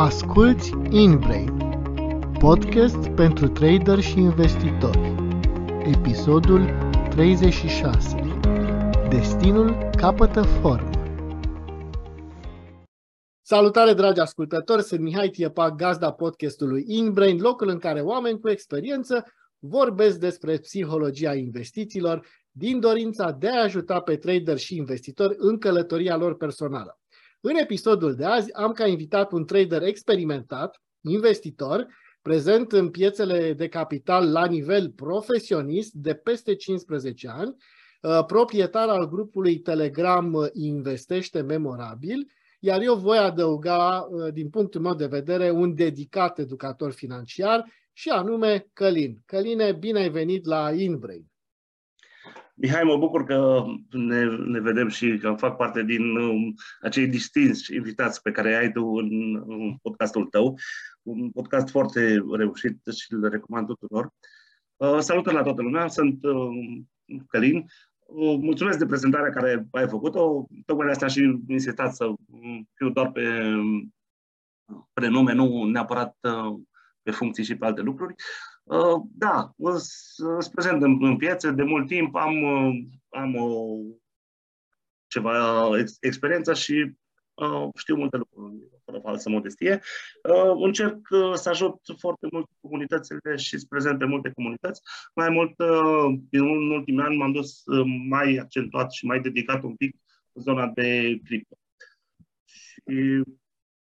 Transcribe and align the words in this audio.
Asculți 0.00 0.72
InBrain, 0.90 1.56
podcast 2.38 3.08
pentru 3.08 3.48
trader 3.48 4.00
și 4.00 4.18
investitori. 4.18 5.14
Episodul 5.84 6.60
36. 7.10 8.16
Destinul 9.08 9.90
capătă 9.96 10.42
formă. 10.42 10.90
Salutare, 13.42 13.92
dragi 13.92 14.20
ascultători! 14.20 14.82
Sunt 14.82 15.00
Mihai 15.00 15.28
Tiepa, 15.28 15.70
gazda 15.70 16.12
podcastului 16.12 16.84
InBrain, 16.86 17.40
locul 17.40 17.68
în 17.68 17.78
care 17.78 18.00
oameni 18.00 18.40
cu 18.40 18.48
experiență 18.48 19.24
vorbesc 19.58 20.18
despre 20.18 20.58
psihologia 20.58 21.34
investițiilor 21.34 22.26
din 22.50 22.80
dorința 22.80 23.30
de 23.30 23.48
a 23.48 23.62
ajuta 23.62 24.00
pe 24.00 24.16
trader 24.16 24.58
și 24.58 24.76
investitori 24.76 25.34
în 25.38 25.58
călătoria 25.58 26.16
lor 26.16 26.36
personală. 26.36 26.99
În 27.40 27.54
episodul 27.54 28.14
de 28.14 28.24
azi 28.24 28.54
am 28.54 28.72
ca 28.72 28.86
invitat 28.86 29.32
un 29.32 29.44
trader 29.44 29.82
experimentat, 29.82 30.82
investitor, 31.00 31.86
prezent 32.22 32.72
în 32.72 32.90
piețele 32.90 33.52
de 33.52 33.68
capital 33.68 34.32
la 34.32 34.46
nivel 34.46 34.90
profesionist 34.90 35.92
de 35.92 36.14
peste 36.14 36.54
15 36.54 37.28
ani, 37.28 37.56
uh, 38.02 38.24
proprietar 38.26 38.88
al 38.88 39.08
grupului 39.08 39.58
Telegram 39.58 40.50
Investește 40.52 41.40
Memorabil, 41.40 42.30
iar 42.58 42.80
eu 42.80 42.94
voi 42.94 43.18
adăuga, 43.18 44.06
uh, 44.10 44.32
din 44.32 44.50
punctul 44.50 44.80
meu 44.80 44.94
de 44.94 45.06
vedere, 45.06 45.50
un 45.50 45.74
dedicat 45.74 46.38
educator 46.38 46.92
financiar 46.92 47.64
și 47.92 48.08
anume 48.08 48.68
Călin. 48.72 49.22
Căline, 49.26 49.72
bine 49.72 49.98
ai 49.98 50.10
venit 50.10 50.46
la 50.46 50.72
InBrain. 50.72 51.29
Mihai, 52.62 52.82
mă 52.82 52.96
bucur 52.96 53.24
că 53.24 53.64
ne, 53.90 54.24
ne 54.24 54.60
vedem 54.60 54.88
și 54.88 55.18
că 55.18 55.34
fac 55.38 55.56
parte 55.56 55.82
din 55.82 56.16
um, 56.16 56.54
acei 56.80 57.06
distinși 57.06 57.74
invitați 57.74 58.22
pe 58.22 58.30
care 58.30 58.56
ai 58.56 58.72
tu 58.72 58.84
în, 58.84 59.34
în 59.34 59.76
podcastul 59.82 60.24
tău. 60.24 60.58
Un 61.02 61.30
podcast 61.30 61.68
foarte 61.68 62.24
reușit 62.32 62.78
și 62.96 63.12
îl 63.12 63.28
recomand 63.28 63.66
tuturor. 63.66 64.10
Uh, 64.76 64.98
salutări 64.98 65.34
la 65.34 65.42
toată 65.42 65.62
lumea, 65.62 65.88
sunt 65.88 66.24
uh, 66.24 66.82
Călin. 67.28 67.64
Uh, 67.98 68.38
mulțumesc 68.40 68.78
de 68.78 68.86
prezentarea 68.86 69.30
care 69.30 69.66
ai 69.70 69.88
făcut-o. 69.88 70.46
Tocmai 70.66 70.86
de 70.86 70.92
asta 70.92 71.06
și 71.06 71.40
insistat 71.48 71.94
să 71.94 72.12
fiu 72.74 72.90
doar 72.90 73.10
pe 73.12 73.54
prenume, 74.92 75.32
nu 75.32 75.64
neapărat 75.64 76.16
uh, 76.20 76.60
pe 77.02 77.10
funcții 77.10 77.44
și 77.44 77.56
pe 77.56 77.64
alte 77.64 77.80
lucruri. 77.80 78.14
Uh, 78.70 79.02
da, 79.12 79.54
sunt 79.80 80.54
prezent 80.54 80.82
în, 80.82 81.04
în 81.04 81.16
piață 81.16 81.50
de 81.50 81.62
mult 81.62 81.86
timp, 81.86 82.14
am, 82.14 82.42
uh, 82.42 82.84
am 83.08 83.34
o, 83.36 83.76
ceva 85.06 85.68
ex, 85.78 85.96
experiență 86.00 86.54
și 86.54 86.94
uh, 87.34 87.68
știu 87.74 87.96
multe 87.96 88.16
lucruri, 88.16 88.54
fără 88.84 88.98
falsă 88.98 89.28
modestie. 89.30 89.80
Uh, 90.28 90.64
încerc 90.64 91.08
uh, 91.10 91.32
să 91.34 91.48
ajut 91.48 91.80
foarte 91.98 92.28
mult 92.32 92.48
comunitățile 92.60 93.36
și 93.36 93.58
să 93.58 93.66
prezent 93.68 93.98
pe 93.98 94.04
multe 94.04 94.32
comunități. 94.34 94.80
Mai 95.14 95.28
mult, 95.28 95.58
uh, 95.58 96.18
în 96.30 96.70
ultimii 96.70 97.04
ani 97.04 97.16
m-am 97.16 97.32
dus 97.32 97.62
uh, 97.64 97.86
mai 98.08 98.36
accentuat 98.36 98.92
și 98.92 99.06
mai 99.06 99.20
dedicat 99.20 99.62
un 99.62 99.76
pic 99.76 99.96
în 100.32 100.42
zona 100.42 100.66
de 100.66 101.18
cripto. 101.24 101.56
Și 102.44 103.22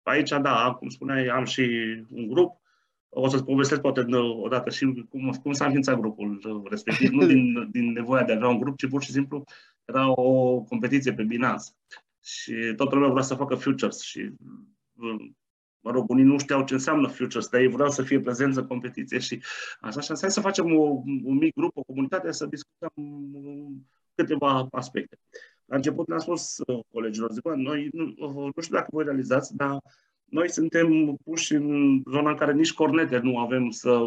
aici, 0.02 0.30
da, 0.30 0.74
cum 0.78 0.88
spuneai, 0.88 1.26
am 1.26 1.44
și 1.44 1.62
un 2.10 2.28
grup 2.28 2.64
o 3.08 3.28
să-ți 3.28 3.44
povestesc 3.44 3.80
poate 3.80 4.06
odată 4.16 4.70
și 4.70 5.06
cum, 5.08 5.30
cum 5.42 5.52
s-a 5.52 5.64
înființat 5.64 5.98
grupul 5.98 6.64
respectiv, 6.70 7.10
nu 7.10 7.26
din, 7.26 7.70
din 7.70 7.92
nevoia 7.92 8.24
de 8.24 8.32
a 8.32 8.36
avea 8.36 8.48
un 8.48 8.58
grup, 8.58 8.76
ci 8.76 8.88
pur 8.88 9.02
și 9.02 9.12
simplu 9.12 9.44
era 9.84 10.10
o 10.20 10.60
competiție 10.60 11.12
pe 11.12 11.22
Binance. 11.22 11.64
Și 12.24 12.52
toată 12.76 12.94
lumea 12.94 13.10
vrea 13.10 13.22
să 13.22 13.34
facă 13.34 13.54
futures 13.54 14.00
și 14.00 14.30
mă 15.80 15.90
rog, 15.90 16.10
unii 16.10 16.24
nu 16.24 16.38
știau 16.38 16.64
ce 16.64 16.74
înseamnă 16.74 17.08
futures, 17.08 17.48
dar 17.48 17.60
ei 17.60 17.68
vreau 17.68 17.90
să 17.90 18.02
fie 18.02 18.20
prezență 18.20 18.60
în 18.60 18.66
competiție 18.66 19.18
și 19.18 19.42
așa, 19.80 20.00
și 20.00 20.12
hai 20.20 20.30
să 20.30 20.40
facem 20.40 20.76
o, 20.76 21.02
un 21.24 21.36
mic 21.36 21.54
grup, 21.54 21.76
o 21.76 21.82
comunitate, 21.82 22.32
să 22.32 22.46
discutăm 22.46 22.92
câteva 24.14 24.68
aspecte. 24.70 25.18
La 25.64 25.76
început 25.76 26.08
ne-am 26.08 26.20
spus 26.20 26.58
uh, 26.66 26.80
colegilor, 26.92 27.32
zic, 27.32 27.44
noi 27.44 27.88
nu, 27.92 28.14
nu 28.54 28.62
știu 28.62 28.76
dacă 28.76 28.88
voi 28.90 29.04
realizați, 29.04 29.56
dar 29.56 29.78
noi 30.30 30.50
suntem 30.50 31.16
puși 31.24 31.54
în 31.54 32.02
zona 32.10 32.30
în 32.30 32.36
care 32.36 32.52
nici 32.52 32.72
cornete 32.72 33.18
nu 33.18 33.38
avem 33.38 33.70
să, 33.70 34.06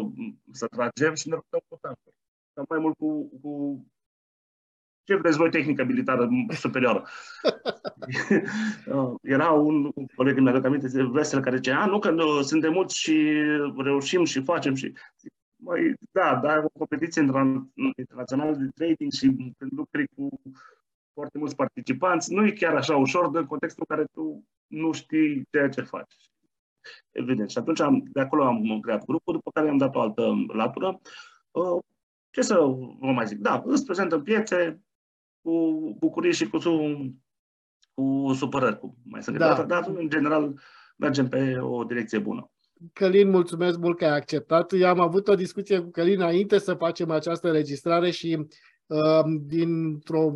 să 0.50 0.66
tragem 0.66 1.14
și 1.14 1.28
ne 1.28 1.34
ruptăm 1.34 1.60
cu 1.68 1.78
tancuri. 1.80 2.14
mai 2.68 2.78
mult 2.78 2.96
cu, 2.96 3.38
cu 3.42 3.84
ce 5.10 5.16
vreți 5.16 5.36
voi, 5.36 5.50
tehnică 5.50 5.84
militară 5.84 6.28
superioară. 6.48 7.04
Era 9.22 9.50
un, 9.50 9.90
un 9.94 10.06
coleg, 10.14 10.38
mi 10.38 10.48
aduc 10.48 10.64
aminte, 10.64 11.02
vesel, 11.02 11.40
care 11.40 11.56
zicea, 11.56 11.82
a, 11.82 11.86
nu, 11.86 11.98
că 11.98 12.10
nu, 12.10 12.42
suntem 12.42 12.72
mulți 12.72 12.98
și 12.98 13.32
reușim 13.76 14.24
și 14.24 14.42
facem 14.42 14.74
și... 14.74 14.92
Mai, 15.62 15.94
da, 16.10 16.40
dar 16.42 16.64
o 16.64 16.68
competiție 16.68 17.26
internațională 17.96 18.56
de 18.56 18.68
trading 18.74 19.12
și 19.12 19.26
când 19.58 19.72
lucri 19.76 20.06
cu 20.06 20.40
foarte 21.12 21.38
mulți 21.38 21.56
participanți, 21.56 22.32
nu 22.32 22.46
e 22.46 22.50
chiar 22.50 22.74
așa 22.74 22.96
ușor 22.96 23.30
în 23.32 23.46
contextul 23.46 23.84
în 23.88 23.96
care 23.96 24.08
tu 24.12 24.44
nu 24.66 24.92
știi 24.92 25.46
ceea 25.50 25.68
ce 25.68 25.80
faci. 25.80 26.14
Evident. 27.10 27.50
Și 27.50 27.58
atunci 27.58 27.80
am, 27.80 28.02
de 28.12 28.20
acolo 28.20 28.44
am 28.44 28.80
creat 28.80 29.04
grupul, 29.04 29.34
după 29.34 29.50
care 29.50 29.68
am 29.68 29.76
dat 29.76 29.94
o 29.94 30.00
altă 30.00 30.32
latură. 30.52 31.00
Uh, 31.50 31.82
ce 32.30 32.42
să 32.42 32.54
vă 33.00 33.12
mai 33.12 33.26
zic? 33.26 33.38
Da, 33.38 33.62
îți 33.64 33.84
prezent 33.84 34.12
în 34.12 34.22
piețe 34.22 34.80
cu 35.42 35.52
bucurie 35.98 36.30
și 36.30 36.48
cu, 36.48 36.58
su, 36.58 36.72
cu 37.94 38.32
supărări. 38.32 38.78
Cu, 38.78 38.96
mai 39.04 39.22
sunt 39.22 39.38
da. 39.38 39.62
dar 39.62 39.86
în 39.86 40.08
general 40.08 40.60
mergem 40.96 41.28
pe 41.28 41.58
o 41.58 41.84
direcție 41.84 42.18
bună. 42.18 42.50
Călin, 42.92 43.30
mulțumesc 43.30 43.78
mult 43.78 43.96
că 43.96 44.04
ai 44.04 44.16
acceptat. 44.16 44.72
Eu 44.72 44.88
am 44.88 45.00
avut 45.00 45.28
o 45.28 45.34
discuție 45.34 45.80
cu 45.80 45.90
Călin 45.90 46.20
înainte 46.20 46.58
să 46.58 46.74
facem 46.74 47.10
această 47.10 47.46
înregistrare 47.46 48.10
și 48.10 48.46
uh, 48.86 49.24
dintr-o 49.40 50.32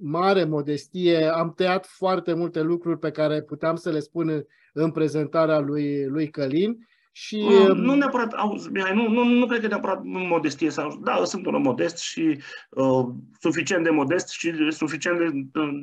mare 0.00 0.44
modestie, 0.44 1.24
am 1.24 1.52
tăiat 1.52 1.86
foarte 1.86 2.32
multe 2.32 2.60
lucruri 2.60 2.98
pe 2.98 3.10
care 3.10 3.42
puteam 3.42 3.76
să 3.76 3.90
le 3.90 3.98
spun 3.98 4.46
în 4.72 4.90
prezentarea 4.90 5.58
lui, 5.58 6.06
lui 6.06 6.28
Călin 6.28 6.88
și... 7.20 7.36
Nu, 7.36 7.74
nu 7.74 7.94
neapărat, 7.94 8.32
auzi, 8.32 8.68
nu, 8.94 9.08
nu, 9.08 9.24
nu 9.24 9.46
cred 9.46 9.60
că 9.60 9.66
neapărat 9.66 10.00
modestie 10.04 10.70
sau... 10.70 11.00
Da, 11.02 11.24
sunt 11.24 11.46
un 11.46 11.54
om 11.54 11.62
modest 11.62 11.98
și 11.98 12.40
uh, 12.70 13.06
suficient 13.40 13.84
de 13.84 13.90
modest 13.90 14.28
și 14.28 14.72
suficient 14.72 15.18
de, 15.18 15.30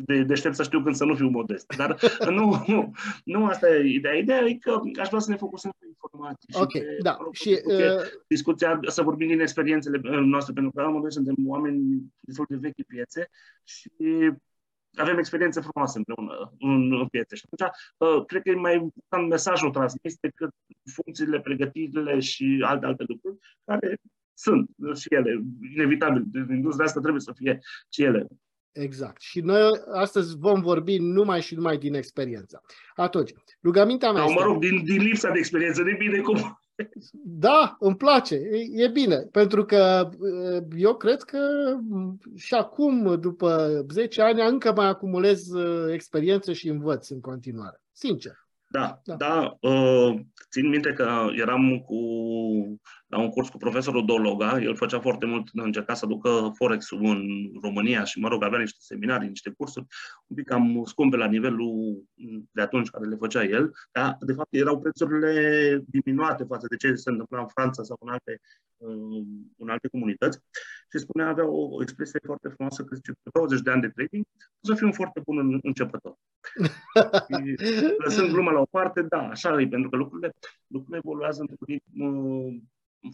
de 0.06 0.24
deștept 0.24 0.56
să 0.56 0.64
știu 0.64 0.82
când 0.82 0.96
să 0.96 1.06
nu 1.06 1.16
fiu 1.16 1.30
modest. 1.30 1.76
Dar 1.78 1.98
nu, 2.38 2.64
nu, 2.68 2.92
nu 3.24 3.46
asta 3.46 3.70
e 3.70 3.94
ideea. 3.94 4.14
Ideea 4.14 4.40
e 4.40 4.54
că 4.54 4.82
aș 5.00 5.08
vrea 5.08 5.20
să 5.20 5.30
ne 5.30 5.38
focusăm 5.38 5.74
pe 5.80 5.86
informații. 5.88 6.50
Ok, 6.54 6.72
și 6.72 6.80
pe, 6.80 6.98
da. 7.02 7.18
Și, 7.32 7.50
discuția, 7.50 7.94
uh... 7.94 8.02
discuția, 8.28 8.80
să 8.88 9.02
vorbim 9.02 9.28
din 9.28 9.40
experiențele 9.40 10.00
noastre, 10.04 10.54
pentru 10.54 10.72
că 10.72 10.82
la 10.82 11.10
suntem 11.10 11.36
oameni 11.46 12.02
destul 12.20 12.46
de 12.50 12.58
vechi 12.62 12.88
piețe 12.88 13.30
și 13.64 13.92
avem 14.96 15.18
experiențe 15.18 15.62
frumoase 15.62 15.98
împreună 15.98 16.54
în, 16.60 16.94
în 17.00 17.08
piețe. 17.08 17.36
Și 17.36 17.44
atunci, 17.46 17.72
uh, 17.98 18.26
cred 18.26 18.42
că 18.42 18.50
e 18.50 18.56
mai 18.56 18.74
important 18.74 19.30
mesajul 19.30 19.72
transmis 19.72 20.16
decât 20.20 20.50
funcțiile, 20.94 21.40
pregătirile 21.40 22.20
și 22.20 22.64
alte, 22.66 22.86
alte 22.86 23.04
lucruri, 23.08 23.38
care 23.66 23.98
sunt 24.34 24.70
și 25.00 25.08
ele, 25.10 25.44
inevitabil. 25.74 26.26
Industria 26.50 26.86
asta 26.86 27.00
trebuie 27.00 27.22
să 27.22 27.34
fie 27.36 27.60
și 27.90 28.04
ele. 28.04 28.28
Exact. 28.72 29.22
Și 29.22 29.40
noi 29.40 29.70
astăzi 29.94 30.38
vom 30.38 30.62
vorbi 30.62 30.98
numai 30.98 31.42
și 31.42 31.56
numai 31.56 31.78
din 31.78 31.94
experiență. 31.94 32.62
Atunci, 32.96 33.32
rugămintea 33.64 34.12
mea. 34.12 34.22
Sau, 34.22 34.34
mă 34.34 34.42
rog, 34.42 34.60
din, 34.60 34.84
din 34.84 35.02
lipsa 35.02 35.32
de 35.32 35.38
experiență, 35.38 35.84
de 35.84 35.96
bine 35.98 36.20
cum 36.20 36.60
da, 37.24 37.78
îmi 37.80 37.96
place, 37.96 38.36
e, 38.36 38.84
e 38.84 38.88
bine, 38.88 39.18
pentru 39.18 39.66
că 39.66 40.10
eu 40.78 40.96
cred 40.96 41.22
că 41.22 41.40
și 42.36 42.54
acum, 42.54 43.20
după 43.20 43.86
10 43.92 44.22
ani, 44.22 44.42
încă 44.42 44.74
mai 44.76 44.88
acumulez 44.88 45.48
experiență 45.92 46.54
și 46.54 46.68
învăț 46.68 47.10
în 47.10 47.20
continuare, 47.20 47.82
sincer. 47.92 48.45
Da, 48.76 49.02
da. 49.04 49.16
da 49.16 49.58
uh, 49.70 50.20
țin 50.52 50.70
minte 50.70 50.94
că 50.94 51.28
eram 51.36 51.80
cu, 51.80 51.96
la 53.08 53.20
un 53.20 53.30
curs 53.30 53.50
cu 53.50 53.58
profesorul 53.58 54.06
Dologa, 54.06 54.62
el 54.62 54.76
făcea 54.76 55.00
foarte 55.00 55.26
mult, 55.26 55.50
încerca 55.54 55.94
să 55.94 56.06
ducă 56.06 56.52
Forex-ul 56.56 57.06
în 57.06 57.26
România 57.62 58.04
și, 58.04 58.20
mă 58.20 58.28
rog, 58.28 58.44
avea 58.44 58.60
niște 58.60 58.78
seminarii, 58.80 59.28
niște 59.28 59.54
cursuri, 59.58 59.86
un 60.28 60.36
pic 60.36 60.48
cam 60.48 60.84
scumpe 60.86 61.18
la 61.18 61.26
nivelul 61.26 62.04
de 62.52 62.62
atunci 62.62 62.90
care 62.90 63.06
le 63.06 63.16
făcea 63.16 63.44
el, 63.44 63.72
dar, 63.92 64.18
de 64.20 64.34
fapt, 64.34 64.54
erau 64.54 64.80
prețurile 64.80 65.84
diminuate 65.88 66.44
față 66.44 66.68
de 66.70 66.76
ce 66.76 66.96
se 66.96 67.10
întâmpla 67.10 67.40
în 67.40 67.48
Franța 67.48 67.84
sau 67.84 67.98
în 68.00 68.10
alte, 68.10 68.42
uh, 68.78 69.26
în 69.58 69.70
alte 69.70 69.88
comunități 69.88 70.40
și 70.92 71.00
spunea, 71.00 71.28
avea 71.28 71.48
o, 71.48 71.76
o 71.76 71.82
expresie 71.82 72.20
foarte 72.24 72.48
frumoasă, 72.48 72.84
că 72.84 72.96
zice, 72.96 73.14
20 73.34 73.62
de 73.62 73.72
ani 73.72 73.82
de 73.82 73.90
trading, 73.90 74.26
o 74.62 74.68
să 74.68 74.76
fiu 74.76 74.86
un 74.86 74.92
foarte 74.92 75.20
bun 75.20 75.60
începător. 75.64 76.16
lăsând 78.04 78.32
gluma 78.32 78.52
la 78.52 78.60
o 78.60 78.66
parte, 78.66 79.02
da, 79.02 79.28
așa 79.28 79.62
e, 79.62 79.68
pentru 79.68 79.90
că 79.90 79.96
lucrurile, 79.96 80.34
lucrurile 80.68 81.02
evoluează 81.04 81.42
într-un 81.42 81.68
ritm 81.68 82.02
uh, 82.02 82.56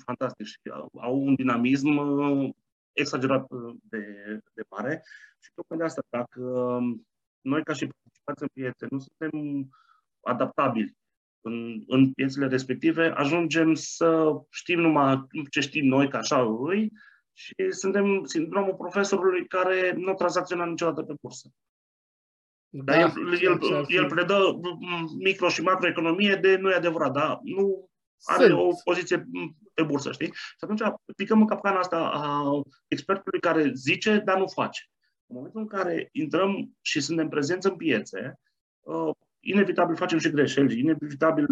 fantastic 0.06 0.46
și 0.46 0.60
au, 0.72 0.92
au 1.02 1.22
un 1.22 1.36
dinamism 1.36 1.98
uh, 1.98 2.50
exagerat 2.94 3.52
uh, 3.52 3.76
de, 3.84 4.04
de 4.54 4.64
mare 4.70 5.04
și 5.40 5.52
tocmai 5.54 5.78
de 5.78 5.84
asta, 5.84 6.02
dacă 6.10 6.42
um, 6.42 7.08
noi 7.42 7.64
ca 7.64 7.74
și 7.74 7.88
participanți 7.88 8.42
în 8.42 8.48
piețe 8.54 8.88
nu 8.90 9.00
suntem 9.00 9.68
adaptabili 10.22 10.98
în, 11.42 11.84
în 11.88 12.14
piețele 12.14 12.48
respective, 12.48 13.08
ajungem 13.16 13.74
să 13.74 14.42
știm 14.50 14.80
numai 14.80 15.28
ce 15.50 15.60
știm 15.60 15.86
noi, 15.86 16.10
ca 16.10 16.18
așa 16.18 16.58
îi, 16.60 16.92
și 17.33 17.54
suntem 17.69 18.24
sindromul 18.24 18.75
profesorului 18.75 19.48
care 19.48 19.94
nu 19.98 20.13
tranzacționa 20.13 20.66
niciodată 20.66 21.01
pe 21.01 21.13
bursă. 21.22 21.50
Da, 22.69 22.94
Dar 22.94 23.13
el, 23.18 23.42
el, 23.42 23.86
el 23.88 24.07
predă 24.07 24.60
micro 25.18 25.50
și 25.50 25.62
macroeconomie 25.62 26.36
de 26.36 26.56
nu 26.56 26.69
e 26.69 26.75
adevărat, 26.75 27.12
dar 27.12 27.39
nu 27.44 27.89
are 28.24 28.45
Sunt. 28.45 28.60
o 28.60 28.69
poziție 28.83 29.28
pe 29.74 29.83
bursă, 29.83 30.12
știi? 30.12 30.33
Și 30.33 30.57
atunci 30.60 30.81
picăm 31.16 31.39
în 31.39 31.48
capcana 31.48 31.80
asta 31.80 32.10
a 32.13 32.62
expertului 32.88 33.39
care 33.39 33.72
zice, 33.74 34.22
dar 34.25 34.38
nu 34.38 34.48
face. 34.48 34.81
În 35.25 35.36
momentul 35.36 35.62
în 35.62 35.68
care 35.68 36.10
intrăm 36.12 36.77
și 36.81 37.01
suntem 37.01 37.30
prezenți 37.30 37.68
în 37.68 37.75
piețe, 37.75 38.39
uh, 38.80 39.13
inevitabil 39.39 39.95
facem 39.95 40.18
și 40.18 40.30
greșeli, 40.30 40.80
inevitabil 40.80 41.48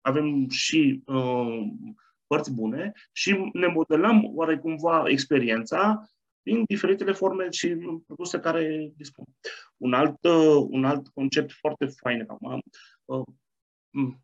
avem 0.00 0.48
și 0.48 1.02
uh, 1.06 1.62
părți 2.30 2.54
bune 2.54 2.92
și 3.12 3.50
ne 3.52 3.66
modelăm 3.66 4.30
oarecumva 4.34 5.02
experiența 5.06 6.08
din 6.42 6.64
diferitele 6.66 7.12
forme 7.12 7.50
și 7.50 7.76
produse 8.06 8.38
care 8.38 8.92
dispun. 8.96 9.24
Un 9.76 9.92
alt, 9.92 10.24
uh, 10.24 10.66
un 10.68 10.84
alt 10.84 11.08
concept 11.08 11.52
foarte 11.52 11.86
fain 11.86 12.24
acum, 12.28 12.60
uh, 13.04 13.22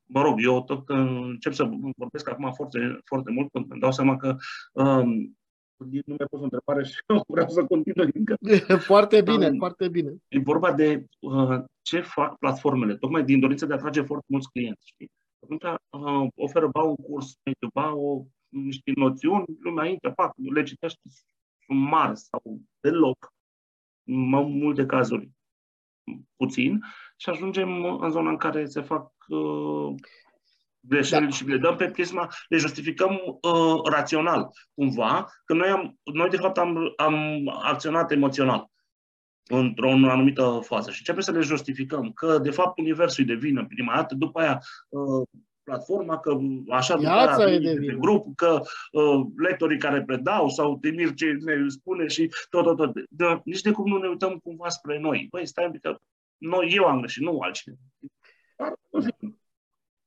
mă 0.07 0.23
rog, 0.23 0.43
eu 0.43 0.65
tot 0.65 0.89
încep 0.89 1.53
să 1.53 1.69
vorbesc 1.97 2.29
acum 2.29 2.53
foarte, 2.53 3.01
foarte 3.05 3.31
mult, 3.31 3.51
când 3.53 3.71
îmi 3.71 3.81
dau 3.81 3.93
seama 3.93 4.17
că 4.17 4.37
um, 4.73 5.37
nu 5.77 6.15
mi-a 6.19 6.27
pus 6.31 6.41
o 6.41 6.43
întrebare 6.43 6.85
și 6.85 6.95
eu 7.07 7.25
vreau 7.35 7.49
să 7.49 7.65
continui 7.65 8.11
încă. 8.15 8.37
Foarte 8.93 9.23
bine, 9.23 9.47
um, 9.47 9.57
foarte 9.57 9.89
bine. 9.89 10.15
E 10.29 10.39
vorba 10.39 10.73
de 10.73 11.05
uh, 11.21 11.65
ce 11.83 12.01
fac 12.01 12.39
platformele, 12.39 12.97
tocmai 12.97 13.25
din 13.25 13.41
dorința 13.41 13.67
de 13.67 13.73
a 13.73 13.77
atrage 13.77 14.03
foarte 14.03 14.27
mulți 14.29 14.51
clienți. 14.51 14.87
Știi? 14.87 15.11
Atunci 15.47 15.81
uh, 15.91 16.29
oferă 16.37 16.69
ba 16.69 16.83
un 16.83 16.97
curs 16.97 17.39
mediu, 17.45 17.69
ba 17.73 17.93
o, 17.93 18.25
niște 18.49 18.93
noțiuni, 18.95 19.45
lumea 19.61 19.87
intră, 19.87 20.13
fac, 20.17 20.33
le 20.37 20.63
citește 20.63 21.01
mari 21.69 22.17
sau 22.17 22.61
deloc, 22.81 23.33
în 24.05 24.29
multe 24.59 24.87
cazuri 24.87 25.31
puțin, 26.37 26.81
și 27.17 27.29
ajungem 27.29 27.85
în 27.85 28.11
zona 28.11 28.31
în 28.31 28.37
care 28.37 28.65
se 28.65 28.81
fac 28.81 29.13
uh, 29.29 29.95
greșeli 30.81 31.25
da. 31.25 31.31
și 31.31 31.45
le 31.45 31.59
dăm 31.59 31.77
pe 31.77 31.91
prisma, 31.91 32.29
le 32.49 32.57
justificăm 32.57 33.13
uh, 33.13 33.81
rațional, 33.91 34.49
cumva, 34.75 35.27
că 35.45 35.55
noi, 35.55 35.69
am, 35.69 35.99
noi 36.05 36.29
de 36.29 36.37
fapt 36.37 36.59
am, 36.59 36.93
am 36.97 37.49
acționat 37.49 38.11
emoțional 38.11 38.71
într-o 39.49 39.91
anumită 39.91 40.61
fază 40.63 40.91
și 40.91 40.99
începem 40.99 41.21
să 41.21 41.31
le 41.31 41.41
justificăm 41.41 42.13
că 42.13 42.39
de 42.39 42.51
fapt 42.51 42.79
universul 42.79 43.25
îi 43.27 43.35
devine 43.35 43.65
prima 43.69 43.95
dată, 43.95 44.15
după 44.15 44.41
aia 44.41 44.63
uh, 44.89 45.29
platforma, 45.63 46.19
că 46.19 46.39
așa 46.71 46.97
Viața 46.97 47.51
e 47.51 47.59
de, 47.59 47.75
de 47.75 47.97
grup, 47.99 48.37
că 48.37 48.61
uh, 48.93 49.27
lectorii 49.37 49.79
care 49.79 50.03
predau 50.03 50.49
sau 50.49 50.79
Timir 50.79 51.15
ce 51.15 51.27
ne 51.27 51.69
spune 51.69 52.07
și 52.07 52.31
tot, 52.51 52.65
tot, 52.65 52.77
tot. 52.77 52.93
De, 53.11 53.41
nici 53.45 53.61
de 53.61 53.71
cum 53.71 53.89
nu 53.89 53.99
ne 53.99 54.09
uităm 54.09 54.39
cumva 54.43 54.69
spre 54.69 54.99
noi. 54.99 55.27
Băi, 55.31 55.47
stai 55.47 55.65
un 55.65 55.71
pic, 55.71 55.81
că 55.81 55.99
noi, 56.37 56.73
eu 56.75 56.85
am 56.85 56.99
greșit, 56.99 57.23
nu 57.23 57.39
altcineva. 57.39 57.81
Dar, 58.57 58.73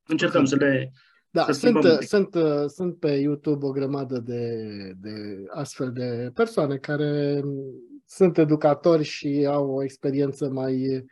încercăm 0.07 0.45
să 0.45 0.55
le 0.55 0.91
da, 1.31 1.45
să 1.45 1.51
sunt, 1.51 1.83
sunt, 2.01 2.35
sunt 2.67 2.99
pe 2.99 3.11
YouTube 3.11 3.65
o 3.65 3.71
grămadă 3.71 4.19
de, 4.19 4.53
de 5.01 5.45
astfel 5.49 5.91
de 5.91 6.31
persoane 6.33 6.77
care 6.77 7.41
sunt 8.09 8.37
educatori 8.37 9.03
și 9.03 9.47
au 9.49 9.69
o 9.69 9.83
experiență 9.83 10.49
mai 10.49 11.05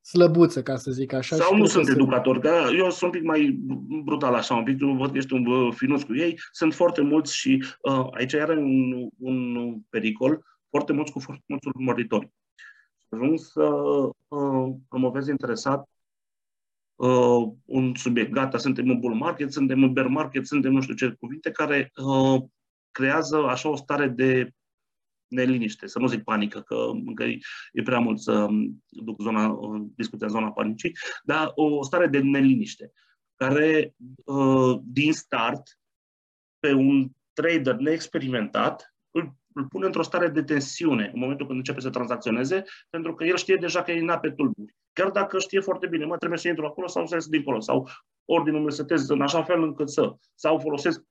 slăbuță, 0.00 0.62
ca 0.62 0.76
să 0.76 0.90
zic 0.90 1.12
așa. 1.12 1.36
Sau 1.36 1.56
nu 1.56 1.64
sunt 1.64 1.88
educatori, 1.88 2.40
că 2.40 2.68
eu 2.76 2.90
sunt 2.90 3.02
un 3.02 3.18
pic 3.18 3.22
mai 3.22 3.60
brutal 4.04 4.34
așa, 4.34 4.54
un 4.54 4.64
pic, 4.64 4.78
văd 4.78 5.10
că 5.10 5.16
ești 5.16 5.32
un 5.32 5.72
finuț 5.72 6.02
cu 6.02 6.16
ei. 6.16 6.38
Sunt 6.52 6.74
foarte 6.74 7.02
mulți 7.02 7.36
și 7.36 7.64
uh, 7.80 8.06
aici 8.10 8.34
are 8.34 8.56
un, 8.56 9.08
un 9.18 9.78
pericol, 9.88 10.44
foarte 10.70 10.92
mulți 10.92 11.12
cu 11.12 11.18
foarte 11.18 11.44
mulți 11.46 11.68
urmăritori. 11.68 12.32
Ajung 13.08 13.38
să 13.38 13.64
uh, 14.28 14.74
promovezi 14.88 15.30
interesat 15.30 15.88
uh, 16.94 17.48
un 17.64 17.94
subiect. 17.94 18.30
Gata, 18.30 18.58
suntem 18.58 18.90
în 18.90 19.00
bull 19.00 19.14
market, 19.14 19.52
suntem 19.52 19.82
în 19.82 19.92
bear 19.92 20.06
market, 20.06 20.46
suntem 20.46 20.72
nu 20.72 20.80
știu 20.80 20.94
ce 20.94 21.16
cuvinte 21.20 21.50
care 21.50 21.92
uh, 21.96 22.42
creează 22.90 23.36
așa 23.36 23.68
o 23.68 23.76
stare 23.76 24.08
de 24.08 24.50
neliniște, 25.28 25.86
să 25.86 25.98
nu 25.98 26.06
zic 26.06 26.22
panică, 26.22 26.60
că 26.60 26.90
încă 27.06 27.24
e 27.72 27.82
prea 27.84 27.98
mult 27.98 28.18
să 28.18 28.46
duc 28.88 29.20
zona, 29.20 29.58
discuția 29.94 30.26
în 30.26 30.32
zona 30.32 30.52
panicii, 30.52 30.96
dar 31.22 31.52
o 31.54 31.82
stare 31.82 32.06
de 32.06 32.18
neliniște, 32.18 32.92
care 33.34 33.94
uh, 34.24 34.78
din 34.82 35.12
start, 35.12 35.80
pe 36.58 36.72
un 36.72 37.08
trader 37.32 37.74
neexperimentat, 37.74 38.94
îl, 39.10 39.34
îl 39.52 39.66
pune 39.66 39.86
într-o 39.86 40.02
stare 40.02 40.28
de 40.28 40.42
tensiune 40.42 41.10
în 41.14 41.20
momentul 41.20 41.46
când 41.46 41.58
începe 41.58 41.80
să 41.80 41.90
tranzacționeze, 41.90 42.64
pentru 42.90 43.14
că 43.14 43.24
el 43.24 43.36
știe 43.36 43.56
deja 43.56 43.82
că 43.82 43.92
e 43.92 43.98
în 43.98 44.18
pe 44.20 44.30
tulburi. 44.30 44.74
Chiar 44.92 45.10
dacă 45.10 45.38
știe 45.38 45.60
foarte 45.60 45.86
bine, 45.86 46.04
mă, 46.04 46.16
trebuie 46.16 46.38
să 46.38 46.48
intru 46.48 46.66
acolo 46.66 46.86
sau 46.86 47.06
să 47.06 47.14
ies 47.14 47.26
dincolo, 47.26 47.60
sau 47.60 47.88
ordinul 48.24 48.60
meu 48.60 48.70
setez 48.70 49.08
în 49.08 49.20
așa 49.20 49.42
fel 49.42 49.62
încât 49.62 49.90
să, 49.90 50.16
sau 50.34 50.58
folosesc 50.58 51.02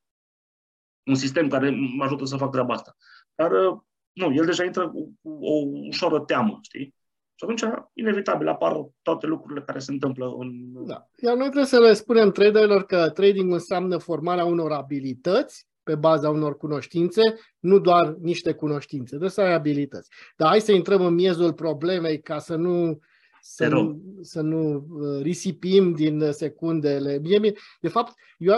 un 1.06 1.16
sistem 1.16 1.48
care 1.48 1.70
mă 1.70 2.04
ajută 2.04 2.26
să 2.26 2.38
fac 2.38 2.52
treaba 2.52 2.74
asta. 2.74 2.96
Dar 3.36 3.52
uh, 3.52 3.80
nu, 4.16 4.34
el 4.34 4.46
deja 4.46 4.64
intră 4.64 4.90
cu 4.90 5.14
o 5.22 5.54
ușoară 5.88 6.20
teamă, 6.20 6.60
știi? 6.62 6.96
Și 7.38 7.44
atunci, 7.44 7.64
inevitabil, 7.94 8.48
apar 8.48 8.90
toate 9.02 9.28
lucrurile 9.28 9.66
care 9.66 9.80
se 9.80 9.92
întâmplă 9.92 10.36
în... 10.40 10.50
Da. 10.86 11.08
Iar 11.22 11.36
noi 11.36 11.46
trebuie 11.46 11.66
să 11.66 11.80
le 11.80 11.94
spunem 11.94 12.32
traderilor 12.32 12.86
că 12.86 13.10
trading 13.10 13.52
înseamnă 13.52 13.98
formarea 13.98 14.46
unor 14.46 14.72
abilități 14.72 15.68
pe 15.84 15.96
baza 15.96 16.30
unor 16.30 16.58
cunoștințe, 16.58 17.22
nu 17.60 17.80
doar 17.80 18.16
niște 18.22 18.54
cunoștințe, 18.54 19.08
trebuie 19.08 19.30
să 19.30 19.42
ai 19.42 19.54
abilități. 19.54 20.10
Dar 20.36 20.48
hai 20.48 20.62
să 20.62 20.72
intrăm 20.72 21.06
în 21.06 21.14
miezul 21.14 21.54
problemei 21.54 22.22
ca 22.22 22.40
să 22.40 22.56
nu 22.56 23.00
să 23.48 23.68
nu, 23.68 24.02
să 24.22 24.42
nu 24.42 24.86
uh, 24.90 25.22
risipim 25.22 25.94
din 25.94 26.32
secundele. 26.32 27.20
Mie, 27.20 27.54
de 27.82 27.88
fapt, 27.88 28.14
eu 28.38 28.56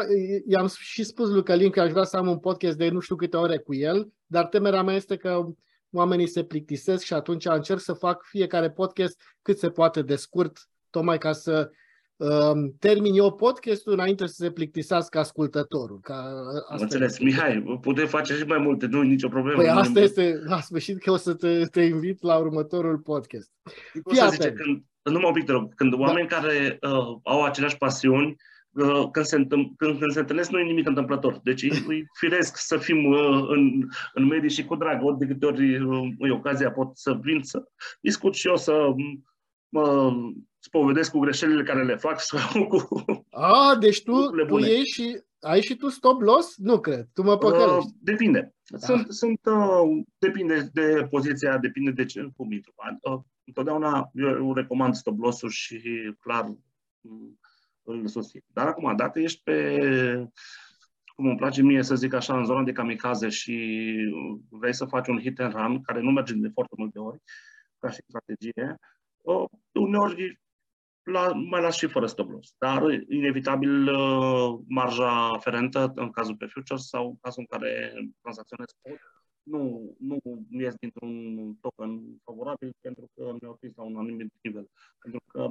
i-am 0.48 0.68
și 0.68 1.04
spus 1.04 1.30
lui 1.30 1.44
Călin 1.44 1.70
că 1.70 1.82
aș 1.82 1.92
vrea 1.92 2.04
să 2.04 2.18
am 2.18 2.28
un 2.28 2.40
podcast 2.40 2.78
de 2.78 2.90
nu 2.90 3.00
știu 3.00 3.16
câte 3.16 3.38
ore 3.38 3.58
cu 3.58 3.76
el, 3.76 4.12
dar 4.26 4.46
temerea 4.46 4.84
mea 4.84 4.96
este 4.96 5.18
că 5.18 5.46
oamenii 5.92 6.28
se 6.28 6.44
plictisesc 6.44 7.04
și 7.04 7.14
atunci 7.14 7.46
încerc 7.46 7.80
să 7.80 7.94
fac 7.94 8.24
fiecare 8.24 8.72
podcast 8.72 9.22
cât 9.42 9.58
se 9.58 9.70
poate 9.70 10.02
de 10.02 10.16
scurt, 10.16 10.70
tocmai 10.90 11.18
ca 11.18 11.32
să 11.32 11.70
um, 11.70 11.76
termin 12.80 13.14
eu 13.14 13.34
podcastul 13.34 13.94
înainte 13.94 14.28
să 14.28 14.34
se 14.34 14.52
plictisească 14.52 15.20
ascultătorul. 15.20 16.00
Ca 16.02 16.34
asta 16.70 16.84
Înțeles. 16.84 17.12
Este. 17.12 17.24
Mihai, 17.24 17.80
putem 17.82 18.08
face 18.08 18.34
și 18.34 18.44
mai 18.44 18.58
multe, 18.58 18.86
nu 18.86 19.02
nicio 19.02 19.28
problemă. 19.28 19.62
Păi 19.62 19.70
asta 19.70 20.00
este, 20.00 20.42
la 20.46 20.60
sfârșit 20.60 21.02
că 21.02 21.12
o 21.12 21.18
să 21.18 21.34
te, 21.34 21.66
te 21.66 21.82
invit 21.82 22.22
la 22.22 22.38
următorul 22.38 22.98
podcast. 22.98 23.52
Fii 23.92 24.02
zice, 24.30 24.52
când, 24.52 24.84
numai 25.04 25.28
un 25.28 25.34
pic, 25.34 25.46
te 25.46 25.52
rog, 25.52 25.74
când 25.74 25.92
da. 25.92 26.00
oameni 26.00 26.28
care 26.28 26.78
uh, 26.82 27.18
au 27.24 27.44
aceleași 27.44 27.78
pasiuni, 27.78 28.36
uh, 28.70 29.10
când, 29.12 29.26
se 29.26 29.36
întâm- 29.36 29.74
când, 29.78 30.00
când 30.00 30.12
se 30.12 30.20
întâlnesc, 30.20 30.52
nu 30.52 30.60
e 30.60 30.64
nimic 30.64 30.88
întâmplător. 30.88 31.40
Deci 31.44 31.62
e 31.62 31.70
firesc 32.20 32.58
să 32.58 32.78
fim 32.78 33.06
uh, 33.06 33.46
în, 33.48 33.88
în 34.14 34.26
medii 34.26 34.50
și 34.50 34.66
cu 34.66 34.76
drag. 34.76 35.04
Ori 35.04 35.18
de 35.18 35.26
câte 35.26 35.46
ori 35.46 35.80
uh, 35.80 36.08
e 36.18 36.32
ocazia 36.32 36.72
pot 36.72 36.98
să 36.98 37.18
vin 37.22 37.42
să 37.42 37.64
discut 38.02 38.36
și 38.36 38.48
eu, 38.48 38.56
să 38.56 38.88
mă 39.70 40.14
spovedesc 40.68 41.12
cu 41.12 41.20
greșelile 41.20 41.64
care 41.64 41.84
le 41.84 41.96
fac 41.96 42.20
sau 42.22 42.66
cu... 42.72 43.06
A, 43.30 43.76
deci 43.80 44.04
tu, 44.04 44.30
tu 44.48 44.58
ieși 44.58 44.92
și 44.92 45.22
ai 45.40 45.62
și 45.62 45.76
tu 45.76 45.88
stop 45.88 46.22
loss? 46.22 46.58
Nu 46.58 46.80
cred. 46.80 47.08
Tu 47.14 47.24
mă 47.24 47.38
păcălești. 47.38 47.88
Uh, 47.88 47.94
depinde. 48.00 48.56
Da. 48.66 48.78
Sunt, 48.78 49.12
sunt 49.12 49.40
uh, 49.46 50.04
depinde 50.18 50.70
de 50.74 51.08
poziția, 51.10 51.58
depinde 51.58 51.92
de 51.92 52.06
ce, 52.06 52.30
cum 52.36 52.52
intru. 52.52 52.74
Uh, 53.12 53.20
întotdeauna 53.44 54.10
eu 54.14 54.54
recomand 54.54 54.94
stop 54.96 55.20
loss-uri 55.20 55.54
și 55.54 55.82
clar 56.20 56.46
mm, 57.02 57.40
îl 57.84 58.08
susțin. 58.08 58.42
Dar 58.54 58.68
acum, 58.68 58.96
dacă 58.96 59.20
ești 59.20 59.42
pe, 59.44 59.78
cum 61.16 61.28
îmi 61.28 61.38
place 61.38 61.62
mie 61.62 61.84
să 61.84 61.96
zic 61.96 62.14
așa, 62.14 62.38
în 62.38 62.46
zona 62.46 62.64
de 62.64 62.72
kamikaze 62.72 63.30
și 63.30 63.86
vrei 64.50 64.74
să 64.74 64.86
faci 64.86 65.08
un 65.08 65.20
hit 65.20 65.40
and 65.40 65.54
run, 65.54 65.82
care 65.82 66.02
nu 66.02 66.12
merge 66.12 66.34
de 66.34 66.50
foarte 66.54 66.74
multe 66.78 67.00
ori, 67.00 67.22
ca 67.80 67.90
și 67.90 68.00
strategie, 68.08 68.76
uh, 69.22 69.46
uneori 69.72 70.40
la, 71.08 71.32
mai 71.34 71.62
las 71.62 71.76
și 71.76 71.88
fără 71.88 72.06
stop 72.06 72.30
loss. 72.30 72.56
Dar, 72.58 72.84
inevitabil, 73.10 73.88
uh, 73.88 74.60
marja 74.68 75.30
aferentă, 75.30 75.92
în 75.96 76.10
cazul 76.10 76.36
pe 76.36 76.46
futures 76.46 76.88
sau 76.88 77.08
în 77.08 77.18
cazul 77.22 77.46
în 77.50 77.58
care 77.60 77.94
tranzacționez 78.22 78.68
spot, 78.68 79.00
nu, 79.44 79.96
nu 80.00 80.20
ies 80.50 80.76
dintr-un 80.76 81.14
token 81.62 82.22
favorabil 82.24 82.76
pentru 82.82 83.10
că 83.16 83.36
mi-au 83.42 83.56
prins 83.60 83.76
la 83.76 83.84
un 83.84 83.98
anumit 83.98 84.34
nivel. 84.42 84.70
Pentru 85.02 85.22
că, 85.28 85.48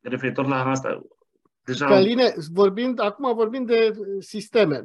referitor 0.00 0.46
la 0.46 0.70
asta, 0.70 1.02
Deja... 1.70 1.86
Căline, 1.86 2.34
vorbind, 2.52 3.00
acum 3.00 3.34
vorbim 3.34 3.64
de 3.64 3.90
sisteme. 4.18 4.82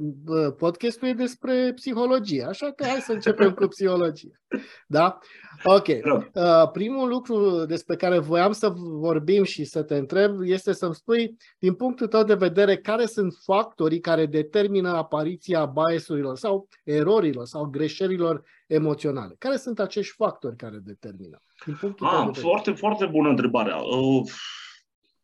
Podcastul 0.57 1.07
e 1.07 1.13
despre 1.13 1.71
psihologie, 1.75 2.43
așa 2.43 2.71
că 2.71 2.85
hai 2.85 2.99
să 2.99 3.11
începem 3.11 3.51
cu 3.51 3.67
psihologie. 3.67 4.41
Da? 4.87 5.19
Ok. 5.63 5.87
Uh, 5.87 6.69
primul 6.71 7.09
lucru 7.09 7.65
despre 7.65 7.95
care 7.95 8.19
voiam 8.19 8.51
să 8.51 8.73
vorbim 8.75 9.43
și 9.43 9.63
să 9.63 9.83
te 9.83 9.95
întreb 9.95 10.41
este 10.41 10.73
să-mi 10.73 10.95
spui, 10.95 11.37
din 11.59 11.73
punctul 11.73 12.07
tău 12.07 12.23
de 12.23 12.33
vedere, 12.33 12.77
care 12.77 13.05
sunt 13.05 13.33
factorii 13.43 13.99
care 13.99 14.25
determină 14.25 14.89
apariția 14.89 15.65
biasurilor 15.65 16.37
sau 16.37 16.67
erorilor 16.83 17.45
sau 17.45 17.65
greșelilor 17.65 18.43
emoționale. 18.67 19.35
Care 19.37 19.57
sunt 19.57 19.79
acești 19.79 20.13
factori 20.15 20.55
care 20.55 20.77
determină? 20.83 21.41
Din 21.65 21.77
punctul 21.79 22.07
ah, 22.07 22.29
foarte, 22.31 22.71
foarte 22.71 23.05
bună 23.05 23.29
întrebare. 23.29 23.73
Uh, 23.73 24.31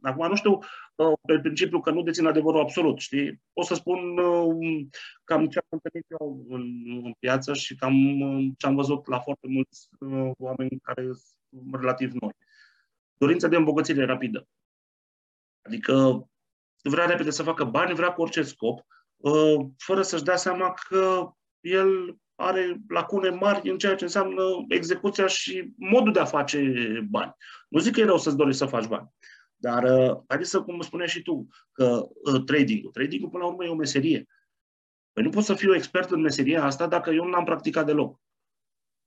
acum 0.01 0.27
nu 0.27 0.35
știu 0.35 0.51
uh, 0.51 0.65
pe 0.95 1.39
principiu 1.39 1.79
că 1.79 1.91
nu 1.91 2.01
dețin 2.01 2.25
adevărul 2.25 2.59
absolut, 2.59 2.99
știi? 2.99 3.41
O 3.53 3.63
să 3.63 3.73
spun 3.73 4.17
uh, 4.17 4.85
cam 5.23 5.47
ce 5.47 5.59
am 5.59 5.79
întâlnit 5.83 6.05
eu 6.19 6.45
în, 6.49 6.61
în 7.03 7.13
piață 7.19 7.53
și 7.53 7.75
cam 7.75 7.95
ce 8.57 8.67
am 8.67 8.75
văzut 8.75 9.07
la 9.07 9.19
foarte 9.19 9.47
mulți 9.47 9.89
oameni 10.37 10.79
care 10.81 11.03
sunt 11.03 11.75
relativ 11.81 12.11
noi. 12.11 12.31
Dorința 13.17 13.47
de 13.47 13.55
îmbogățire 13.55 14.05
rapidă. 14.05 14.47
Adică 15.61 16.25
vrea 16.83 17.05
repede 17.05 17.29
să 17.29 17.43
facă 17.43 17.63
bani, 17.63 17.95
vrea 17.95 18.13
cu 18.13 18.21
orice 18.21 18.41
scop, 18.41 18.85
fără 19.77 20.01
să-și 20.01 20.23
dea 20.23 20.35
seama 20.35 20.73
că 20.89 21.31
el 21.59 22.17
are 22.35 22.81
lacune 22.87 23.29
mari 23.29 23.69
în 23.69 23.77
ceea 23.77 23.95
ce 23.95 24.03
înseamnă 24.03 24.43
execuția 24.67 25.27
și 25.27 25.73
modul 25.77 26.13
de 26.13 26.19
a 26.19 26.25
face 26.25 26.73
bani. 27.09 27.35
Nu 27.69 27.79
zic 27.79 27.93
că 27.93 27.99
e 27.99 28.05
rău 28.05 28.17
să-ți 28.17 28.35
dorești 28.35 28.59
să 28.59 28.65
faci 28.65 28.87
bani, 28.87 29.09
dar 29.61 29.83
uh, 29.83 30.17
haideți 30.27 30.49
să, 30.49 30.61
cum 30.61 30.81
spuneai 30.81 31.07
și 31.07 31.21
tu, 31.21 31.47
că 31.71 32.07
uh, 32.33 32.43
trading-ul, 32.45 32.91
trading-ul 32.91 33.29
până 33.29 33.43
la 33.43 33.49
urmă 33.49 33.65
e 33.65 33.69
o 33.69 33.75
meserie. 33.75 34.27
Păi 35.13 35.23
nu 35.23 35.29
pot 35.29 35.43
să 35.43 35.53
fiu 35.53 35.75
expert 35.75 36.11
în 36.11 36.21
meseria 36.21 36.63
asta 36.63 36.87
dacă 36.87 37.09
eu 37.09 37.25
nu 37.25 37.35
am 37.35 37.43
practicat 37.43 37.85
deloc. 37.85 38.19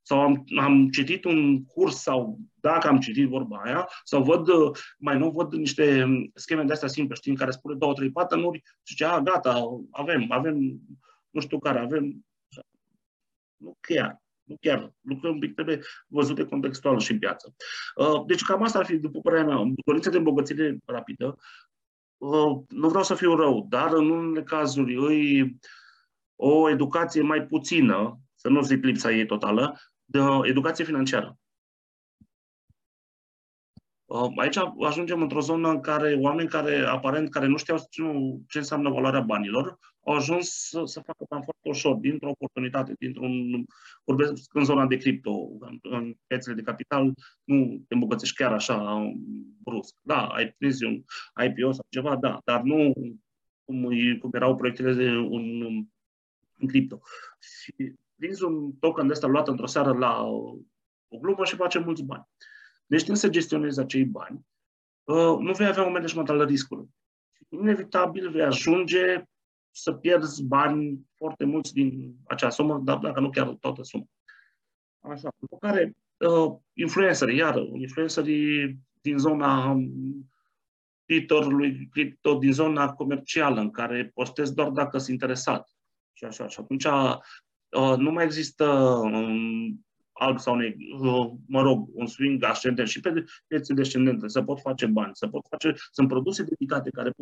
Sau 0.02 0.20
am, 0.20 0.44
am 0.56 0.88
citit 0.88 1.24
un 1.24 1.64
curs 1.64 1.96
sau 2.02 2.38
dacă 2.54 2.88
am 2.88 3.00
citit 3.00 3.28
vorba 3.28 3.56
aia, 3.56 3.88
sau 4.04 4.22
văd, 4.22 4.48
uh, 4.48 4.78
mai 4.98 5.18
nu 5.18 5.30
văd 5.30 5.52
niște 5.52 6.06
scheme 6.34 6.62
de 6.62 6.72
astea 6.72 6.88
simple, 6.88 7.14
știi, 7.14 7.30
în 7.30 7.36
care 7.36 7.50
spune 7.50 7.74
două, 7.74 7.94
trei 7.94 8.10
pattern-uri 8.10 8.62
și 8.64 8.94
zice, 8.94 9.04
a, 9.04 9.20
gata, 9.20 9.64
avem, 9.90 10.26
avem, 10.28 10.80
nu 11.30 11.40
știu 11.40 11.58
care, 11.58 11.78
avem 11.78 12.24
nu 13.56 13.76
chiar. 13.80 14.23
Nu 14.44 14.56
chiar. 14.60 14.92
Lucrurile 15.00 15.32
un 15.32 15.38
pic 15.38 15.54
trebuie 15.54 15.80
văzute 16.06 16.44
contextual 16.44 16.98
și 16.98 17.12
în 17.12 17.18
piață. 17.18 17.54
Uh, 17.94 18.24
deci 18.26 18.42
cam 18.42 18.62
asta 18.62 18.78
ar 18.78 18.84
fi, 18.84 18.96
după 18.96 19.20
părerea 19.20 19.46
mea, 19.46 19.72
dorința 19.84 20.10
de 20.10 20.16
îmbogățire 20.16 20.78
rapidă. 20.84 21.38
Uh, 22.16 22.58
nu 22.68 22.88
vreau 22.88 23.04
să 23.04 23.14
fiu 23.14 23.34
rău, 23.34 23.66
dar 23.68 23.92
în 23.92 24.10
unele 24.10 24.42
cazuri 24.42 24.96
îi 24.96 25.58
o 26.36 26.70
educație 26.70 27.22
mai 27.22 27.46
puțină, 27.46 28.18
să 28.34 28.48
nu 28.48 28.62
zic 28.62 28.84
lipsa 28.84 29.12
ei 29.12 29.26
totală, 29.26 29.78
de 30.04 30.18
educație 30.42 30.84
financiară. 30.84 31.38
Uh, 34.04 34.30
aici 34.36 34.56
ajungem 34.80 35.22
într-o 35.22 35.40
zonă 35.40 35.68
în 35.68 35.80
care 35.80 36.14
oameni 36.20 36.48
care, 36.48 36.78
aparent, 36.78 37.30
care 37.30 37.46
nu 37.46 37.56
știau 37.56 37.78
ce 38.48 38.58
înseamnă 38.58 38.90
valoarea 38.90 39.20
banilor, 39.20 39.78
au 40.04 40.14
ajuns 40.14 40.68
să, 40.68 40.82
să 40.84 41.00
facă 41.00 41.24
bani 41.28 41.42
foarte 41.42 41.68
ușor, 41.68 41.96
dintr-o 41.96 42.30
oportunitate, 42.30 42.94
dintr-un, 42.98 43.64
vorbesc 44.04 44.54
în 44.54 44.64
zona 44.64 44.86
de 44.86 44.96
cripto, 44.96 45.48
în, 45.60 45.78
în 45.82 46.14
piețele 46.26 46.54
de 46.54 46.62
capital, 46.62 47.12
nu 47.44 47.84
te 47.88 47.94
îmbogățești 47.94 48.36
chiar 48.36 48.52
așa 48.52 49.10
brusc. 49.62 49.94
Da, 50.02 50.26
ai 50.26 50.54
prins 50.58 50.80
un 50.80 51.02
IPO 51.46 51.72
sau 51.72 51.86
ceva, 51.88 52.16
da, 52.16 52.40
dar 52.44 52.62
nu 52.62 52.92
cum, 53.64 53.88
cum 54.18 54.30
erau 54.32 54.56
proiectele 54.56 54.92
de 54.92 55.10
un, 55.10 55.62
în 56.58 56.66
cripto. 56.66 57.00
Și 57.40 57.94
prinzi 58.16 58.44
un 58.44 58.72
token 58.72 59.06
de 59.06 59.12
ăsta 59.12 59.26
luat 59.26 59.48
într-o 59.48 59.66
seară 59.66 59.92
la 59.92 60.22
o 61.08 61.18
glumă 61.20 61.44
și 61.44 61.56
face 61.56 61.78
mulți 61.78 62.04
bani. 62.04 62.28
Deci 62.86 63.00
știind 63.00 63.18
să 63.18 63.28
gestionezi 63.28 63.80
acei 63.80 64.04
bani, 64.04 64.46
uh, 65.04 65.38
nu 65.38 65.52
vei 65.52 65.66
avea 65.66 65.82
un 65.82 65.92
management 65.92 66.28
al 66.28 66.44
riscului. 66.44 66.88
Inevitabil 67.48 68.30
vei 68.30 68.42
ajunge 68.42 69.24
să 69.76 69.92
pierzi 69.92 70.44
bani 70.44 71.06
foarte 71.14 71.44
mulți 71.44 71.72
din 71.72 72.16
acea 72.26 72.50
sumă, 72.50 72.78
dar 72.78 72.98
dacă 72.98 73.20
nu 73.20 73.30
chiar 73.30 73.48
toată 73.48 73.82
suma. 73.82 74.04
Așa. 75.00 75.28
După 75.38 75.56
care, 75.56 75.96
uh, 76.16 76.56
influencerii, 76.72 77.36
iară, 77.36 77.60
influencerii 77.72 78.78
din 79.00 79.18
zona 79.18 79.76
Twitter-ului 81.06 81.88
cripto, 81.90 82.34
din 82.34 82.52
zona 82.52 82.92
comercială, 82.92 83.60
în 83.60 83.70
care 83.70 84.10
postez 84.14 84.52
doar 84.52 84.68
dacă 84.68 84.98
sunt 84.98 85.10
interesat. 85.10 85.70
Și 86.12 86.24
așa. 86.24 86.48
Și 86.48 86.60
atunci 86.60 86.84
uh, 86.84 87.96
nu 87.96 88.10
mai 88.10 88.24
există 88.24 88.66
um, 89.02 89.86
alb 90.14 90.38
sau 90.38 90.54
negru, 90.54 91.40
mă 91.46 91.62
rog, 91.62 91.88
un 91.92 92.06
swing 92.06 92.42
ascendent 92.42 92.88
și 92.88 93.00
pe 93.00 93.24
piețe 93.46 93.74
descendente, 93.74 94.28
să 94.28 94.42
pot 94.42 94.60
face 94.60 94.86
bani, 94.86 95.10
să 95.14 95.26
pot 95.26 95.46
face, 95.48 95.74
sunt 95.90 96.08
produse 96.08 96.42
dedicate 96.42 96.90
care 96.90 97.12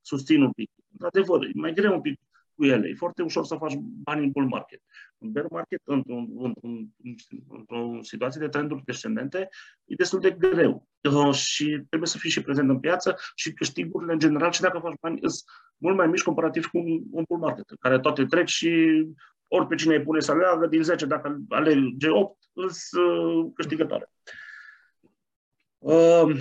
susțin 0.00 0.42
un 0.42 0.52
pic. 0.52 0.70
Într-adevăr, 0.92 1.44
e 1.44 1.50
mai 1.54 1.72
greu 1.72 1.94
un 1.94 2.00
pic 2.00 2.20
cu 2.54 2.64
ele. 2.64 2.88
E 2.88 2.94
foarte 2.94 3.22
ușor 3.22 3.44
să 3.44 3.54
faci 3.54 3.74
bani 3.78 4.24
în 4.24 4.30
bull 4.30 4.46
market. 4.46 4.80
În 5.18 5.32
bear 5.32 5.46
market, 5.50 5.80
într-o, 5.84 6.14
într-o, 6.16 6.68
într-o 7.48 7.98
situație 8.02 8.40
de 8.40 8.48
trenduri 8.48 8.84
descendente, 8.84 9.48
e 9.84 9.94
destul 9.94 10.20
de 10.20 10.30
greu. 10.30 10.88
Uh, 11.10 11.34
și 11.34 11.64
trebuie 11.88 12.08
să 12.08 12.18
fii 12.18 12.30
și 12.30 12.42
prezent 12.42 12.68
în 12.68 12.80
piață 12.80 13.16
și 13.34 13.52
câștigurile 13.52 14.12
în 14.12 14.18
general 14.18 14.52
și 14.52 14.60
dacă 14.60 14.78
faci 14.78 14.98
bani 15.00 15.18
sunt 15.18 15.42
mult 15.76 15.96
mai 15.96 16.06
mici 16.06 16.22
comparativ 16.22 16.66
cu 16.66 16.78
un, 16.78 17.02
un 17.10 17.24
bull 17.28 17.40
market, 17.40 17.70
în 17.70 17.76
care 17.80 18.00
toate 18.00 18.24
trec 18.24 18.46
și 18.46 19.02
ori 19.54 19.66
pe 19.66 19.74
cine 19.74 19.94
îi 19.94 20.02
pune 20.02 20.20
să 20.20 20.30
aleagă, 20.30 20.66
din 20.66 20.82
10, 20.82 21.06
dacă 21.06 21.40
alege 21.48 22.08
8, 22.08 22.38
îți 22.52 22.96
uh, 22.96 23.50
câștigătoare. 23.54 24.10
Uh, 25.78 26.40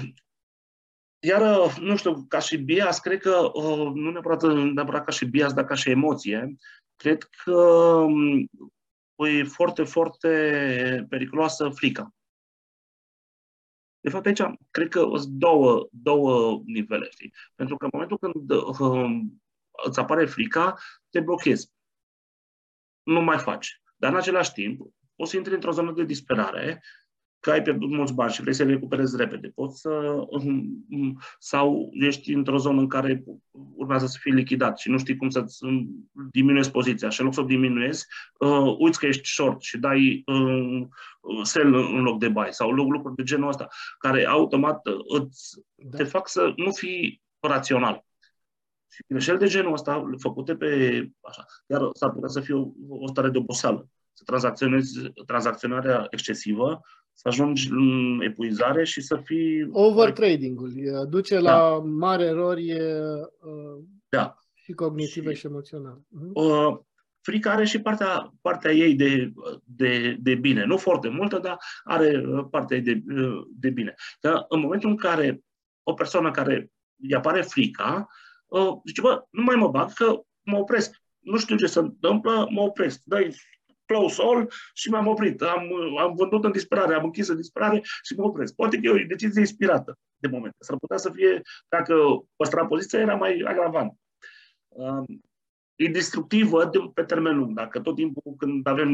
iar, 1.20 1.60
uh, 1.60 1.75
nu 1.80 1.96
știu, 1.96 2.25
ca 2.27 2.39
și 2.39 2.58
bias, 2.58 3.00
cred 3.00 3.20
că, 3.20 3.51
nu 3.94 4.12
neapărat, 4.12 4.44
neapărat 4.74 5.06
ca 5.06 5.12
și 5.12 5.25
bias, 5.25 5.53
dar 5.53 5.65
ca 5.65 5.74
și 5.75 5.89
emoție, 5.89 6.56
cred 6.96 7.24
că 7.44 7.53
um, 7.53 8.50
e 9.15 9.44
foarte, 9.44 9.84
foarte 9.84 11.06
periculoasă 11.10 11.70
frica. 11.70 12.13
De 14.00 14.10
fapt, 14.10 14.25
aici, 14.25 14.41
cred 14.72 14.88
că 14.88 15.00
sunt 15.00 15.34
două, 15.34 15.88
două 15.91 16.62
nivele, 16.65 17.08
știi? 17.10 17.34
Pentru 17.56 17.77
că 17.77 17.86
în 17.86 17.91
momentul 17.94 18.18
când 18.18 18.51
uh, 18.51 19.22
îți 19.86 20.00
apare 20.00 20.25
frica, 20.25 20.77
te 21.10 21.20
blochezi 21.20 21.72
nu 23.03 23.22
mai 23.22 23.38
faci. 23.38 23.81
Dar 23.96 24.12
în 24.12 24.17
același 24.17 24.51
timp, 24.51 24.81
o 25.15 25.25
să 25.25 25.38
intri 25.38 25.53
într-o 25.53 25.72
zonă 25.72 25.91
de 25.91 26.03
disperare, 26.03 26.81
că 27.41 27.51
ai 27.51 27.62
pierdut 27.62 27.89
mulți 27.89 28.13
bani 28.13 28.31
și 28.31 28.41
vrei 28.41 28.53
să 28.53 28.63
le 28.63 28.72
recuperezi 28.72 29.17
repede. 29.17 29.51
Poți 29.55 29.79
să, 29.79 29.89
um, 30.27 30.86
um, 30.89 31.20
sau 31.39 31.89
ești 31.91 32.34
într-o 32.34 32.58
zonă 32.58 32.79
în 32.79 32.88
care 32.88 33.24
urmează 33.75 34.05
să 34.05 34.17
fii 34.22 34.31
lichidat 34.31 34.79
și 34.79 34.89
nu 34.89 34.98
știi 34.98 35.15
cum 35.15 35.29
să-ți 35.29 35.63
um, 35.63 36.10
diminuezi 36.31 36.72
poziția 36.72 37.10
și 37.10 37.20
în 37.20 37.25
loc 37.25 37.34
să 37.34 37.41
o 37.41 37.46
diminuezi, 37.46 38.05
uh, 38.39 38.75
uiți 38.77 39.00
că 39.00 39.05
ești 39.05 39.27
short 39.27 39.62
și 39.62 39.77
dai 39.77 40.24
uh, 40.25 40.88
sell 41.43 41.74
în 41.74 42.01
loc 42.01 42.20
de 42.20 42.29
buy 42.29 42.48
sau 42.50 42.72
lucruri 42.72 43.15
de 43.15 43.24
genul 43.24 43.48
ăsta, 43.48 43.67
care 43.98 44.25
automat 44.25 44.81
îți, 45.08 45.63
da. 45.75 45.98
te 45.98 46.03
fac 46.03 46.27
să 46.27 46.53
nu 46.55 46.72
fii 46.72 47.22
rațional. 47.39 48.05
Și 48.92 49.04
greșeli 49.08 49.38
de 49.38 49.48
genul 49.48 49.74
ăsta, 49.74 50.10
făcute 50.18 50.56
pe 50.56 50.68
așa, 51.22 51.46
iar 51.68 51.90
s-ar 51.94 52.12
putea 52.12 52.28
să 52.28 52.40
fie 52.40 52.54
o, 52.54 52.68
o 52.90 53.08
stare 53.08 53.30
de 53.30 53.38
oboseală. 53.38 53.90
Să 54.14 54.24
tranzacționezi 54.26 55.12
tranzacționarea 55.26 56.08
excesivă, 56.10 56.82
să 57.14 57.28
ajungi 57.28 57.70
în 57.72 58.20
epuizare 58.22 58.84
și 58.84 59.02
să 59.02 59.16
fii... 59.24 59.70
Overtrading-ul 59.72 61.06
duce 61.10 61.42
da. 61.42 61.42
la 61.42 61.80
mari 61.80 62.24
erori 62.24 62.72
uh, 62.74 63.84
da. 64.10 64.38
și 64.54 64.72
cognitive 64.72 65.34
și, 65.34 65.40
și 65.40 65.46
emoționale. 65.46 66.06
Uh, 66.34 66.78
frica 67.22 67.52
are 67.52 67.66
și 67.66 67.82
partea, 67.82 68.34
partea 68.42 68.72
ei 68.72 68.96
de, 68.96 69.34
de, 69.64 70.18
de 70.20 70.36
bine. 70.36 70.66
Nu 70.66 70.78
foarte 70.78 71.10
multă, 71.10 71.40
dar 71.40 71.58
are 71.84 72.24
partea 72.50 72.78
ei 72.78 72.84
de, 72.84 73.04
de 73.50 73.70
bine. 73.70 73.94
Dar 74.20 74.46
în 74.48 74.60
momentul 74.60 74.90
în 74.90 74.98
care 74.98 75.44
o 75.84 75.94
persoană 75.94 76.32
care 76.32 76.72
îi 77.02 77.14
apare 77.14 77.42
frica, 77.42 78.08
uh, 78.08 78.31
zice, 78.86 79.01
bă, 79.01 79.25
nu 79.29 79.43
mai 79.43 79.55
mă 79.55 79.67
bag 79.67 79.93
că 79.93 80.22
mă 80.41 80.58
opresc. 80.58 81.01
Nu 81.20 81.38
știu 81.38 81.55
ce 81.55 81.65
se 81.65 81.79
întâmplă, 81.79 82.48
mă 82.50 82.62
opresc. 82.62 83.01
Dai 83.03 83.36
close 83.86 84.22
all 84.22 84.51
și 84.74 84.89
m-am 84.89 85.08
oprit. 85.08 85.41
Am, 85.41 85.70
am 85.98 86.15
vândut 86.15 86.43
în 86.43 86.51
disperare, 86.51 86.93
am 86.93 87.03
închis 87.03 87.27
în 87.27 87.36
disperare 87.36 87.81
și 88.03 88.15
mă 88.17 88.24
opresc. 88.24 88.55
Poate 88.55 88.79
că 88.79 88.88
e 88.88 89.03
o 89.03 89.08
decizie 89.08 89.39
inspirată 89.39 89.98
de 90.17 90.27
moment. 90.27 90.55
S-ar 90.60 90.77
putea 90.77 90.98
să 90.98 91.10
fie, 91.10 91.41
dacă 91.70 91.96
păstra 92.36 92.65
poziția, 92.65 93.00
era 93.00 93.15
mai 93.15 93.43
agravant. 93.46 93.93
Uh, 94.67 95.03
e 95.75 95.88
destructivă 95.88 96.65
de, 96.65 96.77
pe 96.93 97.03
termen 97.03 97.38
lung. 97.38 97.55
Dacă 97.55 97.79
tot 97.79 97.96
timpul 97.96 98.36
când 98.38 98.67
avem, 98.67 98.91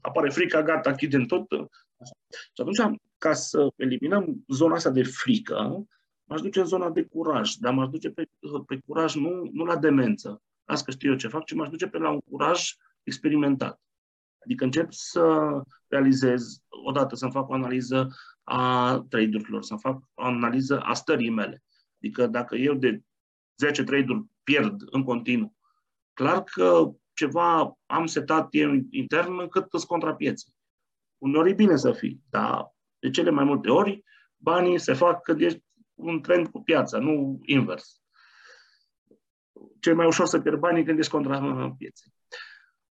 apare 0.00 0.30
frica, 0.30 0.62
gata, 0.62 0.90
închidem 0.90 1.24
tot. 1.24 1.52
Așa. 1.96 2.14
Și 2.28 2.60
atunci, 2.60 3.00
ca 3.18 3.32
să 3.32 3.68
eliminăm 3.76 4.44
zona 4.48 4.74
asta 4.74 4.90
de 4.90 5.02
frică, 5.02 5.84
m-aș 6.32 6.40
duce 6.40 6.60
în 6.60 6.66
zona 6.66 6.90
de 6.90 7.02
curaj, 7.02 7.54
dar 7.54 7.72
m-aș 7.72 7.88
duce 7.88 8.10
pe, 8.10 8.28
pe 8.66 8.78
curaj 8.86 9.14
nu, 9.14 9.50
nu 9.52 9.64
la 9.64 9.76
demență, 9.76 10.42
las 10.64 10.82
că 10.82 10.90
știu 10.90 11.10
eu 11.10 11.16
ce 11.16 11.28
fac, 11.28 11.44
ci 11.44 11.52
m-aș 11.52 11.68
duce 11.68 11.86
pe 11.86 11.98
la 11.98 12.10
un 12.10 12.20
curaj 12.20 12.74
experimentat. 13.02 13.80
Adică 14.44 14.64
încep 14.64 14.92
să 14.92 15.50
realizez, 15.86 16.62
odată 16.68 17.14
să-mi 17.14 17.32
fac 17.32 17.48
o 17.48 17.52
analiză 17.52 18.08
a 18.42 18.98
trade-urilor, 19.08 19.62
să-mi 19.62 19.80
fac 19.80 20.02
o 20.14 20.24
analiză 20.24 20.80
a 20.80 20.94
stării 20.94 21.30
mele. 21.30 21.62
Adică 21.96 22.26
dacă 22.26 22.56
eu 22.56 22.74
de 22.74 23.02
10 23.56 23.84
trade-uri 23.84 24.24
pierd 24.42 24.82
în 24.84 25.02
continuu, 25.02 25.56
clar 26.12 26.42
că 26.42 26.90
ceva 27.12 27.78
am 27.86 28.06
setat 28.06 28.48
eu 28.50 28.70
intern 28.90 29.38
încât 29.38 29.72
îți 29.72 29.86
contra 29.86 30.14
pieței. 30.14 30.54
Uneori 31.18 31.50
e 31.50 31.54
bine 31.54 31.76
să 31.76 31.92
fii, 31.92 32.20
dar 32.30 32.74
de 32.98 33.10
cele 33.10 33.30
mai 33.30 33.44
multe 33.44 33.70
ori 33.70 34.04
banii 34.36 34.78
se 34.78 34.92
fac 34.92 35.22
când 35.22 35.40
ești 35.40 35.62
un 36.02 36.20
trend 36.20 36.48
cu 36.48 36.62
piața, 36.62 36.98
nu 36.98 37.40
invers. 37.44 38.00
Cel 39.80 39.94
mai 39.94 40.06
ușor 40.06 40.26
să 40.26 40.40
pierd 40.40 40.58
banii 40.58 40.84
când 40.84 40.98
ești 40.98 41.12
contra 41.12 41.70
pieței. 41.78 42.12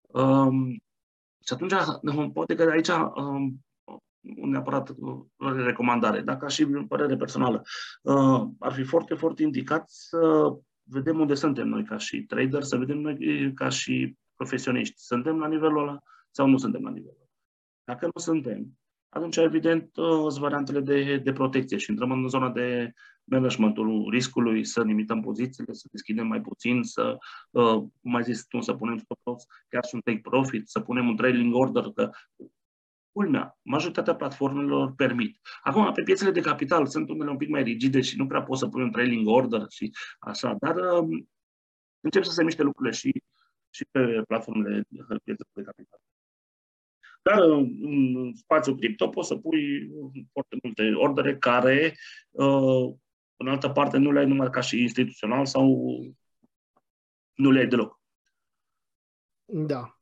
Um, 0.01 0.83
și 1.45 1.53
atunci, 1.53 1.73
poate 2.33 2.55
că 2.55 2.63
aici 2.63 2.87
um, 3.15 3.65
neapărat 4.21 4.89
uh, 4.89 5.25
recomandare, 5.37 6.21
dar 6.21 6.37
ca 6.37 6.47
și 6.47 6.65
părere 6.65 7.15
personală, 7.15 7.61
uh, 8.01 8.47
ar 8.59 8.73
fi 8.73 8.83
foarte, 8.83 9.13
foarte 9.13 9.43
indicat 9.43 9.89
să 9.89 10.51
vedem 10.83 11.19
unde 11.19 11.33
suntem 11.33 11.67
noi 11.67 11.83
ca 11.83 11.97
și 11.97 12.23
trader, 12.23 12.63
să 12.63 12.77
vedem 12.77 12.97
noi 12.97 13.53
ca 13.53 13.69
și 13.69 14.17
profesioniști. 14.35 14.93
Suntem 14.97 15.39
la 15.39 15.47
nivelul 15.47 15.81
ăla 15.81 15.99
sau 16.31 16.47
nu 16.47 16.57
suntem 16.57 16.83
la 16.83 16.89
nivelul 16.89 17.17
ăla? 17.17 17.29
Dacă 17.83 18.05
nu 18.05 18.21
suntem, 18.21 18.79
atunci, 19.13 19.37
evident, 19.37 19.95
uh, 19.95 20.05
sunt 20.05 20.37
variantele 20.37 20.79
de, 20.79 21.17
de 21.17 21.31
protecție 21.31 21.77
și 21.77 21.89
intrăm 21.89 22.11
în 22.11 22.27
zona 22.27 22.49
de 22.49 22.91
managementul 23.23 24.09
riscului, 24.09 24.65
să 24.65 24.83
limităm 24.83 25.21
pozițiile, 25.21 25.73
să 25.73 25.87
deschidem 25.91 26.27
mai 26.27 26.41
puțin, 26.41 26.83
să, 26.83 27.17
uh, 27.49 27.83
mai 28.01 28.23
zis 28.23 28.45
tu, 28.45 28.59
să 28.59 28.73
punem 28.73 28.97
stop 28.97 29.19
loss, 29.23 29.45
chiar 29.69 29.83
și 29.85 29.95
un 29.95 30.01
take 30.01 30.19
profit, 30.21 30.69
să 30.69 30.79
punem 30.79 31.07
un 31.07 31.15
trailing 31.15 31.55
order, 31.55 31.83
că 31.83 32.09
culmea, 33.11 33.57
majoritatea 33.61 34.15
platformelor 34.15 34.93
permit. 34.95 35.39
Acum, 35.61 35.91
pe 35.93 36.03
piețele 36.03 36.31
de 36.31 36.41
capital 36.41 36.85
sunt 36.85 37.09
unele 37.09 37.29
un 37.29 37.37
pic 37.37 37.49
mai 37.49 37.63
rigide 37.63 38.01
și 38.01 38.17
nu 38.17 38.27
prea 38.27 38.43
poți 38.43 38.59
să 38.59 38.67
pui 38.67 38.83
un 38.83 38.91
trailing 38.91 39.27
order 39.27 39.65
și 39.69 39.91
așa, 40.19 40.55
dar 40.59 40.75
uh, 40.75 41.23
încep 41.99 42.23
să 42.23 42.31
se 42.31 42.43
miște 42.43 42.63
lucrurile 42.63 42.95
și, 42.95 43.23
și 43.69 43.85
pe 43.91 44.21
platformele 44.27 44.83
de 44.89 45.17
piețe 45.23 45.43
de 45.53 45.61
capital. 45.61 45.99
Dar 47.21 47.41
în 47.41 48.33
spațiul 48.35 48.77
cripto 48.77 49.07
poți 49.07 49.27
să 49.27 49.35
pui 49.35 49.91
foarte 50.31 50.57
multe 50.63 50.91
ordere 50.93 51.37
care, 51.37 51.95
uh, 52.29 52.93
în 53.35 53.47
altă 53.47 53.69
parte, 53.69 53.97
nu 53.97 54.11
le 54.11 54.19
ai 54.19 54.27
numai 54.27 54.49
ca 54.49 54.61
și 54.61 54.81
instituțional 54.81 55.45
sau 55.45 55.65
nu 57.33 57.51
le 57.51 57.59
ai 57.59 57.67
deloc. 57.67 57.99
Da. 59.45 59.95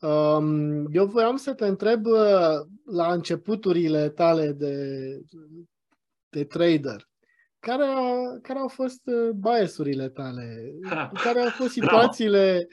Um, 0.00 0.86
eu 0.92 1.06
voiam 1.06 1.36
să 1.36 1.54
te 1.54 1.66
întreb 1.66 2.06
uh, 2.06 2.66
la 2.84 3.12
începuturile 3.12 4.08
tale 4.08 4.52
de, 4.52 5.20
de 6.28 6.44
trader. 6.44 7.09
Care, 7.60 7.82
a, 7.82 8.38
care 8.42 8.58
au 8.58 8.68
fost 8.68 9.00
uh, 9.04 9.30
biasurile 9.30 10.08
tale? 10.08 10.72
Ha, 10.88 11.10
care 11.24 11.40
au 11.40 11.48
fost 11.48 11.70
situațiile 11.70 12.66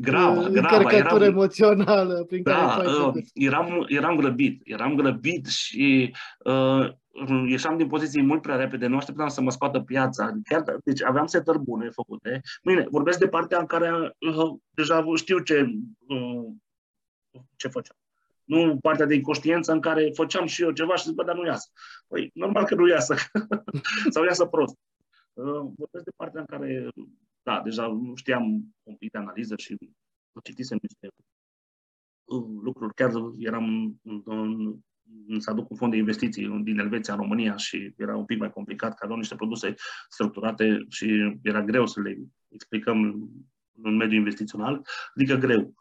grava, 0.00 0.40
uh, 0.40 0.46
grava, 0.46 0.76
încărcătură 0.76 1.24
eram, 1.24 1.32
emoțională 1.32 2.24
prin 2.24 2.42
da, 2.42 2.74
care 2.76 2.88
uh, 2.88 3.24
eram, 3.34 3.84
eram 3.88 4.16
grăbit, 4.16 4.60
eram 4.64 4.94
grăbit 4.94 5.46
și 5.46 6.14
uh, 6.44 6.88
ieșeam 7.46 7.76
din 7.76 7.86
poziții 7.86 8.22
mult 8.22 8.42
prea 8.42 8.56
repede, 8.56 8.86
nu 8.86 8.96
așteptam 8.96 9.28
să 9.28 9.40
mă 9.40 9.50
scoată 9.50 9.80
piața. 9.80 10.32
Chiar, 10.48 10.64
deci 10.84 11.02
aveam 11.02 11.26
setări 11.26 11.58
bune 11.58 11.90
făcute. 11.90 12.40
Bine, 12.62 12.86
vorbesc 12.90 13.18
de 13.18 13.28
partea 13.28 13.58
în 13.58 13.66
care 13.66 14.16
uh, 14.18 14.58
deja 14.70 15.04
știu 15.14 15.38
ce, 15.38 15.66
uh, 16.06 16.46
ce 17.56 17.68
făceam. 17.68 17.99
Nu 18.50 18.78
partea 18.78 19.06
de 19.06 19.14
inconștiență 19.14 19.72
în 19.72 19.80
care 19.80 20.10
făceam 20.14 20.46
și 20.46 20.62
eu 20.62 20.70
ceva 20.70 20.96
și 20.96 21.04
zic, 21.04 21.14
bă, 21.14 21.24
dar 21.24 21.34
nu 21.34 21.46
iasă. 21.46 21.70
Păi, 22.06 22.30
normal 22.34 22.64
că 22.64 22.74
nu 22.74 22.88
iasă. 22.88 23.14
Sau 24.14 24.24
iasă 24.24 24.46
prost. 24.46 24.76
Uh, 25.32 25.72
vorbesc 25.76 26.04
de 26.04 26.10
partea 26.16 26.40
în 26.40 26.46
care, 26.46 26.88
da, 27.42 27.60
deja 27.64 28.00
știam 28.14 28.44
un 28.82 28.94
pic 28.94 29.10
de 29.10 29.18
analiză 29.18 29.54
și 29.56 29.76
citisem 30.42 30.78
niște 30.82 31.08
uh, 32.24 32.44
lucruri. 32.62 32.94
Chiar 32.94 33.10
eram 33.38 33.98
în, 34.02 34.22
în, 34.24 35.40
să 35.40 35.50
aduc 35.50 35.70
un 35.70 35.76
fond 35.76 35.92
de 35.92 35.98
investiții 35.98 36.60
din 36.62 36.78
Elveția 36.78 37.14
în 37.14 37.20
România 37.20 37.56
și 37.56 37.94
era 37.96 38.16
un 38.16 38.24
pic 38.24 38.38
mai 38.38 38.50
complicat, 38.50 38.94
că 38.94 39.00
aveau 39.02 39.18
niște 39.18 39.34
produse 39.34 39.74
structurate 40.08 40.84
și 40.88 41.38
era 41.42 41.62
greu 41.62 41.86
să 41.86 42.00
le 42.00 42.18
explicăm 42.48 43.28
în 43.82 43.96
mediul 43.96 44.18
investițional, 44.18 44.86
adică 45.14 45.34
greu 45.34 45.74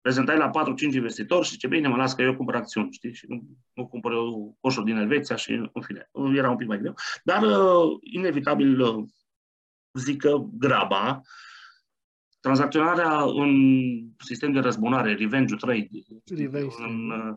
prezentai 0.00 0.36
la 0.36 0.50
4-5 0.50 0.94
investitori 0.94 1.46
și 1.46 1.56
ce 1.56 1.66
bine, 1.66 1.88
mă 1.88 1.96
las 1.96 2.14
că 2.14 2.22
eu 2.22 2.36
cumpăr 2.36 2.54
acțiuni, 2.54 2.92
știi? 2.92 3.14
Și 3.14 3.24
nu, 3.28 3.42
nu 3.72 3.86
cumpăr 3.86 4.12
eu 4.12 4.56
coșul 4.60 4.84
din 4.84 4.96
Elveția 4.96 5.36
și, 5.36 5.52
în 5.72 5.82
fine, 5.82 6.10
era 6.34 6.50
un 6.50 6.56
pic 6.56 6.66
mai 6.66 6.78
greu. 6.78 6.94
Dar, 7.24 7.42
uh, 7.42 7.98
inevitabil, 8.00 8.80
uh, 8.80 9.04
zic 9.92 10.20
că 10.20 10.36
graba, 10.52 11.20
tranzacționarea 12.40 13.22
în 13.22 13.52
sistem 14.18 14.52
de 14.52 14.58
răzbunare, 14.58 15.14
revenge 15.14 15.54
trade, 15.54 15.88
revenge. 16.24 16.74
în, 16.78 17.10
uh, 17.10 17.34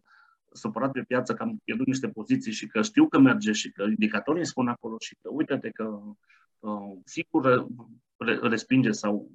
supărat 0.52 0.92
pe 0.92 1.04
piață 1.04 1.34
că 1.34 1.44
am 1.44 1.62
pierdut 1.64 1.88
niște 1.88 2.10
poziții 2.10 2.52
și 2.52 2.68
că 2.68 2.82
știu 2.82 3.08
că 3.08 3.20
merge 3.20 3.52
și 3.52 3.72
că 3.72 3.84
indicatorii 3.84 4.40
îmi 4.40 4.48
spun 4.48 4.68
acolo 4.68 4.96
și 5.00 5.18
că 5.22 5.30
uite-te 5.32 5.70
că 5.70 6.00
uh, 6.60 6.98
sigur 7.06 7.68
respinge 8.42 8.92
sau 8.92 9.32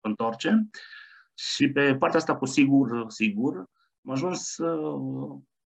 întorce. 0.00 0.48
Uh, 0.48 1.03
și 1.34 1.70
pe 1.70 1.96
partea 1.96 2.18
asta, 2.18 2.36
cu 2.36 2.44
sigur, 2.44 3.04
sigur, 3.08 3.56
am 4.04 4.10
ajuns 4.10 4.40
să, 4.40 4.78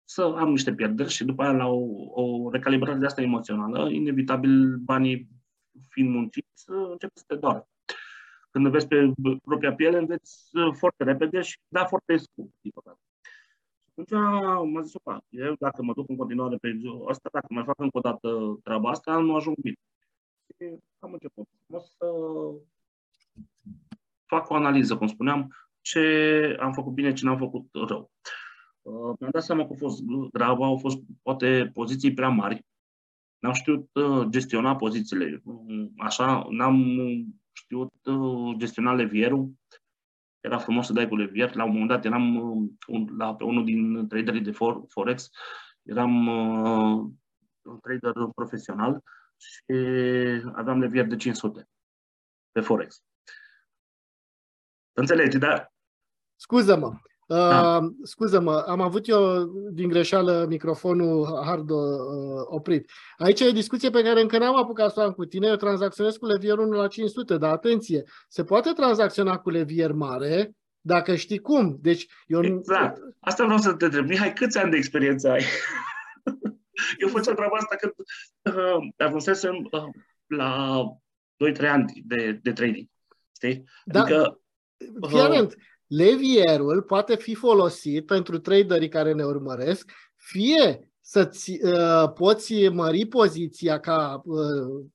să 0.03 0.21
am 0.37 0.49
niște 0.49 0.73
pierderi 0.73 1.09
și 1.09 1.25
după 1.25 1.43
aia 1.43 1.51
la 1.51 1.67
o, 1.67 1.81
o 2.21 2.49
recalibrare 2.49 2.97
de 2.97 3.05
asta 3.05 3.21
emoțională, 3.21 3.89
inevitabil 3.89 4.75
banii 4.75 5.27
fiind 5.89 6.09
munciți, 6.09 6.63
încep 6.65 7.09
să 7.13 7.23
te 7.27 7.35
doară. 7.35 7.67
Când 8.51 8.67
vezi 8.67 8.87
pe 8.87 9.11
propria 9.41 9.73
piele, 9.73 9.97
înveți 9.97 10.49
foarte 10.71 11.03
repede 11.03 11.41
și 11.41 11.59
da 11.67 11.85
foarte 11.85 12.17
scump, 12.17 12.53
din 12.61 12.71
păcate. 12.73 12.99
Atunci 13.89 14.19
m-a 14.71 14.81
zis, 14.81 14.93
opa, 14.93 15.23
eu 15.29 15.55
dacă 15.59 15.83
mă 15.83 15.93
duc 15.93 16.09
în 16.09 16.15
continuare 16.15 16.57
pe 16.57 16.77
asta, 17.07 17.29
dacă 17.31 17.45
mai 17.49 17.63
fac 17.63 17.79
încă 17.79 17.97
o 17.97 18.01
dată 18.01 18.59
treaba 18.63 18.89
asta, 18.89 19.17
nu 19.17 19.35
ajung 19.35 19.55
bine. 19.61 19.75
Și 20.45 20.79
am 20.99 21.11
început. 21.11 21.47
O 21.69 21.79
să 21.79 22.05
fac 24.27 24.49
o 24.49 24.55
analiză, 24.55 24.97
cum 24.97 25.07
spuneam, 25.07 25.55
ce 25.81 26.57
am 26.59 26.73
făcut 26.73 26.93
bine, 26.93 27.13
ce 27.13 27.25
n-am 27.25 27.37
făcut 27.37 27.67
rău. 27.71 28.11
Uh, 28.81 29.15
mi-am 29.19 29.31
dat 29.31 29.43
seama 29.43 29.65
că 29.65 29.73
a 29.73 29.77
fost 29.77 30.03
gravă, 30.31 30.65
au 30.65 30.77
fost 30.77 30.97
poate 31.21 31.69
poziții 31.73 32.13
prea 32.13 32.29
mari. 32.29 32.65
N-am 33.39 33.53
știut 33.53 33.89
uh, 33.93 34.27
gestiona 34.29 34.75
pozițiile. 34.75 35.41
Uh, 35.43 35.87
așa, 35.97 36.47
n-am 36.49 36.85
știut 37.51 37.93
uh, 38.05 38.55
gestiona 38.57 38.93
levierul. 38.93 39.51
Era 40.39 40.57
frumos 40.57 40.85
să 40.85 40.93
dai 40.93 41.07
cu 41.07 41.15
levier. 41.15 41.55
La 41.55 41.63
un 41.63 41.71
moment 41.71 41.89
dat 41.89 42.05
eram 42.05 42.35
uh, 42.35 42.69
un, 42.87 43.07
la, 43.17 43.35
pe 43.35 43.43
unul 43.43 43.65
din 43.65 44.07
traderii 44.07 44.41
de 44.41 44.51
for, 44.51 44.83
Forex. 44.87 45.29
Eram 45.83 46.27
uh, 46.27 47.09
un 47.61 47.79
trader 47.79 48.13
profesional 48.35 49.03
și 49.37 49.63
aveam 50.53 50.79
levier 50.79 51.07
de 51.07 51.15
500 51.15 51.69
pe 52.51 52.61
Forex. 52.61 53.03
Înțelegi, 54.99 55.37
da? 55.37 55.71
Scuză-mă. 56.35 56.93
Da. 57.27 57.77
Uh, 57.77 57.91
scuză-mă, 58.03 58.63
am 58.67 58.81
avut 58.81 59.07
eu 59.07 59.43
din 59.71 59.89
greșeală 59.89 60.45
microfonul 60.49 61.41
hard 61.45 61.69
uh, 61.69 61.77
oprit. 62.45 62.91
Aici 63.17 63.39
e 63.39 63.51
discuție 63.51 63.89
pe 63.89 64.03
care 64.03 64.21
încă 64.21 64.37
n-am 64.37 64.55
apucat 64.55 64.93
să 64.93 64.99
o 64.99 65.03
am 65.03 65.11
cu 65.11 65.25
tine. 65.25 65.47
Eu 65.47 65.55
tranzacționez 65.55 66.17
cu 66.17 66.25
levier 66.25 66.57
1 66.57 66.71
la 66.71 66.87
500, 66.87 67.37
dar 67.37 67.51
atenție, 67.51 68.03
se 68.27 68.43
poate 68.43 68.71
tranzacționa 68.71 69.37
cu 69.37 69.49
levier 69.49 69.91
mare 69.91 70.51
dacă 70.81 71.15
știi 71.15 71.39
cum. 71.39 71.77
Deci 71.81 72.07
eu 72.27 72.43
exact. 72.43 73.01
Asta 73.19 73.43
vreau 73.43 73.59
să 73.59 73.73
te 73.73 73.85
întreb. 73.85 74.07
Mihai, 74.07 74.33
câți 74.33 74.57
ani 74.57 74.71
de 74.71 74.77
experiență 74.77 75.29
ai? 75.29 75.43
eu 77.01 77.07
făceam 77.07 77.35
treaba 77.35 77.57
asta 77.57 77.75
când 77.75 77.93
uh, 78.55 78.87
ajunsesem 78.97 79.67
uh, 79.71 79.83
la 80.27 80.81
2-3 81.55 81.69
ani 81.69 82.03
de, 82.05 82.39
de 82.41 82.51
trading. 82.51 82.87
Știi? 83.35 83.63
Da. 83.85 84.01
Adică 84.01 84.41
Fii 85.07 85.19
atent, 85.19 85.55
levierul 85.87 86.81
poate 86.81 87.15
fi 87.15 87.35
folosit 87.35 88.05
pentru 88.05 88.39
traderii 88.39 88.89
care 88.89 89.13
ne 89.13 89.23
urmăresc, 89.23 89.91
fie 90.15 90.91
să 91.01 91.31
uh, 91.63 92.13
poți 92.13 92.67
mări 92.67 93.05
poziția 93.05 93.79
ca 93.79 94.21
uh, 94.25 94.85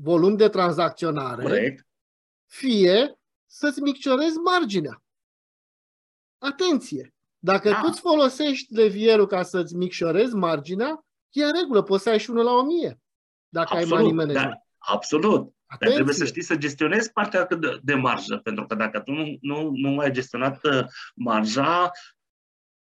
volum 0.00 0.36
de 0.36 0.48
tranzacționare, 0.48 1.42
Correct. 1.42 1.86
fie 2.46 3.18
să-ți 3.46 3.80
micșorezi 3.80 4.36
marginea. 4.36 5.02
Atenție! 6.38 7.14
Dacă 7.38 7.70
da. 7.70 7.80
tu 7.80 7.86
îți 7.90 8.00
folosești 8.00 8.74
levierul 8.74 9.26
ca 9.26 9.42
să-ți 9.42 9.74
micșorezi 9.74 10.34
marginea, 10.34 11.04
e 11.30 11.44
în 11.44 11.52
regulă, 11.60 11.82
poți 11.82 12.02
să 12.02 12.08
ai 12.08 12.18
și 12.18 12.30
unul 12.30 12.44
la 12.44 12.52
1000. 12.52 13.00
dacă 13.48 13.76
absolut, 13.76 13.92
ai 13.92 14.02
money 14.02 14.16
management. 14.16 14.50
Da, 14.50 14.94
absolut. 14.94 15.54
Dar 15.80 15.90
trebuie 15.90 16.14
să 16.14 16.24
știi 16.24 16.42
să 16.42 16.56
gestionezi 16.56 17.12
partea 17.12 17.46
de, 17.46 17.78
de 17.82 17.94
marjă, 17.94 18.36
pentru 18.36 18.66
că 18.66 18.74
dacă 18.74 19.00
tu 19.00 19.12
nu, 19.12 19.36
nu, 19.40 19.70
nu 19.74 19.98
ai 19.98 20.10
gestionat 20.10 20.64
uh, 20.64 20.84
marja, 21.14 21.90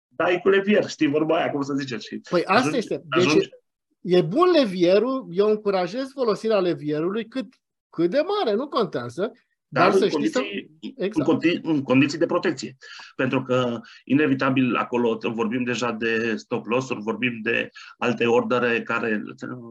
dai 0.07 0.39
cu 0.41 0.49
levier, 0.49 0.89
știi 0.89 1.07
vorba 1.07 1.35
aia, 1.37 1.51
cum 1.51 1.61
să 1.61 1.73
zice. 1.73 1.97
Și 1.97 2.21
păi 2.29 2.45
asta 2.45 2.53
ajungi, 2.53 2.77
este. 2.77 3.01
Deci 3.03 3.25
ajungi... 3.25 3.49
e 4.01 4.21
bun 4.21 4.51
levierul, 4.51 5.27
eu 5.31 5.49
încurajez 5.49 6.11
folosirea 6.11 6.59
levierului 6.59 7.27
cât, 7.27 7.53
cât 7.89 8.09
de 8.09 8.19
mare, 8.19 8.55
nu 8.55 8.67
contează, 8.67 9.31
dar, 9.73 9.91
dar 9.91 10.01
în, 10.01 10.09
condiții, 10.09 10.33
să... 10.33 10.41
exact. 10.97 11.15
în, 11.15 11.23
condiții, 11.23 11.59
în 11.63 11.81
condiții 11.81 12.17
de 12.17 12.25
protecție. 12.25 12.75
Pentru 13.15 13.41
că, 13.41 13.79
inevitabil, 14.03 14.75
acolo 14.75 15.17
vorbim 15.33 15.63
deja 15.63 15.91
de 15.91 16.35
stop 16.35 16.65
loss-uri, 16.65 17.01
vorbim 17.01 17.39
de 17.41 17.69
alte 17.97 18.25
ordere 18.25 18.81
care 18.81 19.23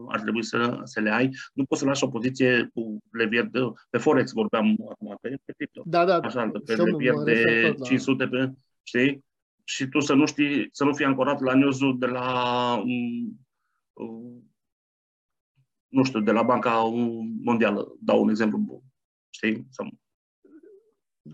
ar 0.07 0.19
trebui 0.19 0.43
să, 0.43 0.79
să 0.83 0.99
le 0.99 1.11
ai. 1.11 1.29
Nu 1.53 1.65
poți 1.65 1.81
să 1.81 1.87
lași 1.87 2.03
o 2.03 2.07
poziție 2.07 2.69
cu 2.73 2.97
levier 3.11 3.45
de, 3.45 3.59
pe 3.89 3.97
Forex, 3.97 4.31
vorbeam 4.31 4.77
acum, 4.89 5.17
pe, 5.21 5.37
pe 5.45 5.53
cripto. 5.57 5.81
Da, 5.85 6.05
da. 6.05 6.17
Așa, 6.17 6.51
pe 6.65 6.75
levier 6.75 7.15
de 7.23 7.73
500, 7.83 8.27
pe, 8.27 8.51
știi? 8.83 9.25
Și 9.63 9.87
tu 9.87 9.99
să 9.99 10.13
nu 10.13 10.25
știi, 10.25 10.69
să 10.71 10.83
nu 10.83 10.93
fii 10.93 11.05
ancorat 11.05 11.41
la 11.41 11.53
news 11.53 11.77
de 11.97 12.05
la 12.05 12.75
um, 13.93 14.51
nu 15.87 16.03
știu, 16.03 16.19
de 16.19 16.31
la 16.31 16.43
Banca 16.43 16.81
Mondială, 17.43 17.95
dau 17.99 18.21
un 18.21 18.29
exemplu 18.29 18.57
bun 18.57 18.81
știi? 19.31 19.67
Sau, 19.69 19.89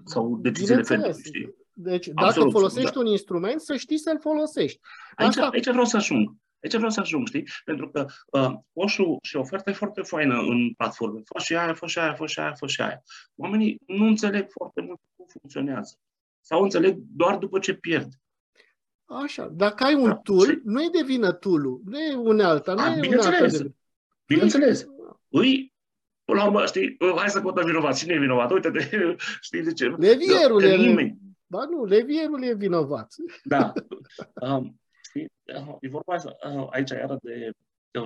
sau 0.05 0.37
deciziile 0.37 0.81
Fed, 0.81 1.15
știi? 1.15 1.55
Deci, 1.79 2.09
Absolut, 2.13 2.35
dacă 2.35 2.57
folosești 2.57 2.93
da. 2.93 2.99
un 2.99 3.05
instrument, 3.05 3.61
să 3.61 3.75
știi 3.75 3.97
să-l 3.97 4.19
folosești. 4.19 4.79
Aici, 5.15 5.29
Asta... 5.29 5.47
aici 5.47 5.69
vreau 5.69 5.85
să 5.85 5.97
ajung. 5.97 6.35
Aici 6.63 6.75
vreau 6.75 6.89
să 6.89 6.99
ajung, 6.99 7.27
știi? 7.27 7.47
Pentru 7.65 7.89
că 7.89 8.05
uh, 8.31 8.53
coșul 8.73 9.17
și 9.21 9.35
oferta 9.35 9.69
e 9.69 9.73
foarte 9.73 10.01
faină 10.01 10.39
în 10.39 10.73
platforme. 10.73 11.21
Fă 11.25 11.39
și 11.39 11.55
aia, 11.55 11.73
fă 11.73 11.87
și 11.87 11.99
aia, 11.99 12.13
fă 12.13 12.25
și 12.25 12.39
aia, 12.39 12.53
fă 12.53 12.67
și 12.67 12.81
aia. 12.81 13.03
Oamenii 13.35 13.79
nu 13.87 14.05
înțeleg 14.05 14.49
foarte 14.49 14.81
mult 14.81 14.99
cum 15.15 15.25
funcționează. 15.29 15.95
Sau 16.41 16.63
înțeleg 16.63 16.97
doar 16.97 17.37
după 17.37 17.59
ce 17.59 17.73
pierd. 17.73 18.07
Așa. 19.05 19.47
Dacă 19.47 19.83
ai 19.83 19.93
un 19.93 20.07
da, 20.07 20.15
tool, 20.15 20.45
și... 20.45 20.61
nu 20.63 20.83
e 20.83 20.89
de 20.91 21.03
vină 21.05 21.31
tool 21.31 21.61
nu 21.83 21.99
e 21.99 22.15
unealta, 22.15 22.73
nu 22.73 22.81
A, 22.81 22.95
e 22.95 22.99
bineînțeles. 22.99 23.61
De... 23.61 23.71
Bineînțeles. 24.25 24.85
Îi 25.27 25.73
Până 26.27 26.39
la 26.39 26.45
urmă, 26.45 26.65
știi, 26.65 26.97
hai 27.15 27.29
să 27.29 27.41
căutăm 27.41 27.65
vinovat. 27.65 27.97
Cine 27.97 28.13
e 28.13 28.19
vinovat? 28.19 28.51
Uite-te, 28.51 28.89
știi 29.47 29.63
de 29.63 29.73
ce? 29.73 29.85
Levierul 29.85 30.63
e 30.63 30.75
nimeni. 30.75 31.17
Ba 31.47 31.65
nu, 31.65 31.85
levierul 31.85 32.43
e 32.43 32.53
vinovat. 32.53 33.13
Da. 33.43 33.73
Um, 34.41 34.81
știi, 35.03 35.31
e 35.79 35.89
vorba 35.89 36.15
uh, 36.15 36.67
aici 36.69 36.89
iară 36.89 37.17
de, 37.21 37.51
de 37.91 37.99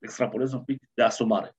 extrapolez 0.00 0.52
un 0.52 0.64
pic 0.64 0.82
de 0.94 1.02
asumare. 1.02 1.56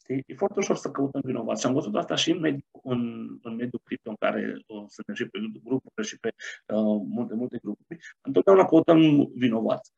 Știi? 0.00 0.22
E 0.26 0.34
foarte 0.34 0.58
ușor 0.58 0.76
să 0.76 0.90
căutăm 0.90 1.20
vinovați. 1.24 1.60
Și 1.60 1.66
am 1.66 1.72
văzut 1.72 1.96
asta 1.96 2.14
și 2.14 2.30
în 2.30 2.40
mediul, 2.40 2.64
în, 2.82 3.28
în 3.42 3.54
mediul 3.54 3.80
cripto, 3.84 4.10
în 4.10 4.16
care 4.18 4.62
uh, 4.66 4.84
suntem 4.88 5.14
și 5.14 5.26
pe 5.28 5.38
grupuri 5.64 6.06
și 6.06 6.18
pe 6.18 6.28
uh, 6.66 7.00
multe, 7.08 7.34
multe 7.34 7.58
grupuri. 7.62 7.98
Întotdeauna 8.20 8.64
căutăm 8.64 9.30
vinovați. 9.34 9.92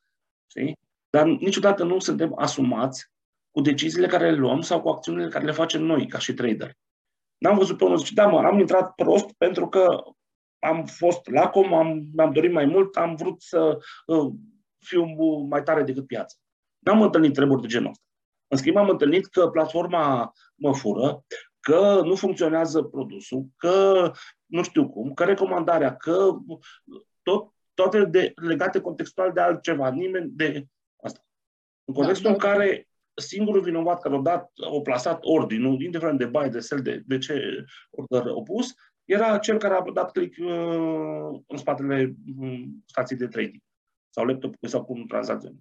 Știi? 0.47 0.79
Dar 1.11 1.27
niciodată 1.27 1.85
nu 1.85 1.99
suntem 1.99 2.39
asumați 2.39 3.11
cu 3.51 3.61
deciziile 3.61 4.07
care 4.07 4.31
le 4.31 4.37
luăm 4.37 4.61
sau 4.61 4.81
cu 4.81 4.89
acțiunile 4.89 5.29
care 5.29 5.45
le 5.45 5.53
facem 5.53 5.83
noi, 5.83 6.07
ca 6.07 6.19
și 6.19 6.35
trader. 6.35 6.73
N-am 7.39 7.57
văzut 7.57 7.77
pe 7.77 7.85
unul 7.85 7.97
zice, 7.97 8.15
da, 8.15 8.27
mă, 8.27 8.39
am 8.39 8.59
intrat 8.59 8.95
prost 8.95 9.33
pentru 9.33 9.69
că 9.69 10.03
am 10.59 10.85
fost 10.85 11.29
lacom, 11.29 11.75
am, 11.75 12.11
am 12.17 12.33
dorit 12.33 12.53
mai 12.53 12.65
mult, 12.65 12.97
am 12.97 13.15
vrut 13.15 13.43
să 13.43 13.79
uh, 14.07 14.33
fiu 14.79 15.05
mai 15.49 15.63
tare 15.63 15.83
decât 15.83 16.07
piața. 16.07 16.37
N-am 16.79 17.03
întâlnit 17.03 17.35
treburi 17.35 17.61
de 17.61 17.67
genul 17.67 17.91
ăsta. 17.91 18.05
În 18.47 18.57
schimb, 18.57 18.77
am 18.77 18.89
întâlnit 18.89 19.27
că 19.27 19.49
platforma 19.49 20.33
mă 20.55 20.75
fură, 20.75 21.25
că 21.61 22.01
nu 22.05 22.15
funcționează 22.15 22.83
produsul, 22.83 23.47
că 23.57 24.11
nu 24.47 24.63
știu 24.63 24.89
cum, 24.89 25.15
că 25.15 25.25
recomandarea, 25.25 25.97
că 25.97 26.29
tot, 27.23 27.53
toate 27.75 28.05
de, 28.05 28.33
legate 28.35 28.81
contextual 28.81 29.33
de 29.33 29.41
altceva, 29.41 29.91
nimeni 29.91 30.31
de 30.31 30.67
asta. 31.03 31.21
În 31.85 31.95
contextul 31.95 32.31
da, 32.31 32.37
da. 32.37 32.49
în 32.49 32.55
care 32.55 32.89
singurul 33.21 33.63
vinovat 33.63 34.01
care 34.01 34.17
a 34.17 34.21
dat, 34.21 34.51
a 34.75 34.81
plasat 34.83 35.19
ordinul, 35.21 35.83
indiferent 35.83 36.19
de 36.19 36.27
buy, 36.27 36.49
de 36.49 36.61
sell, 36.61 36.83
de, 36.83 37.03
de 37.07 37.19
ce 37.19 37.65
order 37.91 38.23
opus, 38.27 38.75
era 39.05 39.39
cel 39.39 39.59
care 39.59 39.75
a 39.75 39.93
dat 39.93 40.13
click 40.13 40.39
uh, 40.39 41.41
în 41.47 41.57
spatele 41.57 42.15
uh, 42.39 42.63
stației 42.87 43.19
de 43.19 43.27
trading 43.27 43.63
sau 44.11 44.25
laptop 44.25 44.55
sau 44.61 44.85
cum 44.85 45.07
tranzacțiune. 45.07 45.57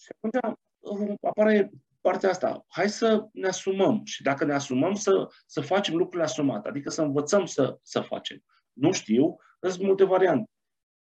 Și 0.00 0.08
atunci 0.20 0.58
uh, 0.78 1.14
apare 1.20 1.70
partea 2.00 2.30
asta. 2.30 2.64
Hai 2.68 2.88
să 2.88 3.28
ne 3.32 3.46
asumăm 3.46 4.00
și 4.04 4.22
dacă 4.22 4.44
ne 4.44 4.52
asumăm 4.52 4.94
să, 4.94 5.28
să 5.46 5.60
facem 5.60 5.94
lucrurile 5.96 6.22
asumate, 6.22 6.68
adică 6.68 6.90
să 6.90 7.02
învățăm 7.02 7.46
să, 7.46 7.78
să 7.82 8.00
facem. 8.00 8.44
Nu 8.72 8.92
știu, 8.92 9.36
sunt 9.60 9.82
multe 9.82 10.04
variante. 10.04 10.50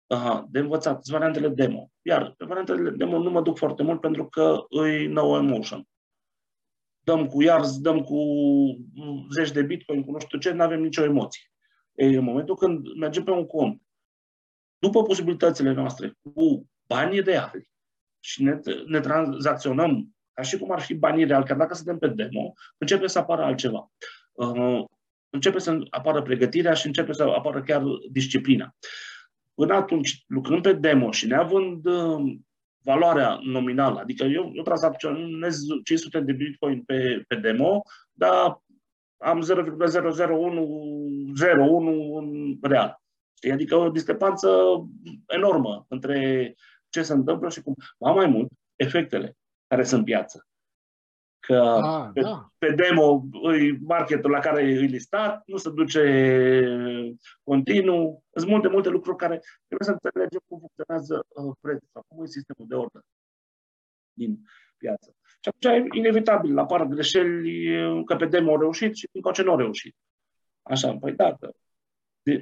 Aha, 0.07 0.47
de 0.51 0.59
învățat, 0.59 1.05
sunt 1.05 1.19
variantele 1.19 1.49
demo. 1.49 1.91
Iar 2.03 2.35
pe 2.37 2.45
variantele 2.45 2.91
demo 2.91 3.19
nu 3.19 3.31
mă 3.31 3.43
duc 3.43 3.59
foarte 3.59 3.83
mult 3.83 4.01
pentru 4.01 4.27
că 4.27 4.65
îi 4.69 5.07
no 5.07 5.37
emotion. 5.37 5.85
Dăm 6.99 7.27
cu 7.27 7.43
yards, 7.43 7.81
dăm 7.81 8.01
cu 8.01 8.19
zeci 9.35 9.51
de 9.51 9.63
bitcoin, 9.63 10.05
cu 10.05 10.11
nu 10.11 10.19
știu 10.19 10.39
ce, 10.39 10.51
nu 10.51 10.63
avem 10.63 10.81
nicio 10.81 11.03
emoție. 11.03 11.43
E, 11.95 12.05
în 12.05 12.25
momentul 12.25 12.57
când 12.57 12.95
mergem 12.97 13.25
pe 13.25 13.31
un 13.31 13.47
cont, 13.47 13.83
după 14.79 15.03
posibilitățile 15.03 15.73
noastre, 15.73 16.15
cu 16.23 16.69
banii 16.87 17.21
reali 17.21 17.71
și 18.21 18.43
ne, 18.43 18.61
ne 18.87 19.01
tranzacționăm 19.01 20.17
ca 20.33 20.43
și 20.43 20.59
cum 20.59 20.71
ar 20.71 20.81
fi 20.81 20.95
banii 20.95 21.25
reali, 21.25 21.45
chiar 21.45 21.57
dacă 21.57 21.75
suntem 21.75 21.99
pe 21.99 22.09
demo, 22.09 22.53
începe 22.79 23.07
să 23.07 23.19
apară 23.19 23.43
altceva. 23.43 23.91
Uh, 24.33 24.85
începe 25.31 25.59
să 25.59 25.79
apară 25.91 26.23
pregătirea 26.23 26.75
și 26.75 26.87
începe 26.87 27.13
să 27.13 27.23
apară 27.23 27.63
chiar 27.63 27.83
disciplina. 28.11 28.65
Uh, 28.65 29.16
Până 29.57 29.75
atunci, 29.75 30.25
lucrând 30.27 30.63
pe 30.63 30.73
demo 30.73 31.11
și 31.11 31.27
neavând 31.27 31.87
uh, 31.87 32.37
valoarea 32.83 33.39
nominală, 33.43 34.01
adică 34.01 34.25
eu, 34.25 34.51
eu 34.55 34.63
tranzacționez 34.63 35.61
500 35.85 36.21
de 36.21 36.33
bitcoin 36.33 36.83
pe, 36.83 37.25
pe 37.29 37.37
demo, 37.37 37.83
dar 38.13 38.63
am 39.17 39.41
0,00101 39.41 42.17
în 42.17 42.59
real. 42.63 43.01
Știi? 43.37 43.53
Adică 43.53 43.77
o 43.77 43.89
discrepanță 43.89 44.49
enormă 45.27 45.87
între 45.89 46.55
ce 46.89 47.03
se 47.03 47.13
întâmplă 47.13 47.51
și 47.51 47.63
cum. 47.63 47.75
Mai 47.99 48.15
mai 48.15 48.27
mult, 48.27 48.49
efectele 48.77 49.37
care 49.67 49.85
sunt 49.85 49.99
în 49.99 50.05
piață 50.05 50.47
că 51.47 51.59
ah, 51.83 52.11
pe, 52.15 52.21
da. 52.21 52.53
pe 52.59 52.71
demo 52.71 53.25
îi 53.43 53.79
marketul 53.81 54.31
la 54.31 54.39
care 54.39 54.63
e 54.63 54.79
listat, 54.79 55.43
nu 55.47 55.57
se 55.57 55.71
duce 55.71 56.03
continuu. 57.43 58.25
Sunt 58.33 58.51
multe, 58.51 58.69
multe 58.69 58.89
lucruri 58.89 59.17
care 59.17 59.41
trebuie 59.67 59.89
să 59.89 59.97
înțelegem 60.01 60.41
cum 60.49 60.59
funcționează 60.59 61.27
uh, 61.29 61.55
prețul 61.61 61.89
sau 61.93 62.05
cum 62.09 62.25
e 62.25 62.27
sistemul 62.27 62.69
de 62.69 62.75
ordine 62.75 63.03
din 64.13 64.39
piață. 64.77 65.15
Și 65.41 65.49
atunci 65.49 65.75
e 65.75 65.99
inevitabil, 65.99 66.59
apar 66.59 66.85
greșeli 66.85 68.05
că 68.05 68.17
pe 68.17 68.27
demo 68.27 68.51
au 68.51 68.61
reușit 68.61 68.95
și 68.95 69.09
încă 69.13 69.31
ce 69.31 69.43
nu 69.43 69.51
au 69.51 69.57
reușit. 69.57 69.95
Așa, 70.63 70.97
păi 70.97 71.13
da, 71.13 71.37
că 71.41 71.51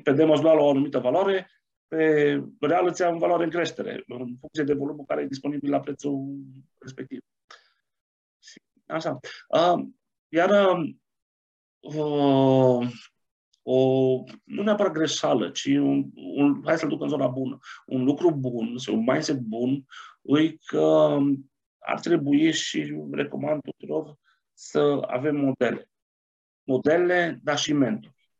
pe 0.02 0.12
demo 0.12 0.32
îți 0.32 0.42
lua 0.42 0.54
la 0.54 0.60
o 0.60 0.70
anumită 0.70 0.98
valoare, 0.98 1.50
pe 1.88 2.42
real 2.60 2.86
îți 2.86 3.00
ia 3.00 3.08
în 3.08 3.18
valoare 3.18 3.44
în 3.44 3.50
creștere, 3.50 4.02
în 4.06 4.36
funcție 4.40 4.64
de 4.64 4.74
volumul 4.74 5.04
care 5.04 5.22
e 5.22 5.26
disponibil 5.26 5.70
la 5.70 5.80
prețul 5.80 6.34
respectiv. 6.78 7.20
Așa. 8.86 9.18
Uh, 9.48 9.86
iar 10.28 10.50
uh, 11.80 12.88
o, 13.62 14.22
nu 14.44 14.62
neapărat 14.62 14.92
greșeală, 14.92 15.50
ci 15.50 15.64
un, 15.64 16.10
un, 16.14 16.62
hai 16.64 16.78
să-l 16.78 16.88
duc 16.88 17.02
în 17.02 17.08
zona 17.08 17.26
bună. 17.26 17.58
Un 17.86 18.04
lucru 18.04 18.30
bun, 18.30 18.78
sau 18.78 18.94
un 18.94 19.04
mindset 19.04 19.38
bun, 19.38 19.86
e 20.22 20.56
că 20.64 21.18
ar 21.78 22.00
trebui 22.00 22.52
și 22.52 22.94
recomand 23.10 23.60
tuturor 23.62 24.18
să 24.52 25.00
avem 25.06 25.36
modele. 25.36 25.90
Modele, 26.62 27.40
dar 27.42 27.58
și 27.58 27.72
mentori. 27.72 28.30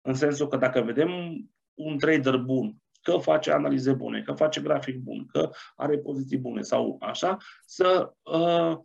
În 0.00 0.14
sensul 0.14 0.48
că 0.48 0.56
dacă 0.56 0.80
vedem 0.80 1.10
un 1.74 1.98
trader 1.98 2.36
bun, 2.36 2.76
că 3.02 3.16
face 3.16 3.52
analize 3.52 3.92
bune, 3.92 4.22
că 4.22 4.32
face 4.32 4.60
grafic 4.60 4.98
bun, 4.98 5.26
că 5.26 5.50
are 5.76 5.98
poziții 5.98 6.38
bune 6.38 6.62
sau 6.62 6.96
așa, 7.00 7.36
să 7.64 8.12
uh, 8.22 8.78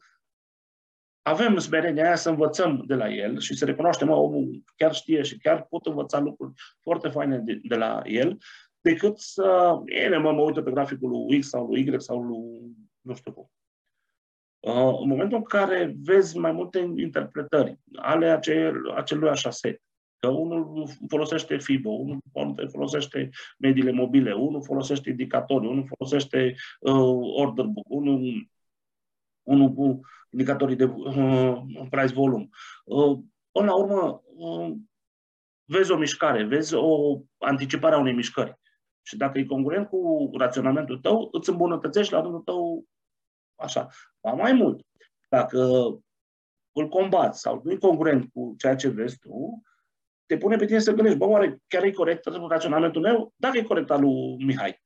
avem 1.28 1.58
smerenia 1.58 2.06
aia 2.06 2.16
să 2.16 2.30
învățăm 2.30 2.84
de 2.88 2.94
la 2.94 3.10
el 3.10 3.40
și 3.40 3.56
să 3.56 3.66
recunoaștem, 3.66 4.08
că 4.08 4.14
omul 4.14 4.64
chiar 4.76 4.94
știe 4.94 5.22
și 5.22 5.38
chiar 5.38 5.64
pot 5.64 5.86
învăța 5.86 6.20
lucruri 6.20 6.54
foarte 6.82 7.08
faine 7.08 7.38
de, 7.38 7.60
de 7.64 7.76
la 7.76 8.02
el, 8.04 8.38
decât 8.82 9.20
să, 9.20 9.80
ele, 9.86 10.18
mă, 10.18 10.32
mă 10.32 10.42
uită 10.42 10.62
pe 10.62 10.72
graficul 10.72 11.10
lui 11.10 11.40
X 11.40 11.48
sau 11.48 11.66
lui 11.66 11.82
Y 11.82 12.02
sau 12.02 12.22
lui 12.22 12.76
nu 13.02 13.16
știu 13.16 13.32
cum. 13.32 13.52
Uh, 14.60 15.00
în 15.02 15.08
momentul 15.08 15.38
în 15.38 15.44
care 15.44 15.96
vezi 16.02 16.38
mai 16.38 16.52
multe 16.52 16.80
interpretări 16.96 17.80
ale 17.96 18.30
acel, 18.30 18.92
acelui 18.96 19.30
așa 19.30 19.50
set, 19.50 19.82
că 20.20 20.28
unul 20.28 20.88
folosește 21.08 21.58
FIBO, 21.58 21.90
unul 21.90 22.20
folosește 22.72 23.30
mediile 23.58 23.92
mobile, 23.92 24.34
unul 24.34 24.64
folosește 24.64 25.10
indicatori, 25.10 25.68
unul 25.68 25.86
folosește 25.88 26.56
uh, 26.80 27.36
order 27.36 27.66
book, 27.66 27.86
unul, 27.90 28.50
unul 29.44 29.70
indicatorii 30.36 30.76
de 30.76 30.84
uh, 30.84 31.88
price 31.90 32.14
volum. 32.14 32.50
Uh, 32.86 33.20
până 33.52 33.66
la 33.66 33.76
urmă, 33.76 34.24
uh, 34.26 34.76
vezi 35.66 35.92
o 35.92 35.98
mișcare, 35.98 36.44
vezi 36.44 36.74
o 36.74 37.22
anticipare 37.38 37.96
a 37.96 38.00
unei 38.00 38.14
mișcări. 38.14 38.60
Și 39.02 39.18
dacă 39.18 39.38
e 39.38 39.46
congruent 39.46 39.88
cu 39.88 40.30
raționamentul 40.38 41.00
tău, 41.00 41.28
îți 41.32 41.50
îmbunătățești 41.50 42.14
la 42.14 42.22
rândul 42.22 42.42
tău 42.42 42.86
așa. 43.56 43.90
Ba 44.22 44.32
mai 44.32 44.54
mult, 44.54 44.82
dacă 45.30 45.60
îl 46.72 46.88
combați 46.90 47.40
sau 47.40 47.62
nu 47.64 47.72
e 47.72 47.78
congruent 47.78 48.32
cu 48.34 48.56
ceea 48.58 48.76
ce 48.76 48.90
vezi 48.90 49.18
tu, 49.18 49.62
te 50.26 50.38
pune 50.38 50.56
pe 50.56 50.66
tine 50.66 50.80
să 50.80 50.92
gândești, 50.92 51.18
bă, 51.18 51.26
oare 51.26 51.62
chiar 51.68 51.84
e 51.84 51.92
corect 51.92 52.26
raționamentul 52.26 53.02
meu? 53.02 53.34
Dacă 53.36 53.58
e 53.58 53.64
corect 53.64 53.90
al 53.90 54.02
lui 54.02 54.46
Mihai. 54.46 54.82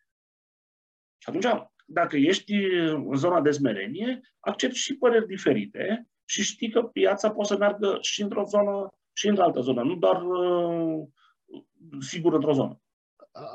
Și 1.17 1.29
atunci, 1.29 1.69
dacă 1.91 2.17
ești 2.17 2.54
în 2.54 3.15
zona 3.15 3.41
de 3.41 3.52
smerenie, 3.52 4.21
accepti 4.39 4.78
și 4.78 4.97
păreri 4.97 5.28
diferite 5.28 6.08
și 6.25 6.43
știi 6.43 6.71
că 6.71 6.82
piața 6.82 7.32
poate 7.32 7.54
să 7.54 7.58
meargă 7.58 7.97
și 8.02 8.21
într-o 8.21 8.43
zonă 8.43 8.88
și 9.13 9.28
într-o 9.28 9.43
altă 9.43 9.60
zonă, 9.60 9.82
nu 9.82 9.95
doar 9.95 10.21
uh, 10.21 11.08
sigur 11.99 12.34
într-o 12.34 12.54
zonă. 12.54 12.82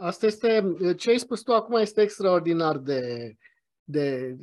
Asta 0.00 0.26
este, 0.26 0.74
ce 0.96 1.10
ai 1.10 1.18
spus 1.18 1.42
tu 1.42 1.52
acum 1.52 1.76
este 1.76 2.02
extraordinar 2.02 2.78
de, 2.78 3.34
de, 3.84 4.36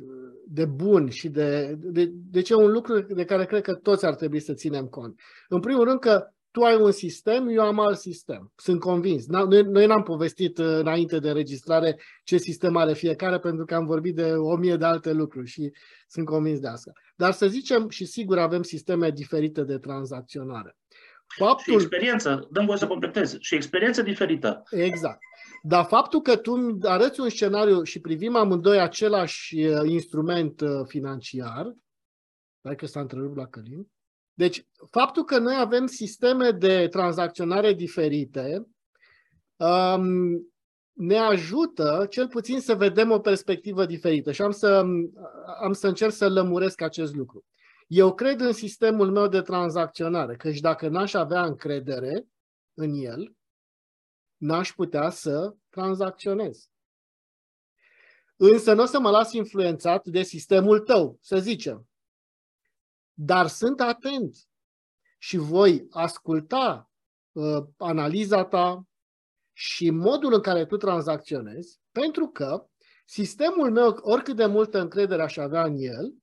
de 0.46 0.64
bun 0.64 1.08
și 1.08 1.28
de, 1.28 1.74
de, 1.78 2.10
de 2.12 2.40
ce 2.40 2.54
un 2.54 2.70
lucru 2.70 3.00
de 3.00 3.24
care 3.24 3.44
cred 3.44 3.62
că 3.62 3.74
toți 3.74 4.06
ar 4.06 4.14
trebui 4.14 4.40
să 4.40 4.54
ținem 4.54 4.86
cont. 4.86 5.20
În 5.48 5.60
primul 5.60 5.84
rând 5.84 5.98
că 5.98 6.26
tu 6.52 6.62
ai 6.62 6.76
un 6.76 6.90
sistem, 6.90 7.48
eu 7.48 7.62
am 7.62 7.78
alt 7.78 7.98
sistem. 7.98 8.52
Sunt 8.56 8.80
convins. 8.80 9.26
Noi, 9.26 9.62
noi 9.62 9.86
n-am 9.86 10.02
povestit 10.02 10.58
uh, 10.58 10.66
înainte 10.66 11.18
de 11.18 11.28
înregistrare 11.28 12.00
ce 12.24 12.36
sistem 12.36 12.76
are 12.76 12.92
fiecare, 12.92 13.38
pentru 13.38 13.64
că 13.64 13.74
am 13.74 13.86
vorbit 13.86 14.14
de 14.14 14.32
o 14.32 14.56
mie 14.56 14.76
de 14.76 14.84
alte 14.84 15.12
lucruri 15.12 15.48
și 15.48 15.72
sunt 16.06 16.26
convins 16.26 16.58
de 16.58 16.68
asta. 16.68 16.92
Dar 17.16 17.32
să 17.32 17.46
zicem, 17.46 17.88
și 17.88 18.04
sigur 18.04 18.38
avem 18.38 18.62
sisteme 18.62 19.10
diferite 19.10 19.62
de 19.62 19.78
tranzacționare. 19.78 20.76
Faptul... 21.36 21.72
Și 21.72 21.86
experiență, 21.86 22.48
dăm 22.50 22.66
voie 22.66 22.78
să 22.78 22.86
completez, 22.86 23.36
și 23.38 23.54
experiență 23.54 24.02
diferită. 24.02 24.62
Exact. 24.70 25.18
Dar 25.62 25.84
faptul 25.84 26.20
că 26.20 26.36
tu 26.36 26.78
arăți 26.82 27.20
un 27.20 27.28
scenariu 27.28 27.82
și 27.82 28.00
privim 28.00 28.36
amândoi 28.36 28.80
același 28.80 29.64
uh, 29.64 29.80
instrument 29.84 30.60
uh, 30.60 30.68
financiar, 30.86 31.74
Hai 32.62 32.76
că 32.76 32.86
s-a 32.86 33.00
întrerupt 33.00 33.36
la 33.36 33.46
Călin, 33.46 33.86
deci, 34.34 34.66
faptul 34.90 35.24
că 35.24 35.38
noi 35.38 35.54
avem 35.58 35.86
sisteme 35.86 36.50
de 36.50 36.88
tranzacționare 36.88 37.72
diferite 37.72 38.66
um, 39.56 40.52
ne 40.92 41.16
ajută 41.16 42.06
cel 42.10 42.28
puțin 42.28 42.60
să 42.60 42.74
vedem 42.74 43.10
o 43.10 43.18
perspectivă 43.18 43.86
diferită 43.86 44.32
și 44.32 44.42
am 44.42 44.50
să, 44.50 44.84
am 45.62 45.72
să 45.72 45.86
încerc 45.86 46.12
să 46.12 46.28
lămuresc 46.28 46.80
acest 46.80 47.14
lucru. 47.14 47.44
Eu 47.86 48.14
cred 48.14 48.40
în 48.40 48.52
sistemul 48.52 49.10
meu 49.10 49.28
de 49.28 49.40
tranzacționare, 49.40 50.36
căci 50.36 50.60
dacă 50.60 50.88
n-aș 50.88 51.14
avea 51.14 51.44
încredere 51.44 52.26
în 52.74 52.94
el, 52.94 53.34
n-aș 54.36 54.72
putea 54.72 55.10
să 55.10 55.54
tranzacționez. 55.68 56.66
Însă 58.36 58.74
nu 58.74 58.82
o 58.82 58.86
să 58.86 59.00
mă 59.00 59.10
las 59.10 59.32
influențat 59.32 60.06
de 60.06 60.22
sistemul 60.22 60.80
tău, 60.80 61.18
să 61.20 61.38
zicem. 61.38 61.86
Dar 63.14 63.46
sunt 63.46 63.80
atent 63.80 64.36
și 65.18 65.36
voi 65.36 65.86
asculta 65.90 66.90
uh, 67.32 67.62
analiza 67.76 68.44
ta 68.44 68.82
și 69.52 69.90
modul 69.90 70.32
în 70.32 70.40
care 70.40 70.66
tu 70.66 70.76
tranzacționezi, 70.76 71.80
pentru 71.90 72.26
că 72.26 72.66
sistemul 73.04 73.70
meu, 73.70 73.98
oricât 74.00 74.36
de 74.36 74.46
multă 74.46 74.80
încredere 74.80 75.22
aș 75.22 75.36
avea 75.36 75.64
în 75.64 75.74
el, 75.76 76.14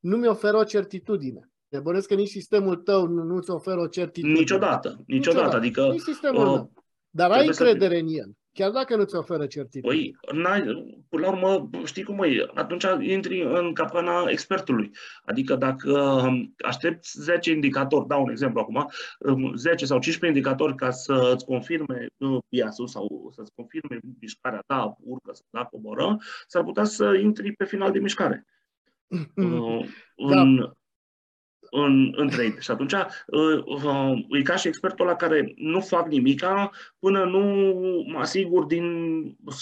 nu 0.00 0.16
mi 0.16 0.26
oferă 0.26 0.56
o 0.56 0.64
certitudine. 0.64 1.50
Te 1.68 1.80
bănesc 1.80 2.08
că 2.08 2.14
nici 2.14 2.28
sistemul 2.28 2.76
tău 2.76 3.06
nu, 3.06 3.22
nu-ți 3.22 3.50
oferă 3.50 3.80
o 3.80 3.86
certitudine. 3.86 4.38
Niciodată. 4.38 4.88
Niciodată. 4.88 5.16
niciodată. 5.16 5.56
Adică, 5.56 5.86
nici 5.86 6.00
sistemul 6.00 6.46
uh, 6.46 6.54
meu. 6.54 6.72
Dar 7.10 7.30
ai 7.30 7.46
încredere 7.46 7.94
să... 7.94 8.00
în 8.00 8.08
el. 8.08 8.37
Chiar 8.52 8.70
dacă 8.70 8.96
nu 8.96 9.04
ți 9.04 9.16
oferă 9.16 9.46
certitudine. 9.46 9.92
Păi, 9.92 10.16
până 11.08 11.26
la 11.26 11.28
urmă, 11.28 11.70
știi 11.84 12.02
cum 12.02 12.22
e, 12.22 12.46
atunci 12.54 12.84
intri 13.00 13.42
în 13.42 13.72
capcana 13.72 14.24
expertului. 14.28 14.90
Adică 15.24 15.56
dacă 15.56 16.00
um, 16.00 16.54
aștepți 16.64 17.20
10 17.20 17.50
indicatori, 17.50 18.06
dau 18.06 18.22
un 18.22 18.30
exemplu 18.30 18.60
acum, 18.60 18.90
10 19.54 19.76
um, 19.80 19.86
sau 19.86 19.98
15 19.98 20.26
indicatori 20.26 20.74
ca 20.74 20.90
să-ți 20.90 21.44
confirme 21.44 22.06
uh, 22.16 22.38
biasul 22.48 22.86
sau 22.86 23.30
să-ți 23.34 23.52
confirme 23.54 23.98
mișcarea 24.20 24.62
ta, 24.66 24.96
urcă 25.00 25.30
sau 25.32 25.46
da, 25.50 25.64
coboră, 25.64 26.16
s-ar 26.46 26.64
putea 26.64 26.84
să 26.84 27.14
intri 27.22 27.52
pe 27.52 27.64
final 27.64 27.92
de 27.92 27.98
mișcare. 27.98 28.46
Uh, 29.34 29.84
da. 30.30 30.40
în, 30.40 30.72
în, 31.70 32.12
în 32.16 32.28
trade. 32.28 32.56
Și 32.58 32.70
atunci 32.70 32.92
uh, 32.92 33.64
uh, 33.64 34.26
e 34.30 34.42
ca 34.42 34.56
și 34.56 34.68
expertul 34.68 35.06
la 35.06 35.14
care 35.14 35.52
nu 35.56 35.80
fac 35.80 36.08
nimica 36.08 36.70
până 36.98 37.24
nu 37.24 37.40
mă 38.06 38.18
asigur 38.18 38.64
din 38.64 38.84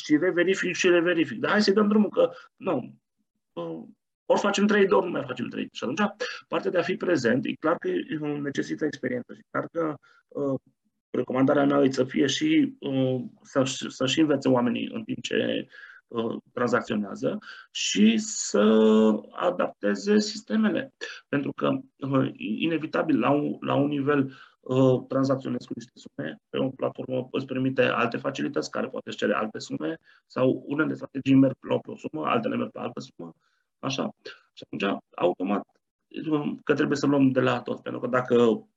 și 0.04 0.16
reverific 0.16 0.74
și 0.74 0.88
reverific. 0.88 1.38
Dar 1.38 1.50
hai 1.50 1.62
să 1.62 1.72
dăm 1.72 1.88
drumul 1.88 2.08
că 2.08 2.30
nu, 2.56 2.94
uh, 3.52 3.82
ori 4.26 4.40
facem 4.40 4.66
trade, 4.66 4.94
ori 4.94 5.04
nu 5.04 5.10
mai 5.10 5.24
facem 5.26 5.48
trade. 5.48 5.68
Și 5.72 5.84
atunci 5.84 6.10
partea 6.48 6.70
de 6.70 6.78
a 6.78 6.82
fi 6.82 6.96
prezent, 6.96 7.44
e 7.44 7.52
clar 7.52 7.76
că 7.76 7.88
necesită 8.42 8.84
experiență. 8.84 9.34
Și 9.34 9.42
clar 9.50 9.68
că 9.72 9.94
uh, 10.28 10.60
recomandarea 11.10 11.64
mea 11.64 11.80
e 11.80 11.90
să 11.90 12.04
fie 12.04 12.26
și 12.26 12.76
uh, 12.78 13.20
să, 13.42 13.62
să-și 13.88 14.20
învețe 14.20 14.48
oamenii 14.48 14.90
în 14.92 15.02
timp 15.02 15.20
ce 15.22 15.34
Uh, 15.34 15.66
tranzacționează 16.52 17.38
și 17.70 18.18
să 18.18 18.64
adapteze 19.30 20.18
sistemele. 20.18 20.94
Pentru 21.28 21.52
că, 21.52 21.78
uh, 21.96 22.30
inevitabil, 22.36 23.18
la 23.18 23.30
un, 23.30 23.56
la 23.60 23.74
un 23.74 23.88
nivel 23.88 24.32
uh, 24.60 25.04
tranzacționezi 25.08 25.66
cu 25.66 25.72
niște 25.76 25.92
sume, 25.94 26.40
pe 26.48 26.58
o 26.58 26.68
platformă 26.68 27.28
îți 27.30 27.46
permite 27.46 27.82
alte 27.82 28.16
facilități 28.16 28.70
care 28.70 28.88
poate 28.88 29.10
cere 29.10 29.34
alte 29.34 29.58
sume 29.58 29.98
sau 30.26 30.64
unele 30.66 30.94
strategii 30.94 31.34
merg 31.34 31.56
la 31.60 31.78
o 31.86 31.96
sumă, 31.96 32.26
altele 32.26 32.56
merg 32.56 32.70
la 32.72 32.82
altă 32.82 33.00
sumă, 33.00 33.34
așa. 33.78 34.14
Și 34.52 34.64
atunci, 34.66 35.00
automat, 35.16 35.66
că 36.64 36.74
trebuie 36.74 36.96
să 36.96 37.06
luăm 37.06 37.30
de 37.30 37.40
la 37.40 37.60
tot. 37.60 37.82
Pentru 37.82 38.00
că 38.00 38.06
dacă, 38.06 38.68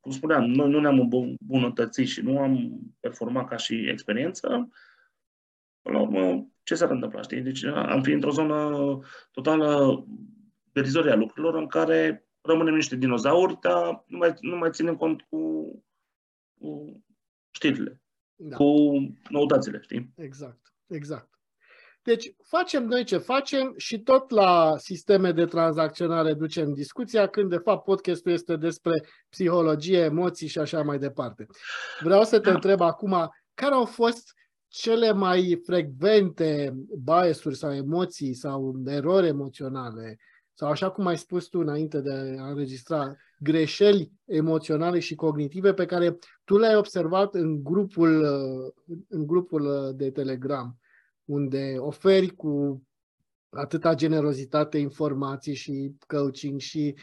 cum 0.00 0.12
spuneam, 0.12 0.44
noi 0.44 0.70
nu 0.70 0.80
ne-am 0.80 0.98
îmbunătățit 0.98 2.06
și 2.06 2.20
nu 2.20 2.38
am 2.38 2.80
performat 3.00 3.48
ca 3.48 3.56
și 3.56 3.88
experiență, 3.88 4.68
până 5.82 5.98
la 5.98 6.00
urmă, 6.00 6.51
ce 6.62 6.74
s-ar 6.74 6.90
întâmpla, 6.90 7.22
știi? 7.22 7.40
Deci 7.40 7.64
am 7.64 8.02
fi 8.02 8.12
într-o 8.12 8.30
zonă 8.30 8.98
totală 9.30 10.04
derizorie 10.72 11.10
a 11.10 11.16
lucrurilor 11.16 11.54
în 11.54 11.66
care 11.66 12.26
rămânem 12.40 12.74
niște 12.74 12.96
dinozauri, 12.96 13.58
dar 13.60 14.04
nu 14.06 14.18
mai, 14.18 14.34
nu 14.40 14.56
mai 14.56 14.70
ținem 14.70 14.96
cont 14.96 15.22
cu, 15.22 15.84
cu 16.60 17.02
știrile, 17.50 18.00
da. 18.34 18.56
cu 18.56 18.74
noutățile, 19.28 19.80
știi? 19.80 20.12
Exact, 20.16 20.74
exact. 20.86 21.30
Deci 22.02 22.34
facem 22.42 22.84
noi 22.84 23.04
ce 23.04 23.16
facem 23.16 23.74
și 23.76 23.98
tot 23.98 24.30
la 24.30 24.74
sisteme 24.76 25.32
de 25.32 25.44
tranzacționare 25.44 26.34
ducem 26.34 26.72
discuția, 26.72 27.26
când 27.26 27.50
de 27.50 27.56
fapt 27.56 27.84
podcastul 27.84 28.32
este 28.32 28.56
despre 28.56 29.04
psihologie, 29.28 29.98
emoții 29.98 30.48
și 30.48 30.58
așa 30.58 30.82
mai 30.82 30.98
departe. 30.98 31.46
Vreau 32.00 32.22
să 32.22 32.40
te 32.40 32.48
da. 32.48 32.54
întreb 32.54 32.80
acum, 32.80 33.30
care 33.54 33.74
au 33.74 33.84
fost 33.84 34.32
cele 34.72 35.12
mai 35.12 35.60
frecvente 35.64 36.74
biasuri 37.04 37.56
sau 37.56 37.74
emoții 37.74 38.34
sau 38.34 38.82
erori 38.86 39.26
emoționale 39.26 40.18
sau 40.54 40.68
așa 40.68 40.90
cum 40.90 41.06
ai 41.06 41.18
spus 41.18 41.46
tu 41.46 41.58
înainte 41.58 42.00
de 42.00 42.36
a 42.38 42.48
înregistra, 42.48 43.16
greșeli 43.38 44.12
emoționale 44.24 44.98
și 44.98 45.14
cognitive 45.14 45.74
pe 45.74 45.86
care 45.86 46.18
tu 46.44 46.58
le-ai 46.58 46.76
observat 46.76 47.34
în 47.34 47.62
grupul, 47.62 48.24
în 49.08 49.26
grupul 49.26 49.92
de 49.96 50.10
Telegram, 50.10 50.78
unde 51.24 51.74
oferi 51.78 52.28
cu 52.28 52.82
atâta 53.50 53.94
generozitate 53.94 54.78
informații 54.78 55.54
și 55.54 55.96
coaching 56.06 56.60
și 56.60 56.94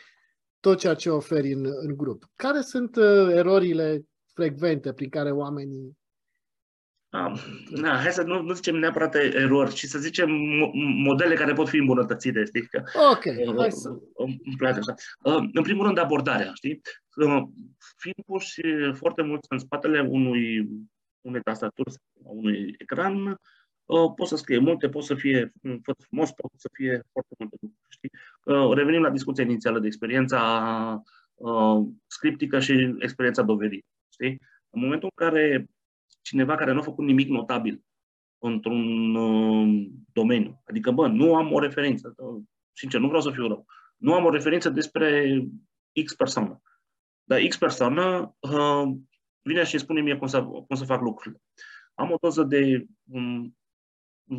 tot 0.60 0.77
ceea 0.77 0.93
ce 0.93 1.10
oferi 1.10 1.51
în, 1.51 1.65
în 1.65 1.97
grup. 1.97 2.32
Care 2.36 2.62
sunt 2.62 2.95
uh, 2.95 3.27
erorile 3.29 4.05
frecvente 4.34 4.93
prin 4.93 5.10
care 5.10 5.32
oamenii 5.32 5.98
da, 7.12 7.34
da, 7.82 7.95
hai 7.95 8.12
să 8.12 8.24
nu, 8.24 8.41
nu 8.41 8.54
zicem 8.54 8.76
neapărat 8.76 9.15
erori, 9.15 9.74
ci 9.74 9.84
să 9.86 10.00
zicem 10.00 10.30
modele 11.04 11.36
care 11.36 11.54
pot 11.54 11.69
fi 11.69 11.78
îmbunătățite, 11.78 12.43
știi? 12.45 12.67
Că, 12.67 12.84
ok, 13.12 13.24
uh, 13.26 13.56
hai 13.58 13.72
să... 13.72 13.89
Îmi 14.15 14.56
place 14.58 14.80
așa. 14.80 14.93
Uh, 15.24 15.50
în 15.54 15.63
primul 15.63 15.86
rând, 15.86 15.98
abordarea, 15.98 16.52
știi? 16.54 16.82
Uh, 17.15 17.43
fiind 17.98 18.26
puși 18.26 18.62
foarte 18.93 19.22
mult 19.22 19.45
în 19.50 19.58
spatele 19.58 20.00
unui, 20.00 20.69
unei 21.22 21.41
tastaturi 21.41 21.91
sau 21.91 22.04
unui 22.24 22.76
ecran, 22.78 23.39
uh, 23.86 24.12
poți 24.15 24.30
să 24.30 24.36
scrie 24.36 24.58
multe, 24.58 24.89
poți 24.89 25.08
să 25.08 25.15
fie 25.15 25.52
foarte 25.84 26.04
frumos, 26.08 26.32
poți 26.32 26.62
să 26.62 26.69
fie 26.74 27.02
foarte 27.12 27.36
multe 27.38 27.56
lucruri, 27.60 27.86
știi? 27.89 28.12
Uh, 28.43 28.74
revenim 28.74 29.02
la 29.02 29.10
discuția 29.10 29.43
inițială 29.43 29.80
de 29.80 29.88
experiența 29.88 30.41
uh, 31.36 31.88
scriptică 32.08 32.60
și 32.60 32.95
experiența 33.00 33.41
dovedită, 33.41 33.88
știi? 34.10 34.41
În 34.69 34.82
momentul 34.82 35.10
în 35.15 35.28
care 35.28 35.69
cineva 36.29 36.55
care 36.55 36.71
nu 36.71 36.79
a 36.79 36.83
făcut 36.83 37.05
nimic 37.05 37.27
notabil 37.27 37.83
într-un 38.37 39.15
uh, 39.15 39.87
domeniu. 40.11 40.61
Adică, 40.65 40.91
bă, 40.91 41.07
nu 41.07 41.35
am 41.35 41.53
o 41.53 41.59
referință. 41.59 42.15
Sincer, 42.71 42.99
nu 42.99 43.07
vreau 43.07 43.21
să 43.21 43.31
fiu 43.31 43.47
rău. 43.47 43.65
Nu 43.97 44.13
am 44.13 44.25
o 44.25 44.29
referință 44.29 44.69
despre 44.69 45.39
X 46.03 46.15
persoană. 46.15 46.61
Dar 47.23 47.39
X 47.47 47.57
persoană 47.57 48.35
uh, 48.39 48.83
vine 49.41 49.63
și 49.63 49.73
îmi 49.73 49.83
spune 49.83 50.01
mie 50.01 50.17
cum 50.17 50.27
să, 50.27 50.43
cum 50.43 50.75
să 50.75 50.85
fac 50.85 51.01
lucrurile. 51.01 51.41
Am 51.93 52.11
o 52.11 52.17
doză 52.21 52.43
de 52.43 52.85
um, 53.11 53.57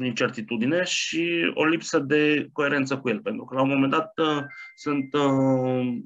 incertitudine 0.02 0.84
și 0.84 1.52
o 1.54 1.64
lipsă 1.64 1.98
de 1.98 2.48
coerență 2.52 2.98
cu 2.98 3.08
el, 3.08 3.20
pentru 3.20 3.44
că 3.44 3.54
la 3.54 3.62
un 3.62 3.68
moment 3.68 3.90
dat 3.90 4.18
uh, 4.18 4.44
sunt 4.74 5.14
uh, 5.14 5.98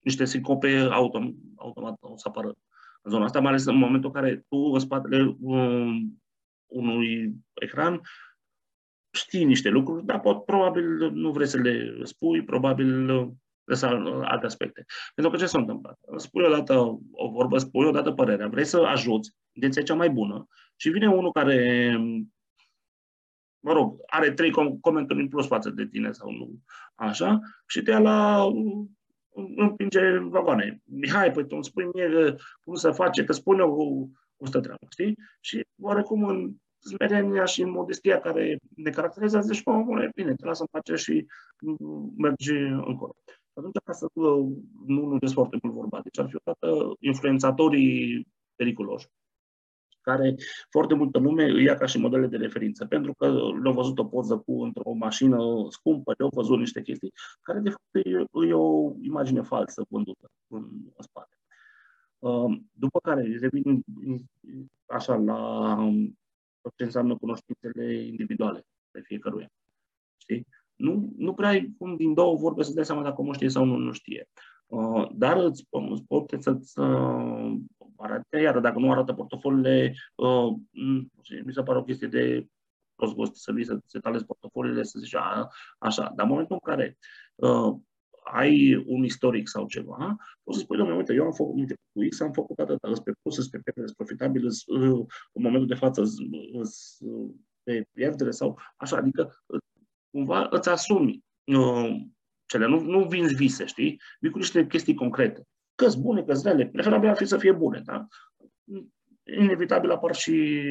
niște 0.00 0.24
sincope 0.24 0.88
autom, 0.90 1.34
automat 1.56 1.96
o 2.00 2.16
să 2.16 2.28
apară 2.28 2.54
în 3.04 3.10
zona 3.10 3.24
asta, 3.24 3.40
mai 3.40 3.50
ales 3.50 3.64
în 3.64 3.76
momentul 3.76 4.10
în 4.14 4.20
care 4.20 4.44
tu 4.48 4.56
în 4.56 4.78
spatele 4.78 5.36
um, 5.40 6.22
unui 6.66 7.34
ecran 7.54 8.00
știi 9.10 9.44
niște 9.44 9.68
lucruri, 9.68 10.04
dar 10.04 10.20
pot, 10.20 10.44
probabil 10.44 11.10
nu 11.10 11.30
vrei 11.30 11.46
să 11.46 11.58
le 11.58 11.98
spui, 12.02 12.44
probabil 12.44 13.08
să 13.64 13.86
alte 14.22 14.46
aspecte. 14.46 14.84
Pentru 15.14 15.32
că 15.32 15.38
ce 15.38 15.46
s-a 15.46 15.58
întâmplat? 15.58 15.98
Spui 16.16 16.44
odată 16.44 16.78
o 17.12 17.30
vorbă, 17.30 17.58
spui 17.58 17.86
odată 17.86 18.12
părerea, 18.12 18.48
vrei 18.48 18.64
să 18.64 18.78
ajuți, 18.78 19.34
intenția 19.52 19.82
cea 19.82 19.94
mai 19.94 20.10
bună, 20.10 20.48
și 20.76 20.88
vine 20.88 21.08
unul 21.08 21.32
care, 21.32 21.96
mă 23.60 23.72
rog, 23.72 24.00
are 24.06 24.32
trei 24.32 24.50
comentarii 24.80 25.22
în 25.22 25.28
plus 25.28 25.46
față 25.46 25.70
de 25.70 25.86
tine 25.86 26.12
sau 26.12 26.30
nu, 26.30 26.58
așa, 26.94 27.38
și 27.66 27.82
te 27.82 27.90
ia 27.90 27.98
la 27.98 28.44
împinge 29.56 30.18
vagoane. 30.18 30.82
Mihai, 30.84 31.30
păi 31.30 31.46
tu 31.46 31.54
îmi 31.54 31.64
spui 31.64 31.84
mie 31.94 32.36
cum 32.64 32.74
să 32.74 32.90
face, 32.90 33.24
că 33.24 33.32
spune 33.32 33.62
o, 33.62 33.84
o 34.36 34.46
stă 34.46 34.60
treabă, 34.60 34.86
știi? 34.90 35.18
Și 35.40 35.66
oarecum 35.82 36.24
în 36.24 36.54
smerenia 36.78 37.44
și 37.44 37.62
în 37.62 37.70
modestia 37.70 38.20
care 38.20 38.58
ne 38.76 38.90
caracterizează, 38.90 39.52
zici, 39.52 39.64
mă, 39.64 40.08
bine, 40.14 40.34
te 40.34 40.46
lasă 40.46 40.62
în 40.62 40.68
pace 40.70 40.94
și 40.94 41.26
mergi 42.16 42.52
încolo. 42.86 43.14
Atunci, 43.52 43.74
ca 43.84 43.92
să 43.92 44.06
nu 44.14 44.54
nu 44.86 45.18
foarte 45.32 45.58
mult 45.62 45.74
vorba, 45.74 46.00
deci 46.02 46.18
ar 46.18 46.28
fi 46.28 46.36
odată 46.36 46.94
influențatorii 46.98 48.26
periculoși, 48.56 49.06
care 50.04 50.34
foarte 50.70 50.94
multă 50.94 51.18
lume 51.18 51.44
îi 51.44 51.64
ia 51.64 51.74
ca 51.74 51.86
și 51.86 51.98
modele 51.98 52.26
de 52.26 52.36
referință, 52.36 52.86
pentru 52.86 53.14
că 53.14 53.26
le-au 53.62 53.74
văzut 53.74 53.98
o 53.98 54.04
poză 54.04 54.36
cu 54.38 54.62
într-o 54.62 54.92
mașină 54.92 55.38
scumpă, 55.68 56.14
le-au 56.18 56.30
văzut 56.34 56.58
niște 56.58 56.82
chestii, 56.82 57.12
care 57.42 57.58
de 57.58 57.70
fapt 57.70 58.06
e, 58.06 58.10
e 58.48 58.52
o 58.52 58.92
imagine 59.00 59.42
falsă 59.42 59.84
vândută 59.88 60.30
în, 60.46 60.62
în 60.96 61.02
spate. 61.02 61.36
Um, 62.18 62.70
după 62.72 63.00
care 63.00 63.38
revin 63.40 63.84
așa 64.86 65.16
la 65.16 65.76
ce 66.76 66.84
înseamnă 66.84 67.16
cunoștințele 67.16 67.94
individuale 67.94 68.66
de 68.90 69.00
fiecăruia. 69.00 69.52
Știi? 70.16 70.46
Nu, 70.74 71.12
nu 71.16 71.34
prea 71.34 71.48
ai 71.48 71.74
cum 71.78 71.96
din 71.96 72.14
două 72.14 72.36
vorbe 72.36 72.62
să 72.62 72.72
dai 72.72 72.84
seama 72.84 73.02
dacă 73.02 73.20
omul 73.20 73.34
știe 73.34 73.48
sau 73.48 73.64
nu, 73.64 73.76
nu 73.76 73.92
știe. 73.92 74.28
Uh, 74.66 75.08
dar 75.14 75.36
îți, 75.36 75.66
îți 75.90 76.04
poate 76.04 76.40
să-ți 76.40 76.78
uh, 76.78 77.54
arate, 77.96 78.38
iar 78.38 78.60
dacă 78.60 78.78
nu 78.78 78.90
arată 78.90 79.12
portofoliile, 79.12 79.94
uh, 80.14 80.52
mi 81.44 81.52
se 81.52 81.62
pare 81.62 81.78
o 81.78 81.84
chestie 81.84 82.08
de 82.08 82.46
prost 82.94 83.14
gust 83.14 83.34
să 83.34 83.52
vii 83.52 83.64
să 83.64 83.78
se 83.84 83.98
talezi 83.98 84.24
portofoliile, 84.24 84.82
să 84.82 84.98
zici 84.98 85.14
a, 85.14 85.48
așa. 85.78 86.12
Dar 86.14 86.26
în 86.26 86.30
momentul 86.30 86.58
în 86.62 86.70
care 86.74 86.98
uh, 87.34 87.74
ai 88.24 88.84
un 88.86 89.04
istoric 89.04 89.48
sau 89.48 89.66
ceva, 89.66 90.16
poți 90.42 90.58
să 90.58 90.64
spui, 90.64 90.76
domnule, 90.76 90.98
uite, 90.98 91.14
eu 91.14 91.24
am 91.24 91.32
făcut 91.32 91.58
uite, 91.58 91.74
cu 91.92 92.00
X, 92.08 92.20
am 92.20 92.32
făcut 92.32 92.58
atâta, 92.58 92.92
pe 93.04 93.12
plus, 93.22 93.48
pe 93.48 93.58
pierdere, 93.58 93.94
profitabil, 93.96 94.46
uh, 94.46 95.06
în 95.32 95.42
momentul 95.42 95.66
de 95.66 95.74
față 95.74 96.02
pe 97.62 97.84
pierdere 97.92 98.30
sau 98.30 98.58
așa, 98.76 98.96
adică 98.96 99.44
cumva 100.10 100.46
îți 100.50 100.68
asumi 100.68 101.24
uh, 101.44 101.96
cele, 102.46 102.66
nu, 102.66 102.80
nu 102.80 103.04
vinzi 103.04 103.34
vise, 103.34 103.64
știi? 103.64 104.00
Vii 104.20 104.30
cu 104.30 104.38
niște 104.38 104.66
chestii 104.66 104.94
concrete. 104.94 105.46
că 105.74 105.88
bune, 105.98 106.22
că 106.22 106.40
rele, 106.44 106.66
preferabil 106.66 107.08
ar 107.08 107.16
fi 107.16 107.24
să 107.24 107.38
fie 107.38 107.52
bune, 107.52 107.82
da? 107.84 108.06
Inevitabil 109.38 109.90
apar 109.90 110.14
și 110.14 110.62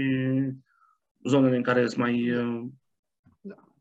zonele 1.23 1.55
în 1.55 1.63
care 1.63 1.87
sunt 1.87 1.99
mai 1.99 2.31
uh, 2.31 2.63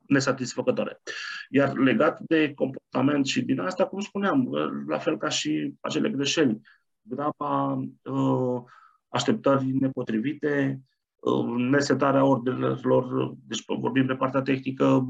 nesatisfăcătoare. 0.07 1.03
Iar 1.49 1.77
legat 1.77 2.21
de 2.21 2.55
comportament 2.55 3.27
și 3.27 3.43
din 3.43 3.61
asta, 3.61 3.87
cum 3.87 4.01
spuneam, 4.01 4.49
la 4.89 4.99
fel 4.99 5.19
ca 5.19 5.29
și 5.29 5.75
acele 5.81 6.11
greșeli, 6.11 6.61
graba, 7.03 7.73
uh, 8.03 8.63
așteptări 9.09 9.73
nepotrivite, 9.81 10.81
uh, 11.19 11.45
nesetarea 11.57 12.25
ordelelor, 12.25 13.35
deci 13.47 13.65
vorbim 13.67 14.07
pe 14.07 14.15
partea 14.15 14.43
tehnică, 14.43 15.07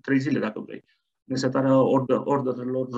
trei 0.00 0.18
zile 0.18 0.38
dacă 0.38 0.60
vrei, 0.60 0.84
nesetarea 1.24 1.80
order, 1.80 2.20
orderelor, 2.24 2.88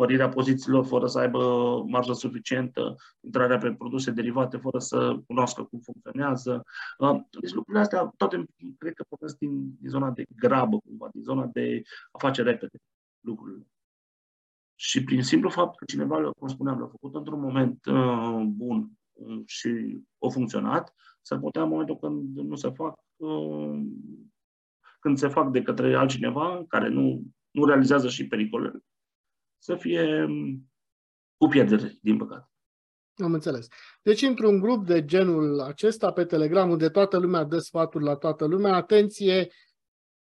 mărirea 0.00 0.28
pozițiilor 0.28 0.84
fără 0.84 1.06
să 1.06 1.18
aibă 1.18 1.40
marjă 1.86 2.12
suficientă, 2.12 2.96
intrarea 3.20 3.58
pe 3.58 3.74
produse 3.74 4.10
derivate 4.10 4.56
fără 4.56 4.78
să 4.78 5.20
cunoască 5.26 5.62
cum 5.62 5.78
funcționează. 5.78 6.64
Uh, 6.98 7.20
deci 7.40 7.52
lucrurile 7.52 7.82
astea, 7.82 8.12
toate 8.16 8.44
cred 8.78 8.94
că 8.94 9.04
pornesc 9.08 9.38
din, 9.38 9.76
din 9.80 9.90
zona 9.90 10.10
de 10.10 10.24
grabă, 10.36 10.78
cumva, 10.78 11.08
din 11.12 11.22
zona 11.22 11.46
de 11.46 11.82
a 12.10 12.18
face 12.18 12.42
repede 12.42 12.78
lucrurile. 13.20 13.66
Și 14.74 15.04
prin 15.04 15.22
simplu 15.22 15.50
fapt 15.50 15.76
că 15.76 15.84
cineva, 15.84 16.30
cum 16.38 16.48
spuneam, 16.48 16.78
l-a 16.78 16.86
făcut 16.86 17.14
într-un 17.14 17.40
moment 17.40 17.84
uh, 17.84 18.42
bun 18.46 18.90
uh, 19.12 19.42
și 19.46 20.00
a 20.18 20.28
funcționat, 20.28 20.94
s-ar 21.20 21.38
putea 21.38 21.62
în 21.62 21.68
momentul 21.68 21.98
când 21.98 22.38
nu 22.38 22.54
se 22.54 22.70
fac, 22.70 22.98
uh, 23.16 23.80
când 25.00 25.18
se 25.18 25.28
fac 25.28 25.50
de 25.50 25.62
către 25.62 25.94
altcineva 25.94 26.64
care 26.68 26.88
nu, 26.88 27.22
nu 27.50 27.64
realizează 27.64 28.08
și 28.08 28.26
pericolele, 28.26 28.84
să 29.58 29.76
fie 29.76 30.24
mm, 30.24 30.70
cu 31.36 31.48
pierdere, 31.48 31.98
din 32.00 32.16
păcate. 32.16 32.50
Am 33.16 33.32
înțeles. 33.32 33.66
Deci, 34.02 34.22
într-un 34.22 34.60
grup 34.60 34.86
de 34.86 35.04
genul 35.04 35.60
acesta 35.60 36.12
pe 36.12 36.24
Telegram, 36.24 36.70
unde 36.70 36.88
toată 36.88 37.18
lumea 37.18 37.44
dă 37.44 37.58
sfaturi 37.58 38.04
la 38.04 38.14
toată 38.14 38.44
lumea, 38.44 38.74
atenție 38.74 39.48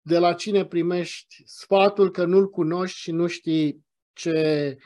de 0.01 0.19
la 0.19 0.33
cine 0.33 0.67
primești 0.67 1.43
sfatul 1.45 2.11
că 2.11 2.25
nu-l 2.25 2.51
cunoști 2.51 2.99
și 2.99 3.11
nu 3.11 3.27
știi 3.27 3.85
ce, 4.13 4.77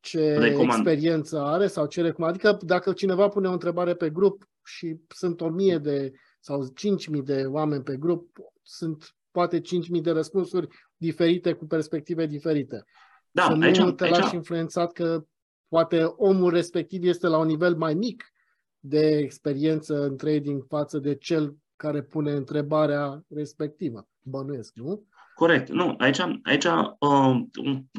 ce 0.00 0.54
experiență 0.60 1.40
are 1.40 1.66
sau 1.66 1.86
ce 1.86 2.02
recomandă. 2.02 2.48
Adică 2.48 2.66
dacă 2.66 2.92
cineva 2.92 3.28
pune 3.28 3.48
o 3.48 3.52
întrebare 3.52 3.94
pe 3.94 4.10
grup 4.10 4.44
și 4.64 4.96
sunt 5.08 5.40
o 5.40 5.48
mie 5.48 5.78
de 5.78 6.12
sau 6.40 6.66
cinci 6.74 7.08
mii 7.08 7.22
de 7.22 7.44
oameni 7.46 7.82
pe 7.82 7.96
grup, 7.96 8.38
sunt 8.62 9.16
poate 9.32 9.60
cinci 9.60 9.88
mii 9.88 10.00
de 10.00 10.10
răspunsuri 10.10 10.68
diferite 10.96 11.52
cu 11.52 11.66
perspective 11.66 12.26
diferite. 12.26 12.84
Da, 13.30 13.42
să 13.42 13.56
aici, 13.60 13.78
nu 13.78 13.92
te 13.92 14.04
aici... 14.04 14.16
lași 14.16 14.34
influențat 14.34 14.92
că 14.92 15.24
poate 15.68 16.02
omul 16.02 16.50
respectiv 16.50 17.04
este 17.04 17.26
la 17.26 17.38
un 17.38 17.46
nivel 17.46 17.76
mai 17.76 17.94
mic 17.94 18.32
de 18.78 19.16
experiență 19.16 20.02
în 20.02 20.16
trading 20.16 20.64
față 20.68 20.98
de 20.98 21.14
cel 21.14 21.56
care 21.76 22.02
pune 22.02 22.32
întrebarea 22.32 23.24
respectivă. 23.28 24.08
Bănuiesc, 24.22 24.74
nu? 24.74 25.06
Corect. 25.34 25.68
Nu, 25.68 25.94
aici, 25.98 26.20
aici 26.42 26.64
uh, 26.64 27.40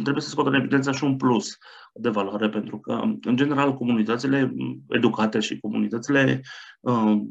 trebuie 0.04 0.24
să 0.24 0.30
scot 0.30 0.46
în 0.46 0.54
evidență 0.54 0.91
și 0.91 1.04
un 1.04 1.17
plus 1.17 1.58
de 1.93 2.10
valoare, 2.10 2.50
pentru 2.50 2.80
că, 2.80 2.91
în 3.22 3.36
general, 3.36 3.74
comunitățile 3.74 4.54
educate 4.89 5.39
și 5.39 5.60
comunitățile 5.60 6.41
uh, 6.80 7.22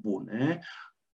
bune 0.00 0.60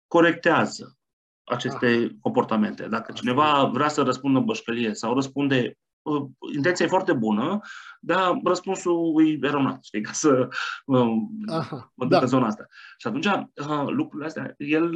corectează 0.07 0.97
aceste 1.45 1.85
ah. 1.85 2.09
comportamente. 2.21 2.87
Dacă 2.87 3.11
cineva 3.11 3.69
vrea 3.73 3.87
să 3.87 4.01
răspundă 4.01 4.39
în 4.39 4.45
bășcălie 4.45 4.93
sau 4.93 5.13
răspunde 5.13 5.77
Uh, 6.05 6.29
intenția 6.55 6.85
e 6.85 6.89
foarte 6.89 7.13
bună, 7.13 7.59
dar 7.99 8.39
răspunsul 8.43 9.23
e 9.25 9.47
eronat, 9.47 9.83
știi, 9.83 10.01
ca 10.01 10.11
să 10.11 10.47
uh, 10.85 11.15
Aha, 11.47 11.91
mă 11.95 12.03
duc 12.03 12.09
da. 12.09 12.19
în 12.19 12.27
zona 12.27 12.45
asta. 12.47 12.65
Și 12.97 13.07
atunci, 13.07 13.25
uh, 13.25 13.87
lucrurile 13.87 14.27
astea, 14.27 14.53
el, 14.57 14.95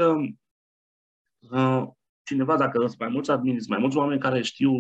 uh, 1.39 1.88
cineva, 2.23 2.57
dacă 2.57 2.77
sunt 2.85 2.99
mai 2.99 3.09
mulți 3.09 3.31
admini, 3.31 3.65
mai 3.67 3.79
mulți 3.79 3.97
oameni 3.97 4.19
care 4.19 4.41
știu 4.41 4.71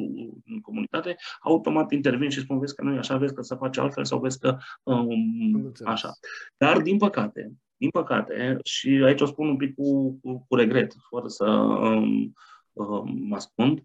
în 0.45 0.61
comunitate, 0.61 1.15
automat 1.39 1.91
intervin 1.91 2.29
și 2.29 2.41
spun, 2.41 2.59
vezi 2.59 2.75
că 2.75 2.83
nu 2.83 2.93
e 2.93 2.97
așa, 2.97 3.17
vezi 3.17 3.33
că 3.33 3.41
se 3.41 3.55
face 3.55 3.79
altfel 3.79 4.05
sau 4.05 4.19
vezi 4.19 4.39
că 4.39 4.57
um, 4.83 5.73
așa. 5.85 6.13
Dar, 6.57 6.81
din 6.81 6.97
păcate, 6.97 7.51
din 7.79 7.89
păcate, 7.89 8.57
și 8.63 9.01
aici 9.05 9.21
o 9.21 9.25
spun 9.25 9.47
un 9.47 9.57
pic 9.57 9.75
cu, 9.75 10.19
cu, 10.21 10.45
cu 10.47 10.55
regret, 10.55 10.93
fără 11.09 11.27
să 11.27 11.45
um, 11.45 12.33
um, 12.73 13.27
mă 13.27 13.35
ascund, 13.35 13.77
uh, 13.77 13.83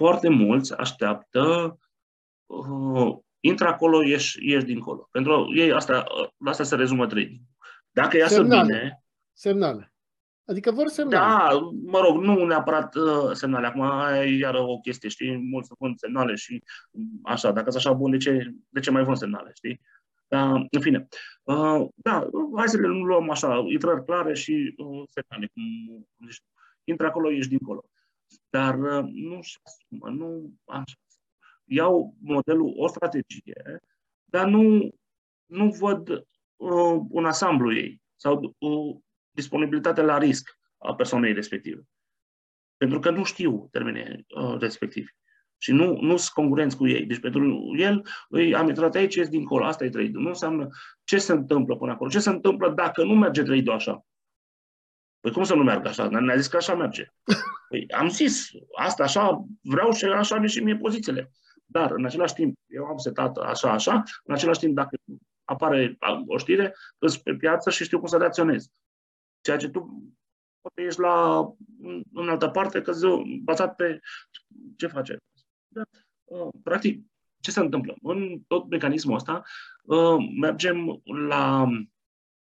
foarte 0.00 0.28
mulți 0.28 0.76
așteaptă, 0.76 1.78
uh, 2.46 3.16
intră 3.40 3.68
acolo, 3.68 4.04
ieși, 4.04 4.48
ieși 4.48 4.64
dincolo. 4.64 5.08
Pentru 5.10 5.52
ei 5.54 5.72
asta, 5.72 6.04
asta 6.44 6.62
se 6.62 6.74
rezumă 6.76 7.06
trading. 7.06 7.40
Dacă 7.90 8.16
iasă 8.16 8.34
semnale. 8.34 8.62
bine... 8.62 9.02
Semnale. 9.32 9.94
Adică 10.44 10.70
vor 10.70 10.86
semnale. 10.86 11.26
Da, 11.26 11.58
mă 11.84 12.00
rog, 12.00 12.22
nu 12.22 12.44
neapărat 12.44 12.94
uh, 12.94 13.30
semnale. 13.32 13.66
Acum 13.66 13.82
e 14.14 14.36
iară 14.36 14.60
o 14.60 14.78
chestie, 14.78 15.08
știi? 15.08 15.36
Mulți 15.36 15.70
vând 15.78 15.98
semnale 15.98 16.34
și 16.34 16.62
așa. 17.22 17.52
Dacă 17.52 17.70
sunt 17.70 17.84
așa 17.84 17.94
bun, 17.94 18.10
de 18.10 18.16
ce, 18.16 18.54
de 18.68 18.80
ce 18.80 18.90
mai 18.90 19.04
vând 19.04 19.16
semnale, 19.16 19.50
știi? 19.54 19.80
Uh, 20.30 20.66
în 20.70 20.80
fine. 20.80 21.08
Uh, 21.42 21.88
da, 21.94 22.28
hai 22.56 22.68
să 22.68 22.76
le 22.76 22.86
luăm 22.86 23.30
așa, 23.30 23.64
intrări 23.66 24.04
clare 24.04 24.34
și 24.34 24.74
uh, 24.76 25.02
semnale. 25.08 25.50
Cum, 25.54 25.62
cum 26.16 26.26
zici, 26.26 26.42
intră 26.84 27.06
acolo, 27.06 27.30
ești 27.30 27.50
dincolo 27.50 27.84
dar 28.50 28.78
uh, 28.78 29.10
nu-și 29.12 29.58
asumă, 29.62 30.08
nu 30.08 30.54
așa. 30.64 30.96
iau 31.64 32.14
modelul, 32.20 32.72
o 32.76 32.88
strategie, 32.88 33.80
dar 34.24 34.48
nu, 34.48 34.90
nu 35.46 35.70
văd 35.70 36.08
uh, 36.08 37.00
un 37.08 37.24
asamblu 37.24 37.74
ei 37.76 38.02
sau 38.16 38.56
uh, 38.58 38.96
disponibilitatea 39.30 40.04
la 40.04 40.18
risc 40.18 40.58
a 40.78 40.94
persoanei 40.94 41.32
respective. 41.32 41.82
Pentru 42.76 42.98
că 42.98 43.10
nu 43.10 43.24
știu 43.24 43.68
termenii 43.70 44.26
uh, 44.28 44.56
respectivi. 44.58 45.10
Și 45.62 45.72
nu, 45.72 46.00
nu 46.00 46.16
sunt 46.16 46.32
concurenți 46.34 46.76
cu 46.76 46.88
ei. 46.88 47.06
Deci 47.06 47.20
pentru 47.20 47.72
el, 47.76 48.06
îi, 48.28 48.54
am 48.54 48.68
intrat 48.68 48.94
aici, 48.94 49.14
ies 49.14 49.28
dincolo, 49.28 49.64
asta 49.64 49.84
e 49.84 49.88
trade 49.88 50.10
Nu 50.12 50.28
înseamnă 50.28 50.68
ce 51.04 51.18
se 51.18 51.32
întâmplă 51.32 51.76
până 51.76 51.92
acolo. 51.92 52.10
Ce 52.10 52.18
se 52.18 52.30
întâmplă 52.30 52.70
dacă 52.70 53.04
nu 53.04 53.14
merge 53.14 53.42
trade 53.42 53.72
așa? 53.72 54.04
Păi 55.20 55.32
cum 55.32 55.42
să 55.42 55.54
nu 55.54 55.62
meargă 55.62 55.88
așa? 55.88 56.08
Ne-a 56.08 56.36
zis 56.36 56.46
că 56.46 56.56
așa 56.56 56.74
merge. 56.74 57.06
Păi 57.68 57.86
am 57.90 58.08
zis, 58.08 58.50
asta 58.76 59.02
așa, 59.02 59.44
vreau 59.62 59.92
și 59.92 60.04
așa 60.04 60.38
mi 60.38 60.48
și 60.48 60.62
mie 60.62 60.76
pozițiile. 60.76 61.30
Dar, 61.66 61.90
în 61.90 62.04
același 62.04 62.34
timp, 62.34 62.58
eu 62.66 62.84
am 62.84 62.96
setat 62.96 63.36
așa, 63.36 63.72
așa, 63.72 64.02
în 64.24 64.34
același 64.34 64.58
timp, 64.58 64.74
dacă 64.74 64.96
apare 65.44 65.98
o 66.26 66.38
știre, 66.38 66.74
îți 66.98 67.22
pe 67.22 67.34
piață 67.34 67.70
și 67.70 67.84
știu 67.84 67.98
cum 67.98 68.08
să 68.08 68.16
reacționez. 68.16 68.66
Ceea 69.40 69.56
ce 69.56 69.68
tu 69.68 70.10
poate 70.60 70.82
ești 70.82 71.00
la, 71.00 71.46
în 72.12 72.28
altă 72.28 72.48
parte, 72.48 72.82
că 72.82 72.92
bazat 73.42 73.74
pe 73.74 74.00
ce 74.76 74.86
face. 74.86 75.16
Da. 75.72 75.82
Uh, 76.24 76.48
practic, 76.62 77.04
ce 77.40 77.50
se 77.50 77.60
întâmplă? 77.60 77.96
În 78.02 78.40
tot 78.46 78.68
mecanismul 78.68 79.14
ăsta 79.14 79.42
uh, 79.82 80.16
mergem 80.40 81.00
la 81.28 81.68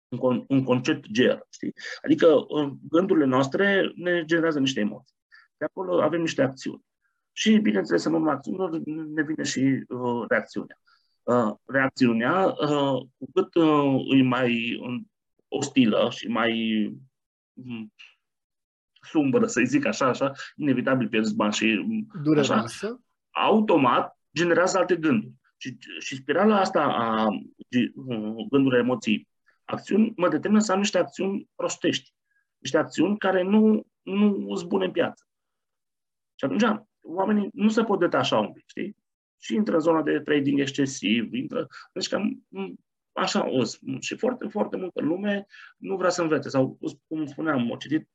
un, 0.08 0.44
un 0.48 0.62
concept 0.64 1.06
GER, 1.10 1.46
știi? 1.50 1.72
Adică 2.04 2.26
uh, 2.48 2.72
gândurile 2.88 3.26
noastre 3.26 3.92
ne 3.94 4.24
generează 4.24 4.58
niște 4.58 4.80
emoții. 4.80 5.16
De 5.56 5.64
acolo 5.64 6.02
avem 6.02 6.20
niște 6.20 6.42
acțiuni. 6.42 6.84
Și, 7.32 7.58
bineînțeles, 7.58 8.04
în 8.04 8.12
urma 8.14 8.32
acțiunilor 8.32 8.80
ne 8.86 9.22
vine 9.22 9.42
și 9.42 9.84
uh, 9.88 10.24
reacțiunea. 10.28 10.80
Uh, 11.22 11.54
reacțiunea, 11.66 12.46
uh, 12.46 13.06
cu 13.18 13.30
cât 13.34 13.54
uh, 13.54 14.18
e 14.18 14.22
mai 14.22 14.80
ostilă 15.48 16.08
și 16.10 16.28
mai 16.28 16.84
um, 17.52 17.92
sumbră, 19.00 19.46
să 19.46 19.62
zic 19.64 19.86
așa, 19.86 20.06
așa, 20.06 20.32
inevitabil 20.56 21.08
pierzi 21.08 21.34
bani 21.34 21.52
și 21.52 21.86
Dureroasă. 22.22 22.52
așa, 22.52 23.00
automat 23.45 24.18
generează 24.34 24.78
alte 24.78 24.97
gânduri. 24.97 25.32
Și, 25.57 25.78
și 25.99 26.14
spirala 26.16 26.61
asta 26.61 26.82
a 26.82 27.26
gândurilor, 28.49 28.74
emoții, 28.74 29.28
acțiuni, 29.64 30.12
mă 30.16 30.28
determină 30.28 30.62
să 30.62 30.72
am 30.72 30.78
niște 30.78 30.99
acțiuni 30.99 31.49
prostești. 31.55 32.12
Niște 32.59 32.78
acțiuni 32.78 33.18
care 33.18 33.43
nu, 33.43 33.86
nu 34.03 34.55
sunt 34.57 34.68
bune 34.68 34.84
în 34.84 34.91
piață. 34.91 35.26
Și 36.34 36.45
atunci 36.45 36.84
oamenii 37.01 37.49
nu 37.53 37.68
se 37.68 37.84
pot 37.84 37.99
detașa 37.99 38.39
un 38.39 38.53
pic, 38.53 38.64
știi? 38.66 38.97
Și 39.41 39.55
intră 39.55 39.74
în 39.74 39.80
zona 39.80 40.03
de 40.03 40.20
trading 40.20 40.61
excesiv, 40.61 41.32
intră... 41.32 41.66
Deci 41.93 42.09
cam 42.09 42.47
așa 43.12 43.51
o 43.51 43.62
Și 44.01 44.16
foarte, 44.16 44.49
foarte 44.49 44.76
multă 44.76 45.01
lume 45.01 45.47
nu 45.76 45.97
vrea 45.97 46.11
să 46.11 46.22
învețe. 46.22 46.49
Sau, 46.49 46.78
cum 47.07 47.26
spuneam, 47.26 47.70
o 47.70 47.76
citit 47.76 48.09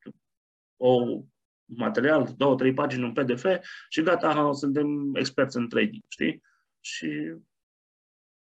o 0.78 1.22
material, 1.66 2.34
două, 2.38 2.56
trei 2.56 2.74
pagini, 2.74 3.04
un 3.04 3.14
PDF 3.14 3.46
și 3.90 4.02
gata, 4.02 4.52
suntem 4.52 5.16
experți 5.16 5.58
în 5.58 5.70
trading, 5.70 6.04
știi? 6.08 6.42
Și 6.80 7.08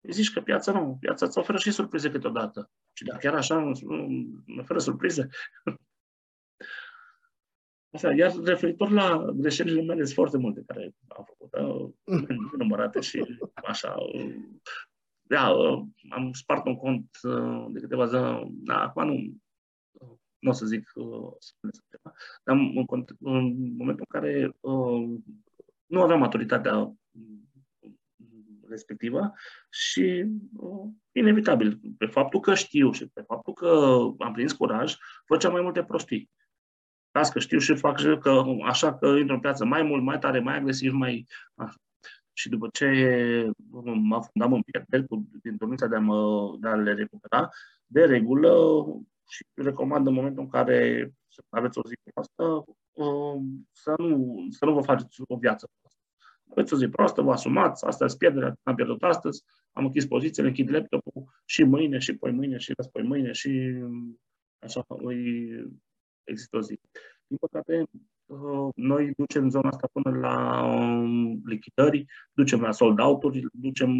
îi 0.01 0.13
zici 0.13 0.33
că 0.33 0.41
piața 0.41 0.73
nu, 0.73 0.97
piața 1.01 1.27
îți 1.27 1.39
oferă 1.39 1.59
și 1.59 1.71
surprize 1.71 2.11
câteodată. 2.11 2.71
Și 2.93 3.05
dacă 3.05 3.19
chiar 3.19 3.35
așa 3.35 3.59
nu 3.59 3.73
oferă 4.59 4.79
surprize, 4.79 5.29
Așa, 7.93 8.13
iar 8.13 8.33
referitor 8.45 8.91
la 8.91 9.33
greșelile 9.35 9.83
mele, 9.83 10.03
sunt 10.03 10.15
foarte 10.15 10.37
multe 10.37 10.63
care 10.67 10.95
am 11.09 11.25
făcut, 11.25 11.51
da? 11.51 11.61
numărate 12.59 13.01
și 13.01 13.39
așa. 13.55 13.97
Da, 15.23 15.47
am 16.09 16.33
spart 16.33 16.67
un 16.67 16.77
cont 16.77 17.19
uh, 17.23 17.67
de 17.69 17.81
câteva 17.81 18.07
zile, 18.07 18.47
da, 18.51 18.83
acum 18.83 19.07
nu, 19.07 19.37
nu 20.39 20.51
o 20.51 20.53
să 20.53 20.67
zic 20.67 20.93
uh, 20.95 21.33
ceva, 21.91 22.15
dar 22.45 22.57
în, 22.57 22.85
în 23.21 23.77
momentul 23.77 24.07
în 24.09 24.21
care 24.21 24.57
uh, 24.61 25.19
nu 25.87 26.03
aveam 26.03 26.19
maturitatea 26.19 26.93
respectivă 28.69 29.33
și 29.71 30.25
uh, 30.57 30.89
inevitabil, 31.13 31.81
pe 31.99 32.07
faptul 32.07 32.41
că 32.41 32.55
știu 32.55 32.93
și 32.93 33.07
pe 33.07 33.21
faptul 33.21 33.53
că 33.53 34.01
am 34.19 34.33
prins 34.33 34.53
curaj, 34.53 34.97
făceam 35.25 35.53
mai 35.53 35.63
multe 35.63 35.85
prostii. 35.85 36.31
Las 37.11 37.31
că 37.31 37.39
știu 37.39 37.59
și 37.59 37.75
fac 37.75 38.01
că 38.21 38.43
așa 38.65 38.99
că 38.99 39.07
intru 39.07 39.35
în 39.35 39.41
piață 39.41 39.65
mai 39.65 39.83
mult, 39.83 40.03
mai 40.03 40.19
tare, 40.19 40.41
mai 40.41 40.57
agresiv, 40.57 40.93
mai... 40.93 41.27
Așa. 41.55 41.75
Și 42.33 42.49
după 42.49 42.69
ce 42.73 42.87
mă 43.95 44.23
fundam 44.23 44.53
în 44.53 44.63
pierderi 44.63 45.07
din 45.43 45.57
dorința 45.57 45.87
de 45.87 45.97
a, 45.97 45.99
mă, 45.99 46.57
de 46.61 46.69
a 46.69 46.75
le 46.75 46.95
recupera, 46.95 47.49
de 47.87 48.05
regulă 48.05 48.85
și 49.29 49.45
recomand 49.55 50.07
în 50.07 50.15
momentul 50.15 50.43
în 50.43 50.49
care 50.49 51.11
aveți 51.49 51.79
o 51.79 51.83
zi 51.87 51.95
proastă 52.13 52.65
um, 52.93 53.69
să 53.73 53.95
nu, 53.99 54.47
să 54.51 54.65
nu 54.65 54.73
vă 54.73 54.81
faceți 54.81 55.21
o 55.27 55.37
viață 55.37 55.69
proastă. 55.79 56.03
Aveți 56.51 56.75
o 56.75 56.77
zi 56.77 56.89
proastă, 56.89 57.23
vă 57.23 57.33
asumați, 57.33 57.85
asta 57.85 58.05
e 58.05 58.15
pierderea, 58.19 58.59
am 58.63 58.75
pierdut 58.75 59.03
astăzi, 59.03 59.45
am 59.73 59.85
închis 59.85 60.07
pozițiile, 60.07 60.49
închid 60.49 60.71
laptopul 60.71 61.25
și 61.45 61.63
mâine, 61.63 61.99
și 61.99 62.17
poi 62.17 62.33
mâine, 62.33 62.59
și 62.59 62.75
poi 62.93 63.03
mâine, 63.03 63.33
și 63.33 63.75
așa 64.59 64.85
îi 64.89 65.49
există 66.25 66.57
o 66.57 66.61
zi. 66.61 66.81
Din 67.27 67.37
păcate, 67.37 67.85
uh, 68.27 68.69
noi 68.75 69.13
ducem 69.17 69.51
zona 69.51 69.69
asta 69.69 69.89
până 69.93 70.19
la 70.19 70.65
um, 70.65 71.43
lichidări, 71.45 72.07
ducem 72.33 72.61
la 72.61 72.73
sold 72.73 72.99
out-uri, 72.99 73.47
ducem 73.53 73.91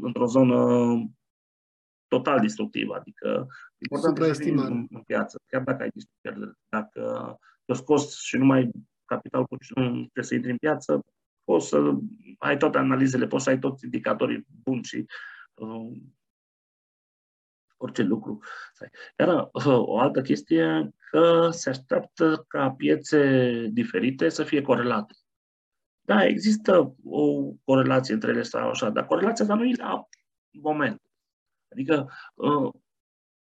într-o 0.00 0.26
zonă 0.26 0.56
total 2.08 2.40
destructiv, 2.40 2.90
adică 2.90 3.46
important 3.78 4.34
să 4.34 4.42
fii 4.42 4.52
în, 4.52 4.86
în 4.90 5.02
piață, 5.02 5.40
chiar 5.46 5.62
dacă 5.62 5.82
ai 5.82 5.90
pierderi. 6.20 6.52
Dacă 6.68 7.36
te 7.64 7.72
scos 7.72 8.20
și 8.20 8.36
nu 8.36 8.44
mai 8.44 8.70
capital 9.04 9.44
trebuie 9.44 10.24
să 10.24 10.34
intri 10.34 10.50
în 10.50 10.56
piață, 10.56 11.04
poți 11.44 11.68
să 11.68 11.94
ai 12.38 12.56
toate 12.56 12.78
analizele, 12.78 13.26
poți 13.26 13.44
să 13.44 13.50
ai 13.50 13.58
toți 13.58 13.84
indicatorii 13.84 14.46
buni 14.62 14.82
și 14.82 15.06
uh, 15.54 16.00
orice 17.76 18.02
lucru. 18.02 18.38
Iar 19.18 19.48
uh, 19.52 19.66
o 19.66 19.98
altă 19.98 20.22
chestie 20.22 20.94
că 21.10 21.48
se 21.50 21.68
așteaptă 21.68 22.44
ca 22.48 22.70
piețe 22.70 23.66
diferite 23.72 24.28
să 24.28 24.44
fie 24.44 24.62
corelate. 24.62 25.14
Da, 26.00 26.24
există 26.24 26.94
o 27.04 27.52
corelație 27.64 28.14
între 28.14 28.30
ele 28.30 28.42
sau 28.42 28.68
așa, 28.68 28.90
dar 28.90 29.06
corelația 29.06 29.44
asta 29.44 29.56
nu 29.56 29.64
e 29.64 29.74
la 29.76 30.08
moment. 30.50 31.02
Adică, 31.68 32.10
uh, 32.34 32.72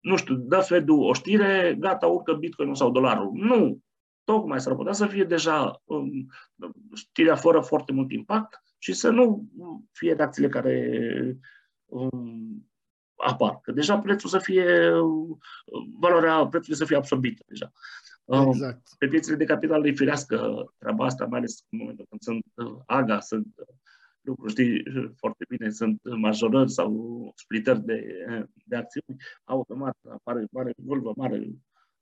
nu 0.01 0.17
știu, 0.17 0.35
dă 0.35 0.61
fed 0.61 0.89
o 0.89 1.13
știre, 1.13 1.77
gata, 1.79 2.07
urcă 2.07 2.33
Bitcoin 2.33 2.75
sau 2.75 2.91
dolarul. 2.91 3.31
Nu. 3.35 3.81
Tocmai 4.25 4.61
s-ar 4.61 4.75
putea 4.75 4.93
să 4.93 5.07
fie 5.07 5.25
deja 5.25 5.83
um, 5.85 6.27
știrea 6.95 7.35
fără 7.35 7.61
foarte 7.61 7.93
mult 7.93 8.11
impact 8.11 8.63
și 8.79 8.93
să 8.93 9.11
nu 9.11 9.49
fie 9.93 10.13
reacțiile 10.13 10.49
care 10.49 11.37
um, 11.87 12.71
apar. 13.17 13.61
Că 13.63 13.73
deja 13.73 13.99
prețul 13.99 14.29
să 14.29 14.39
fie, 14.39 14.93
valoarea 15.99 16.47
prețului 16.47 16.79
să 16.79 16.85
fie 16.85 16.97
absorbită 16.97 17.45
deja. 17.47 17.73
Um, 18.25 18.49
exact. 18.49 18.89
Pe 18.99 19.07
piețele 19.07 19.37
de 19.37 19.45
capital 19.45 19.87
e 19.87 19.93
firească 19.93 20.65
treaba 20.79 21.05
asta, 21.05 21.25
mai 21.25 21.39
ales 21.39 21.65
în 21.69 21.79
momentul 21.79 22.07
când 22.09 22.21
sunt 22.21 22.45
uh, 22.55 22.81
AGA, 22.87 23.21
sunt 23.21 23.55
lucruri, 24.21 24.51
știi 24.51 24.83
foarte 25.17 25.45
bine, 25.49 25.71
sunt 25.71 26.01
majorări 26.03 26.71
sau 26.71 27.33
splitări 27.37 27.81
de, 27.81 28.25
de 28.65 28.77
acțiuni, 28.77 29.17
automat 29.45 29.97
apare 30.09 30.47
mare 30.51 30.73
vâlvă, 30.77 31.13
mare 31.17 31.51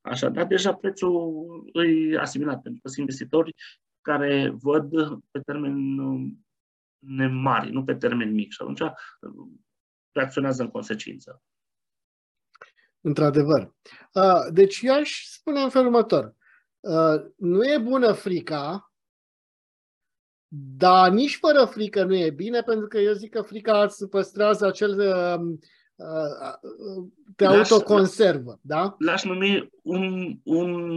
așa, 0.01 0.29
dar 0.29 0.47
deja 0.47 0.75
prețul 0.75 1.71
e 1.73 2.19
asimilat, 2.19 2.63
pentru 2.63 2.81
că 2.83 2.89
sunt 2.89 3.01
investitori 3.01 3.55
care 4.01 4.51
văd 4.51 4.91
pe 5.31 5.41
termen 5.41 5.77
mari, 7.33 7.71
nu 7.71 7.85
pe 7.85 7.95
termen 7.95 8.33
mic 8.33 8.53
și 8.53 8.59
atunci 8.61 8.83
reacționează 10.13 10.63
în 10.63 10.71
consecință. 10.71 11.43
Într-adevăr. 13.01 13.75
Deci 14.53 14.81
eu 14.83 14.95
aș 14.95 15.23
spune 15.25 15.61
în 15.61 15.71
felul 15.71 15.87
următor. 15.87 16.35
Nu 17.37 17.65
e 17.65 17.79
bună 17.79 18.13
frica, 18.13 18.88
dar 20.49 21.11
nici 21.11 21.39
fără 21.41 21.65
frică 21.65 22.05
nu 22.05 22.17
e 22.17 22.31
bine, 22.31 22.61
pentru 22.61 22.87
că 22.87 22.99
eu 22.99 23.13
zic 23.13 23.31
că 23.31 23.43
frica 23.43 23.83
îți 23.83 24.09
păstrează 24.09 24.67
acel... 24.67 24.99
Um, 24.99 25.59
uh, 25.97 26.07
uh, 26.97 27.05
te 27.37 27.45
lași, 27.45 27.73
autoconservă, 27.73 28.59
da? 28.63 28.95
L-aș 28.99 29.25
numi 29.25 29.71
un, 29.83 30.35
un, 30.43 30.97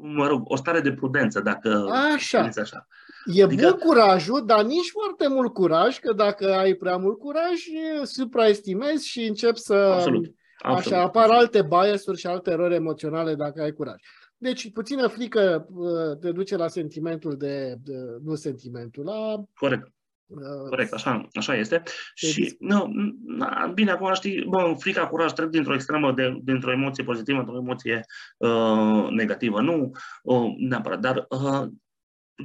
mă 0.00 0.26
rog, 0.26 0.42
o 0.44 0.56
stare 0.56 0.80
de 0.80 0.92
prudență, 0.92 1.40
dacă 1.40 1.88
așa. 2.14 2.40
așa. 2.40 2.86
E 3.24 3.42
adică... 3.42 3.68
bun 3.68 3.78
curajul, 3.78 4.46
dar 4.46 4.64
nici 4.64 4.90
foarte 4.90 5.28
mult 5.28 5.52
curaj, 5.52 5.98
că 5.98 6.12
dacă 6.12 6.54
ai 6.54 6.74
prea 6.74 6.96
mult 6.96 7.18
curaj, 7.18 7.60
supraestimezi 8.02 9.08
și 9.08 9.20
începi 9.20 9.58
să... 9.58 9.74
Absolut. 9.74 10.34
Absolut. 10.58 10.92
Așa, 10.92 11.02
apar 11.02 11.30
alte 11.30 11.62
biasuri 11.62 12.18
și 12.18 12.26
alte 12.26 12.50
erori 12.50 12.74
emoționale 12.74 13.34
dacă 13.34 13.62
ai 13.62 13.72
curaj. 13.72 14.02
Deci, 14.36 14.72
puțină 14.72 15.06
frică 15.06 15.66
uh, 15.70 16.18
te 16.18 16.32
duce 16.32 16.56
la 16.56 16.68
sentimentul 16.68 17.36
de, 17.36 17.74
de 17.82 17.94
nu 18.22 18.34
sentimentul, 18.34 19.04
la... 19.04 19.44
Corect. 19.54 19.92
Uh, 20.26 20.68
Corect, 20.68 20.92
așa, 20.92 21.28
așa 21.32 21.56
este. 21.56 21.82
Și, 22.14 22.56
nu, 22.58 22.90
na, 23.24 23.66
bine, 23.74 23.90
acum 23.90 24.12
știi, 24.14 24.44
bă, 24.44 24.74
frica, 24.78 25.08
curaj 25.08 25.32
trec 25.32 25.48
dintr-o 25.48 25.74
extremă, 25.74 26.12
de, 26.12 26.38
dintr-o 26.42 26.72
emoție 26.72 27.04
pozitivă 27.04 27.38
într-o 27.38 27.56
emoție 27.56 28.04
uh, 28.36 29.08
negativă. 29.10 29.60
Nu 29.60 29.90
uh, 30.22 30.54
neapărat, 30.58 31.00
dar 31.00 31.26
uh, 31.28 31.68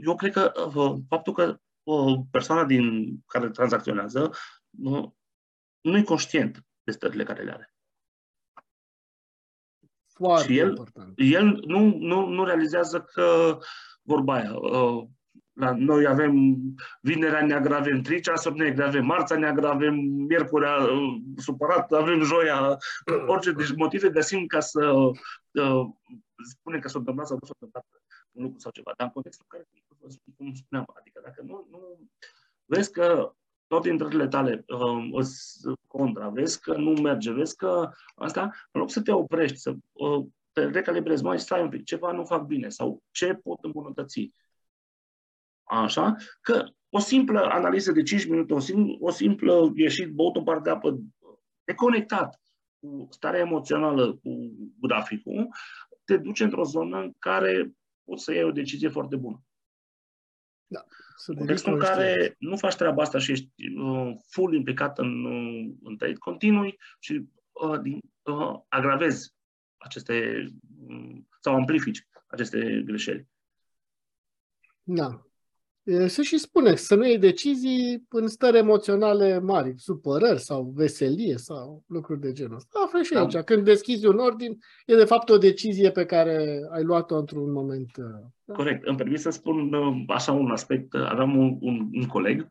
eu 0.03 0.15
cred 0.15 0.31
că 0.31 0.51
uh, 0.75 0.95
faptul 1.07 1.33
că 1.33 1.59
uh, 1.83 2.19
persoana 2.31 2.65
din 2.65 3.15
care 3.25 3.49
tranzacționează 3.49 4.31
uh, 4.83 5.09
nu 5.81 5.97
e 5.97 6.03
conștient 6.03 6.65
de 6.83 6.91
stările 6.91 7.23
care 7.23 7.43
le 7.43 7.51
are. 7.51 7.73
Foarte 10.19 10.51
și 10.51 10.57
el, 10.57 10.67
important. 10.67 11.13
el 11.15 11.63
nu, 11.65 11.97
nu, 11.99 12.27
nu 12.27 12.43
realizează 12.43 13.01
că, 13.13 13.57
vorba 14.01 14.33
aia, 14.33 14.53
uh, 14.55 15.03
la 15.53 15.73
noi 15.77 16.05
avem 16.07 16.57
vinerea 17.01 17.45
neagră, 17.45 17.75
avem 17.75 18.01
trei 18.01 18.21
ceasuri 18.21 18.57
negre, 18.57 18.83
avem 18.83 19.05
marța 19.05 19.37
neagră, 19.37 19.67
avem 19.67 19.95
miercurea 20.27 20.75
uh, 20.75 21.21
supărat, 21.35 21.91
avem 21.91 22.21
joia, 22.21 22.77
orice. 23.33 23.51
Deci 23.51 23.75
motive 23.75 24.09
găsim 24.09 24.45
ca 24.45 24.59
să 24.59 24.91
uh, 24.91 25.85
spunem 26.49 26.79
că 26.79 26.87
s-a 26.87 26.99
întâmplat 26.99 27.27
sau 27.27 27.37
nu 27.41 27.45
s-a 27.47 27.53
întâmplat 27.59 27.85
un 28.31 28.43
lucru 28.43 28.59
sau 28.59 28.71
ceva. 28.71 28.91
Dar 28.97 29.07
în 29.07 29.13
contextul 29.13 29.45
care, 29.47 29.67
cum 30.37 30.53
spuneam, 30.53 30.85
adică 30.99 31.19
dacă 31.23 31.41
nu, 31.45 31.67
nu 31.71 32.09
vezi 32.65 32.91
că 32.91 33.33
toate 33.69 33.89
intrările 33.89 34.27
tale 34.27 34.65
uh, 34.67 35.25
contra, 35.87 36.29
vezi 36.29 36.61
că 36.61 36.77
nu 36.77 36.91
merge, 37.01 37.31
vezi 37.31 37.55
că 37.55 37.89
asta, 38.15 38.41
în 38.71 38.79
loc 38.79 38.89
să 38.91 39.01
te 39.01 39.11
oprești, 39.11 39.57
să 39.57 39.73
uh, 39.91 40.25
te 40.51 40.65
recalibrezi, 40.65 41.23
mai 41.23 41.39
stai 41.39 41.61
un 41.61 41.69
pic, 41.69 41.83
ceva 41.83 42.11
nu 42.11 42.25
fac 42.25 42.45
bine 42.45 42.69
sau 42.69 43.03
ce 43.11 43.33
pot 43.33 43.63
îmbunătăți. 43.63 44.33
Așa, 45.63 46.15
că 46.41 46.65
o 46.89 46.99
simplă 46.99 47.39
analiză 47.39 47.91
de 47.91 48.03
5 48.03 48.25
minute, 48.25 48.53
o, 48.53 48.59
sim, 48.59 48.97
o 48.99 49.09
simplă 49.09 49.71
ieșit, 49.75 50.13
băut 50.13 50.35
un 50.35 50.43
par 50.43 50.59
de 50.59 50.69
apă, 50.69 50.99
deconectat 51.63 52.41
cu 52.79 53.07
starea 53.09 53.39
emoțională, 53.39 54.13
cu 54.13 54.51
graficul, 54.79 55.47
te 56.03 56.17
duce 56.17 56.43
într-o 56.43 56.63
zonă 56.63 56.99
în 56.99 57.13
care 57.19 57.71
poți 58.03 58.23
să 58.23 58.33
iei 58.33 58.43
o 58.43 58.51
decizie 58.51 58.89
foarte 58.89 59.15
bună. 59.15 59.43
Da. 60.71 60.85
În 61.25 61.35
contextul 61.35 61.73
în 61.73 61.79
care 61.79 62.35
nu 62.39 62.57
faci 62.57 62.75
treaba 62.75 63.01
asta 63.01 63.17
și 63.17 63.31
ești 63.31 63.49
uh, 63.77 64.15
full 64.29 64.53
implicat 64.53 64.99
în, 64.99 65.25
uh, 65.25 65.73
în 65.83 65.97
trade, 65.97 66.13
continui 66.13 66.79
și 66.99 67.29
uh, 67.51 67.79
din, 67.81 67.99
uh, 68.21 68.59
agravezi 68.67 69.33
aceste 69.77 70.45
uh, 70.87 71.17
sau 71.39 71.55
amplifici 71.55 72.07
aceste 72.27 72.81
greșeli. 72.85 73.27
Da 74.83 75.28
să 76.07 76.21
și 76.21 76.37
spune, 76.37 76.75
să 76.75 76.95
nu 76.95 77.05
iei 77.05 77.17
decizii 77.17 78.05
în 78.09 78.27
stări 78.27 78.57
emoționale 78.57 79.39
mari, 79.39 79.73
supărări 79.77 80.39
sau 80.39 80.73
veselie 80.75 81.37
sau 81.37 81.83
lucruri 81.87 82.19
de 82.19 82.31
genul 82.31 82.55
ăsta. 82.55 82.79
Află 82.85 83.01
și 83.01 83.13
da. 83.13 83.19
aici. 83.19 83.37
Când 83.37 83.63
deschizi 83.63 84.05
un 84.05 84.17
ordin, 84.17 84.57
e 84.85 84.95
de 84.95 85.05
fapt 85.05 85.29
o 85.29 85.37
decizie 85.37 85.91
pe 85.91 86.05
care 86.05 86.59
ai 86.71 86.83
luat-o 86.83 87.17
într-un 87.17 87.51
moment. 87.51 87.89
Da? 88.45 88.53
Corect. 88.53 88.87
Îmi 88.87 88.97
permit 88.97 89.19
să 89.19 89.29
spun 89.29 89.71
așa 90.07 90.31
un 90.31 90.51
aspect. 90.51 90.93
Aveam 90.93 91.37
un, 91.37 91.57
un, 91.59 91.89
un 91.93 92.05
coleg 92.07 92.47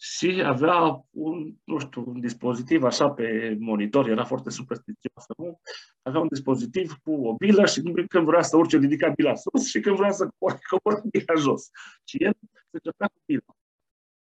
și 0.00 0.42
avea 0.44 1.04
un, 1.10 1.54
nu 1.64 1.78
știu, 1.78 2.04
un 2.06 2.20
dispozitiv 2.20 2.82
așa 2.82 3.10
pe 3.10 3.56
monitor, 3.58 4.08
era 4.08 4.24
foarte 4.24 4.50
superstițios, 4.50 5.24
nu? 5.36 5.60
Avea 6.02 6.20
un 6.20 6.28
dispozitiv 6.28 6.92
cu 7.02 7.12
o 7.12 7.34
bilă 7.34 7.66
și 7.66 7.80
când 8.08 8.26
vrea 8.26 8.42
să 8.42 8.56
urce, 8.56 8.78
ridica 8.78 9.08
bila 9.08 9.34
sus 9.34 9.66
și 9.66 9.80
când 9.80 9.96
vrea 9.96 10.10
să 10.10 10.28
coboare, 10.70 11.02
bila 11.10 11.40
jos. 11.40 11.68
Și 12.04 12.16
el 12.24 12.32
se 12.70 12.78
certa 12.78 13.06
cu 13.06 13.20
bila. 13.24 13.52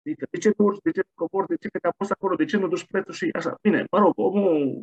Adică, 0.05 0.27
de 0.31 0.39
ce 0.39 0.55
nu 0.57 0.65
urci, 0.65 0.83
de 0.83 0.91
ce 0.91 1.03
nu 1.07 1.13
cobori, 1.15 1.47
de 1.49 1.57
ce 1.57 1.69
te-a 1.69 1.95
pus 1.97 2.11
acolo, 2.11 2.35
de 2.35 2.45
ce 2.45 2.57
nu 2.57 2.69
duci 2.69 2.87
prețul 2.87 3.15
și 3.15 3.31
așa. 3.35 3.59
Bine, 3.63 3.87
mă 3.91 3.99
rog, 3.99 4.13
omul 4.17 4.83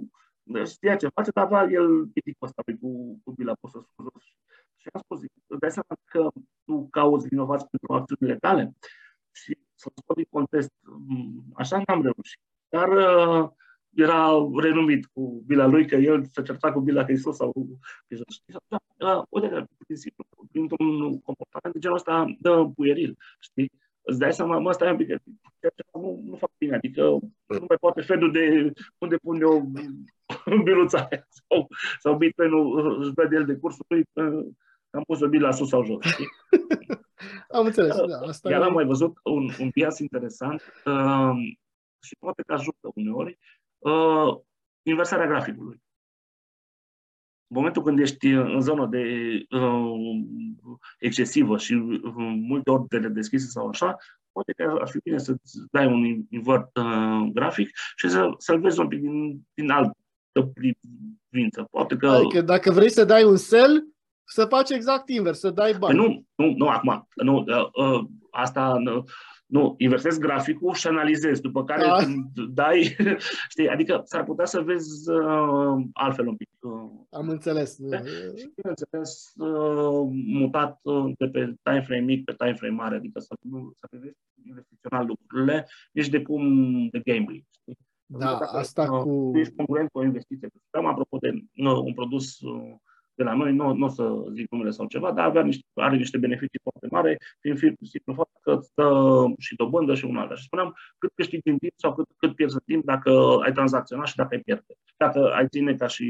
știa 0.66 0.96
ce 0.96 1.08
face, 1.08 1.32
dar 1.32 1.46
avea 1.46 1.64
el 1.72 2.08
piticul 2.08 2.48
ăsta 2.48 2.62
cu, 2.82 3.20
cu 3.24 3.32
bila 3.32 3.54
pusă 3.60 3.80
sus. 3.96 4.24
Și 4.76 4.88
am 4.92 5.02
spus, 5.04 5.20
îți 5.48 5.60
dai 5.60 5.72
seama 5.72 5.96
că 6.06 6.30
tu 6.66 6.88
cauți 6.92 7.28
vinovați 7.28 7.68
pentru 7.70 7.94
acțiunile 7.94 8.38
tale? 8.38 8.74
Și 9.32 9.58
să 9.76 9.92
scot 9.96 10.16
din 10.16 10.28
context, 10.30 10.72
așa 11.54 11.82
n-am 11.86 12.02
reușit. 12.02 12.42
Dar 12.70 12.90
uh, 12.90 13.50
era 13.96 14.28
renumit 14.62 15.06
cu 15.06 15.44
bila 15.46 15.66
lui, 15.66 15.88
că 15.88 15.96
el 15.96 16.26
se 16.32 16.42
certa 16.42 16.72
cu 16.72 16.80
bila 16.80 17.04
Hristos 17.04 17.36
sau 17.36 17.52
cu 17.52 17.80
Hristos. 18.06 18.42
Uh, 18.98 19.24
uite, 19.30 19.66
printr-un 20.52 21.20
comportament 21.20 21.74
de 21.74 21.80
genul 21.80 21.98
ăsta 21.98 22.36
dă 22.40 22.72
puieril, 22.76 23.18
știi? 23.40 23.72
Îți 24.02 24.20
dai 24.20 24.34
seama, 24.34 24.60
mă, 24.60 24.72
stai 24.72 24.92
un 24.92 24.98
pic, 24.98 25.08
nu, 25.94 26.22
nu 26.26 26.36
fac 26.36 26.52
bine, 26.58 26.76
adică 26.76 27.02
nu 27.48 27.66
mai 27.68 27.78
poate 27.80 28.02
felul 28.02 28.32
de 28.32 28.72
unde 28.98 29.16
pun 29.16 29.42
eu 29.42 29.72
biluța 30.64 31.08
aia 31.12 31.28
sau, 31.30 31.68
sau 32.00 32.18
bitcoin-ul 32.18 33.00
își 33.02 33.14
dă 33.14 33.28
de 33.28 33.36
el 33.36 33.46
de 33.46 33.56
cursul 33.56 33.86
lui, 33.88 34.04
am 34.90 35.04
pus 35.08 35.22
o 35.22 35.28
bila 35.28 35.52
sus 35.52 35.70
sau 35.70 35.84
jos, 35.84 36.06
știi? 36.06 36.28
Am 37.50 37.66
înțeles, 37.66 37.96
da. 37.96 38.18
Asta 38.28 38.50
Iar 38.50 38.62
e... 38.62 38.64
am 38.64 38.74
mai 38.74 38.86
văzut 38.86 39.20
un, 39.24 39.50
un 39.60 39.70
bias 39.70 40.00
interesant 40.00 40.62
uh, 40.86 41.32
și 42.02 42.16
poate 42.20 42.42
că 42.42 42.54
ajută 42.54 42.92
uneori, 42.96 43.38
uh, 43.80 44.38
inversarea 44.82 45.28
graficului. 45.28 45.82
În 47.48 47.56
momentul 47.56 47.84
când 47.84 48.00
ești 48.00 48.28
în 48.28 48.62
zonă 48.62 48.86
de 48.86 49.04
uh, 49.50 49.94
excesivă 51.00 51.58
și 51.58 51.74
uh, 51.74 52.14
multe 52.48 52.70
ordine 52.70 53.08
deschise 53.08 53.46
sau 53.46 53.68
așa, 53.68 53.98
poate 54.32 54.54
că 54.54 54.78
ar 54.82 54.90
fi 54.90 55.00
bine 55.04 55.18
să-ți 55.18 55.60
dai 55.72 55.86
un 55.86 56.26
invert 56.30 56.78
uh, 56.78 57.30
grafic 57.34 57.70
și 57.96 58.10
să, 58.10 58.30
să-l 58.38 58.60
vezi 58.60 58.80
un 58.80 58.88
pic 58.88 59.00
din, 59.00 59.48
din 59.54 59.70
altă 59.70 59.98
privință. 60.54 61.68
Poate 61.72 61.96
că... 61.96 62.08
Adică 62.08 62.42
dacă 62.42 62.72
vrei 62.72 62.90
să 62.90 63.06
dai 63.06 63.24
un 63.24 63.38
sell, 63.38 63.88
să 64.24 64.46
faci 64.46 64.70
exact 64.70 65.10
invers, 65.10 65.40
să 65.40 65.50
dai 65.50 65.74
bani. 65.80 65.98
Nu, 65.98 66.24
nu, 66.36 66.54
nu 66.58 66.68
acum. 66.68 67.08
Nu, 67.16 67.38
uh, 67.38 67.70
uh, 67.74 68.06
asta 68.32 68.78
nu, 68.80 69.04
nu, 69.50 69.76
inversezi 69.78 70.20
graficul 70.20 70.74
și 70.74 70.88
analizezi, 70.88 71.42
după 71.42 71.64
care 71.64 71.86
da. 71.86 71.98
dai, 72.50 72.96
știi, 73.54 73.68
adică 73.68 74.02
s-ar 74.06 74.24
putea 74.24 74.46
să 74.46 74.62
vezi 74.62 75.10
uh, 75.12 75.86
altfel 75.94 76.28
un 76.28 76.36
pic. 76.36 76.50
Uh, 76.60 76.92
Am 77.10 77.30
înțeles. 77.30 77.78
Și, 78.38 78.52
bineînțeles, 78.56 79.34
uh, 79.36 80.10
mutat 80.26 80.80
uh, 80.82 81.12
de 81.18 81.28
pe 81.28 81.54
time 81.64 81.82
frame 81.82 82.02
mic 82.02 82.24
pe 82.24 82.34
time 82.38 82.54
frame 82.54 82.74
mare, 82.74 82.96
adică 82.96 83.20
să 83.20 83.36
nu 83.40 83.72
să 83.76 83.88
vezi 84.00 84.18
investițional 84.46 85.06
lucrurile, 85.06 85.68
nici 85.92 86.10
de 86.10 86.22
cum 86.22 86.44
de 86.88 87.00
gambling. 87.00 87.44
Știi? 87.50 87.78
Da, 88.06 88.30
adică, 88.30 88.46
asta 88.46 88.92
uh, 88.92 89.02
cu... 89.02 89.32
Ești 89.36 89.56
concurent 89.56 89.90
cu 89.90 90.00
o 90.00 90.04
investiție. 90.04 90.50
Apropo 90.72 91.18
de 91.18 91.30
uh, 91.30 91.80
un 91.84 91.94
produs 91.94 92.40
uh, 92.40 92.76
de 93.20 93.26
la 93.26 93.34
noi, 93.34 93.54
nu, 93.54 93.74
nu 93.74 93.86
o 93.86 93.88
să 93.88 94.26
zic 94.34 94.52
numele 94.52 94.70
sau 94.70 94.86
ceva, 94.88 95.12
dar 95.12 95.26
avea 95.26 95.44
niște, 95.44 95.66
are 95.74 95.96
niște 95.96 96.18
beneficii 96.18 96.60
foarte 96.64 96.88
mari 96.92 97.18
prin 97.40 97.56
simplu 97.56 98.14
fapt 98.14 98.38
că 98.42 98.52
îți 98.52 98.72
dă 98.76 98.90
și 99.38 99.56
dobândă 99.56 99.96
și 99.96 100.06
un 100.06 100.18
alta. 100.18 100.36
Și 100.36 100.44
spuneam 100.44 100.76
cât 100.98 101.12
câștigi 101.16 101.42
din 101.42 101.58
timp 101.58 101.74
sau 101.76 101.96
cât, 101.96 102.08
cât 102.18 102.36
pierzi 102.36 102.54
în 102.54 102.62
timp 102.66 102.84
dacă 102.86 103.12
ai 103.44 103.52
tranzacționat 103.52 104.08
și 104.08 104.16
dacă 104.16 104.36
ai 104.36 104.42
pierde, 104.42 104.74
dacă 104.98 105.34
ai 105.34 105.48
ține 105.48 105.76
ca 105.76 105.88
și 105.88 106.06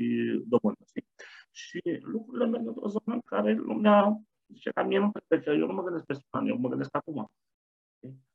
dobândă. 0.48 0.80
Știi? 0.88 1.06
Și 1.52 1.82
lucrurile 2.02 2.46
merg 2.46 2.68
într-o 2.68 2.88
zonă 2.88 3.14
în 3.14 3.22
care 3.26 3.54
lumea 3.54 4.22
zice 4.54 4.70
că 4.70 4.84
mie 4.84 5.00
nu 5.00 5.12
trebuie, 5.12 5.48
că 5.48 5.60
eu 5.60 5.68
nu 5.68 5.74
mă 5.74 5.84
gândesc 5.84 6.06
pe 6.06 6.18
an, 6.30 6.48
eu 6.48 6.58
mă 6.58 6.70
gândesc 6.70 6.96
acum. 6.96 7.32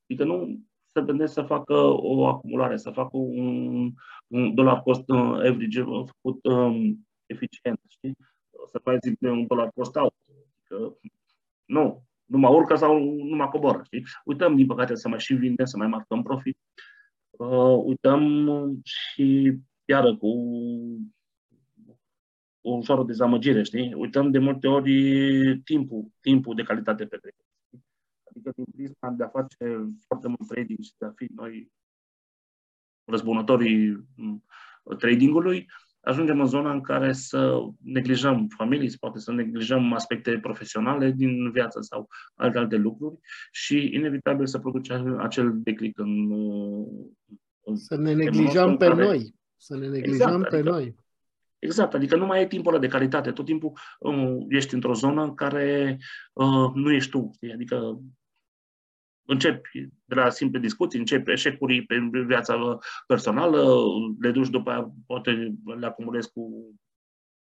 Adică 0.05 0.25
nu 0.25 0.61
să 0.93 1.01
gândesc 1.01 1.33
să 1.33 1.43
facă 1.43 1.75
o 1.97 2.27
acumulare, 2.27 2.77
să 2.77 2.91
facă 2.91 3.17
un, 3.17 3.93
un 4.27 4.55
dollar 4.55 4.83
cost 4.83 5.09
uh, 5.09 5.19
average 5.19 5.83
făcut 5.83 6.45
um, 6.45 7.07
eficient, 7.27 7.81
știi? 7.89 8.17
Să 8.67 8.81
mai 8.85 8.99
zic 9.03 9.19
de 9.19 9.31
un 9.31 9.47
dolar 9.47 9.71
cost 9.75 9.97
out. 9.97 10.15
Că 10.63 10.97
nu, 11.65 12.07
nu 12.25 12.39
mă 12.39 12.49
urcă 12.49 12.75
sau 12.75 12.99
nu 13.05 13.37
mă 13.37 13.49
coboră. 13.49 13.83
Știi? 13.85 14.05
Uităm, 14.25 14.57
din 14.57 14.67
păcate, 14.67 14.95
să 14.95 15.09
mai 15.09 15.21
și 15.21 15.35
vindem, 15.35 15.65
să 15.65 15.77
mai 15.77 15.87
marcăm 15.87 16.23
profit. 16.23 16.59
Uh, 17.31 17.83
uităm 17.85 18.23
și 18.85 19.59
iară 19.85 20.17
cu 20.17 20.29
o 22.61 22.71
ușoară 22.71 23.05
dezamăgire, 23.05 23.63
știi? 23.63 23.95
Uităm 23.95 24.31
de 24.31 24.39
multe 24.39 24.67
ori 24.67 24.93
timpul, 25.65 26.13
timpul 26.21 26.55
de 26.55 26.63
calitate 26.63 27.07
pe 27.07 27.17
trade. 27.17 27.45
Adică 28.31 28.53
din 28.57 28.65
prisma 28.65 29.11
de 29.11 29.25
a 29.25 29.29
face 29.29 29.87
foarte 30.07 30.29
mult 30.29 30.47
trading 30.49 30.83
și 30.83 30.93
de 30.99 31.07
a 31.07 31.13
fi 31.17 31.27
noi 31.35 31.73
răzbunătorii 33.05 34.07
mm, 34.17 34.45
tradingului, 34.99 35.71
ajungem 36.05 36.41
în 36.41 36.47
zona 36.47 36.73
în 36.73 36.81
care 36.81 37.13
să 37.13 37.59
neglijăm 37.83 38.47
familii, 38.57 38.97
poate 39.01 39.19
să 39.19 39.33
neglijăm 39.33 39.93
aspecte 39.93 40.39
profesionale 40.39 41.11
din 41.11 41.51
viață 41.51 41.81
sau 41.81 42.09
alte 42.35 42.59
alte 42.59 42.77
lucruri 42.77 43.19
și 43.53 43.91
inevitabil 43.93 44.47
să 44.47 44.59
produce 44.59 45.05
acel 45.19 45.53
declic 45.55 45.99
în, 45.99 46.31
în 47.65 47.77
să 47.77 47.97
ne 47.97 48.13
neglijăm 48.13 48.77
pe 48.77 48.87
care... 48.87 49.05
noi. 49.05 49.35
Să 49.57 49.77
ne 49.77 49.89
neglijăm 49.89 50.29
exact, 50.29 50.49
pe 50.49 50.57
adică, 50.57 50.71
noi. 50.71 50.95
Exact, 51.59 51.95
adică 51.95 52.17
nu 52.17 52.27
mai 52.27 52.39
ai 52.39 52.47
timpul 52.47 52.73
ăla 52.73 52.81
de 52.81 52.89
calitate. 52.89 53.31
Tot 53.31 53.45
timpul 53.45 53.73
uh, 53.99 54.37
ești 54.49 54.75
într-o 54.75 54.95
zonă 54.95 55.23
în 55.23 55.35
care 55.35 55.99
uh, 56.33 56.71
nu 56.75 56.93
ești 56.93 57.11
tu. 57.11 57.31
Știi? 57.35 57.53
Adică 57.53 58.01
începi 59.27 59.89
de 60.05 60.15
la 60.15 60.31
simple 60.31 60.59
discuții, 60.59 60.99
începi 60.99 61.33
eșecuri 61.33 61.83
pe 61.83 61.97
viața 62.27 62.79
personală, 63.07 63.75
le 64.21 64.31
duci 64.31 64.49
după 64.49 64.71
aia, 64.71 64.93
poate 65.07 65.55
le 65.79 65.87
acumulezi 65.87 66.33
cu 66.33 66.75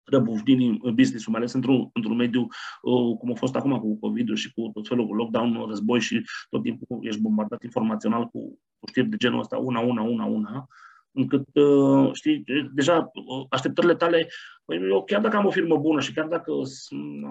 răbufnii 0.05 0.81
business-ul, 0.95 1.33
mai 1.33 1.41
ales 1.41 1.53
într-un, 1.53 1.91
într-un 1.93 2.17
mediu 2.17 2.41
uh, 2.83 3.17
cum 3.19 3.31
a 3.31 3.35
fost 3.35 3.55
acum 3.55 3.79
cu 3.79 3.99
covid 3.99 4.37
și 4.37 4.53
cu 4.53 4.71
tot 4.75 4.89
felul, 4.89 5.07
cu 5.07 5.15
lockdown, 5.15 5.65
război 5.69 6.01
și 6.01 6.23
tot 6.49 6.63
timpul 6.63 6.99
ești 7.01 7.21
bombardat 7.21 7.63
informațional 7.63 8.25
cu, 8.25 8.59
cu 8.79 8.87
știri 8.89 9.09
de 9.09 9.17
genul 9.17 9.41
ăsta, 9.41 9.57
una, 9.57 9.81
una, 9.81 10.03
una, 10.03 10.25
una, 10.25 10.67
încât, 11.13 11.47
uh, 11.55 12.11
știi, 12.13 12.45
deja 12.73 13.11
uh, 13.15 13.47
așteptările 13.49 13.95
tale, 13.95 14.29
păi 14.65 14.79
eu 14.91 15.05
chiar 15.05 15.21
dacă 15.21 15.37
am 15.37 15.47
o 15.47 15.51
firmă 15.51 15.77
bună 15.77 16.01
și 16.01 16.13
chiar 16.13 16.27
dacă, 16.27 16.53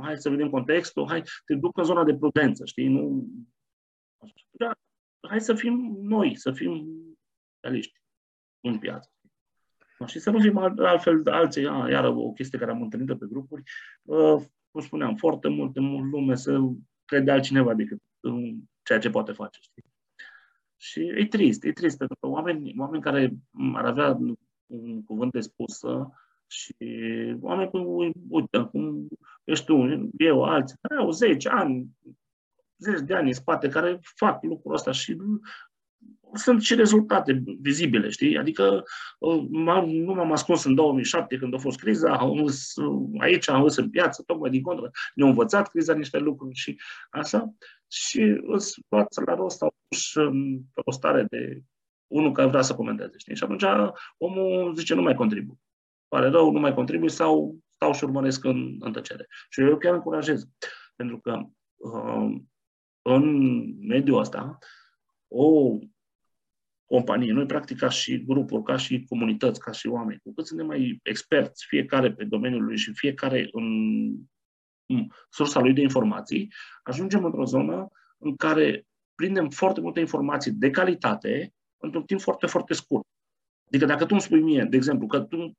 hai 0.02 0.18
să 0.18 0.30
vedem 0.30 0.50
contextul, 0.50 1.08
hai, 1.08 1.24
te 1.46 1.56
duc 1.56 1.78
în 1.78 1.84
zona 1.84 2.04
de 2.04 2.16
prudență, 2.16 2.66
știi, 2.66 2.88
nu... 2.88 3.28
Da, 4.52 4.72
hai 5.28 5.42
să 5.42 5.54
fim 5.54 5.98
noi, 6.02 6.36
să 6.36 6.52
fim 6.52 6.88
realiști 7.60 8.02
în 8.60 8.80
piață. 8.80 9.12
Și 10.06 10.20
să 10.20 10.30
nu 10.30 10.40
fim 10.40 10.58
altfel 10.58 11.28
alții, 11.28 11.68
a, 11.68 11.90
iară 11.90 12.10
o 12.10 12.32
chestie 12.32 12.60
care 12.60 12.72
am 12.72 12.82
întâlnit 12.82 13.18
pe 13.18 13.26
grupuri, 13.30 13.64
uh, 14.02 14.44
cum 14.72 14.82
spuneam, 14.82 15.16
foarte 15.16 15.48
multe 15.48 15.80
mult 15.80 16.12
lume 16.12 16.36
să 16.36 16.60
crede 17.06 17.32
altcineva 17.32 17.74
decât 17.74 18.02
ceea 18.84 19.00
ce 19.00 19.10
poate 19.10 19.32
face. 19.32 19.60
Știi? 19.62 19.84
Și 20.78 21.00
e 21.00 21.26
trist, 21.26 21.64
e 21.64 21.72
trist, 21.72 21.98
pentru 21.98 22.18
că 22.20 22.28
oameni, 22.28 22.74
oameni 22.78 23.02
care 23.02 23.34
ar 23.74 23.86
avea 23.86 24.18
un 24.66 25.04
cuvânt 25.04 25.32
de 25.32 25.40
spus 25.40 25.80
și 26.48 26.76
oameni 27.40 27.70
cum, 27.70 28.14
uite, 28.30 28.60
cum 28.72 29.08
ești 29.44 29.66
tu, 29.66 30.10
eu, 30.18 30.44
alții, 30.44 30.78
care 30.82 31.02
au 31.02 31.12
10 31.12 31.50
ani, 31.50 31.90
zeci 32.80 33.00
de 33.00 33.14
ani 33.14 33.28
în 33.28 33.34
spate, 33.34 33.70
care 33.70 34.00
fac 34.16 34.44
lucrul 34.44 34.74
ăsta 34.74 34.92
și 34.92 35.18
sunt 36.34 36.62
și 36.62 36.76
rezultate 36.76 37.44
vizibile, 37.62 38.10
știi? 38.10 38.38
Adică 38.38 38.84
uh, 39.20 39.46
nu 39.90 40.14
m-am 40.14 40.32
ascuns 40.32 40.64
în 40.64 40.76
2007 40.76 41.38
când 41.38 41.54
a 41.54 41.58
fost 41.58 41.80
criza, 41.80 42.18
am 42.18 42.40
urs 42.42 42.76
uh, 42.76 43.10
aici, 43.18 43.50
am 43.50 43.62
urs 43.62 43.76
în 43.76 43.90
piață, 43.90 44.24
tocmai 44.26 44.50
din 44.50 44.62
contră. 44.62 44.92
Ne-a 45.16 45.28
învățat 45.28 45.70
criza 45.70 45.94
niște 45.94 46.18
lucruri 46.18 46.56
și 46.56 46.80
așa. 47.10 47.54
Și 47.88 48.42
îți 48.48 48.82
față 48.88 49.24
la 49.26 49.36
rost 49.36 49.62
au 49.62 49.74
pus 49.88 50.14
o 50.74 50.92
stare 50.92 51.24
de 51.30 51.62
unul 52.08 52.32
care 52.32 52.48
vrea 52.48 52.62
să 52.62 52.76
comenteze, 52.76 53.18
știi? 53.18 53.36
Și 53.36 53.44
atunci 53.44 53.64
omul 54.18 54.74
zice, 54.76 54.94
nu 54.94 55.02
mai 55.02 55.16
contribu. 55.16 55.60
Pare 56.08 56.28
rău, 56.28 56.52
nu 56.52 56.60
mai 56.60 56.74
contribui 56.74 57.10
sau 57.10 57.58
stau 57.70 57.94
și 57.94 58.04
urmăresc 58.04 58.44
în, 58.44 58.78
în 58.80 58.92
tăcere. 58.92 59.28
Și 59.50 59.62
eu 59.62 59.78
chiar 59.78 59.94
încurajez. 59.94 60.48
Pentru 60.96 61.20
că 61.20 61.42
uh, 61.76 62.36
în 63.02 63.64
mediul 63.88 64.20
ăsta, 64.20 64.58
o 65.28 65.78
companie, 66.86 67.32
noi 67.32 67.46
practic 67.46 67.78
ca 67.78 67.90
și 67.90 68.26
grupuri, 68.26 68.64
ca 68.64 68.78
și 68.78 69.06
comunități, 69.10 69.60
ca 69.60 69.72
și 69.72 69.88
oameni, 69.88 70.20
cu 70.24 70.34
cât 70.34 70.46
suntem 70.46 70.66
mai 70.66 71.00
experți 71.04 71.66
fiecare 71.68 72.14
pe 72.14 72.24
domeniul 72.24 72.64
lui 72.64 72.78
și 72.78 72.94
fiecare 72.94 73.48
în, 73.52 73.66
în 74.86 75.08
sursa 75.30 75.60
lui 75.60 75.74
de 75.74 75.82
informații, 75.82 76.54
ajungem 76.84 77.24
într-o 77.24 77.46
zonă 77.46 77.88
în 78.18 78.36
care 78.36 78.88
prindem 79.16 79.50
foarte 79.50 79.82
multe 79.82 80.00
informații 80.00 80.52
de 80.52 80.70
calitate 80.70 81.54
într-un 81.78 82.04
timp 82.04 82.22
foarte, 82.22 82.46
foarte 82.46 82.74
scurt. 82.74 83.06
Adică 83.68 83.86
dacă 83.86 84.04
tu 84.04 84.10
îmi 84.12 84.22
spui 84.22 84.42
mie, 84.42 84.64
de 84.64 84.76
exemplu, 84.76 85.08
că 85.08 85.20
tu, 85.20 85.58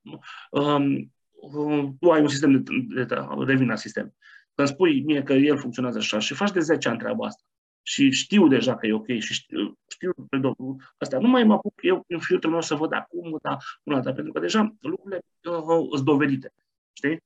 um, 0.50 1.12
um, 1.30 1.96
tu 2.00 2.10
ai 2.10 2.20
un 2.20 2.28
sistem 2.28 2.62
de, 2.62 2.72
de, 2.94 3.04
de 3.04 3.14
revin 3.46 3.66
la 3.66 3.76
sistem, 3.76 4.14
când 4.54 4.68
spui 4.68 5.02
mie 5.02 5.22
că 5.22 5.32
el 5.32 5.58
funcționează 5.58 5.98
așa 5.98 6.18
și 6.18 6.34
faci 6.34 6.50
de 6.50 6.60
10 6.60 6.88
ani 6.88 6.98
treaba 6.98 7.26
asta, 7.26 7.42
și 7.82 8.10
știu 8.10 8.48
deja 8.48 8.76
că 8.76 8.86
e 8.86 8.92
ok 8.92 9.06
și 9.06 9.32
știu, 9.32 9.78
știu 9.88 10.12
pe 10.28 10.36
domnul 10.36 10.94
ăsta. 11.00 11.18
Nu 11.18 11.28
mai 11.28 11.44
mă 11.44 11.52
apuc 11.52 11.74
eu 11.82 12.04
în 12.08 12.18
filtrul 12.18 12.52
meu 12.52 12.60
să 12.60 12.74
văd 12.74 12.92
acum, 12.92 13.38
da, 13.42 13.56
una 13.82 13.96
alta, 13.96 14.12
pentru 14.12 14.32
că 14.32 14.40
deja 14.40 14.74
lucrurile 14.80 15.20
uh, 15.44 15.88
sunt 15.90 16.04
dovedite. 16.04 16.52
Știi? 16.92 17.22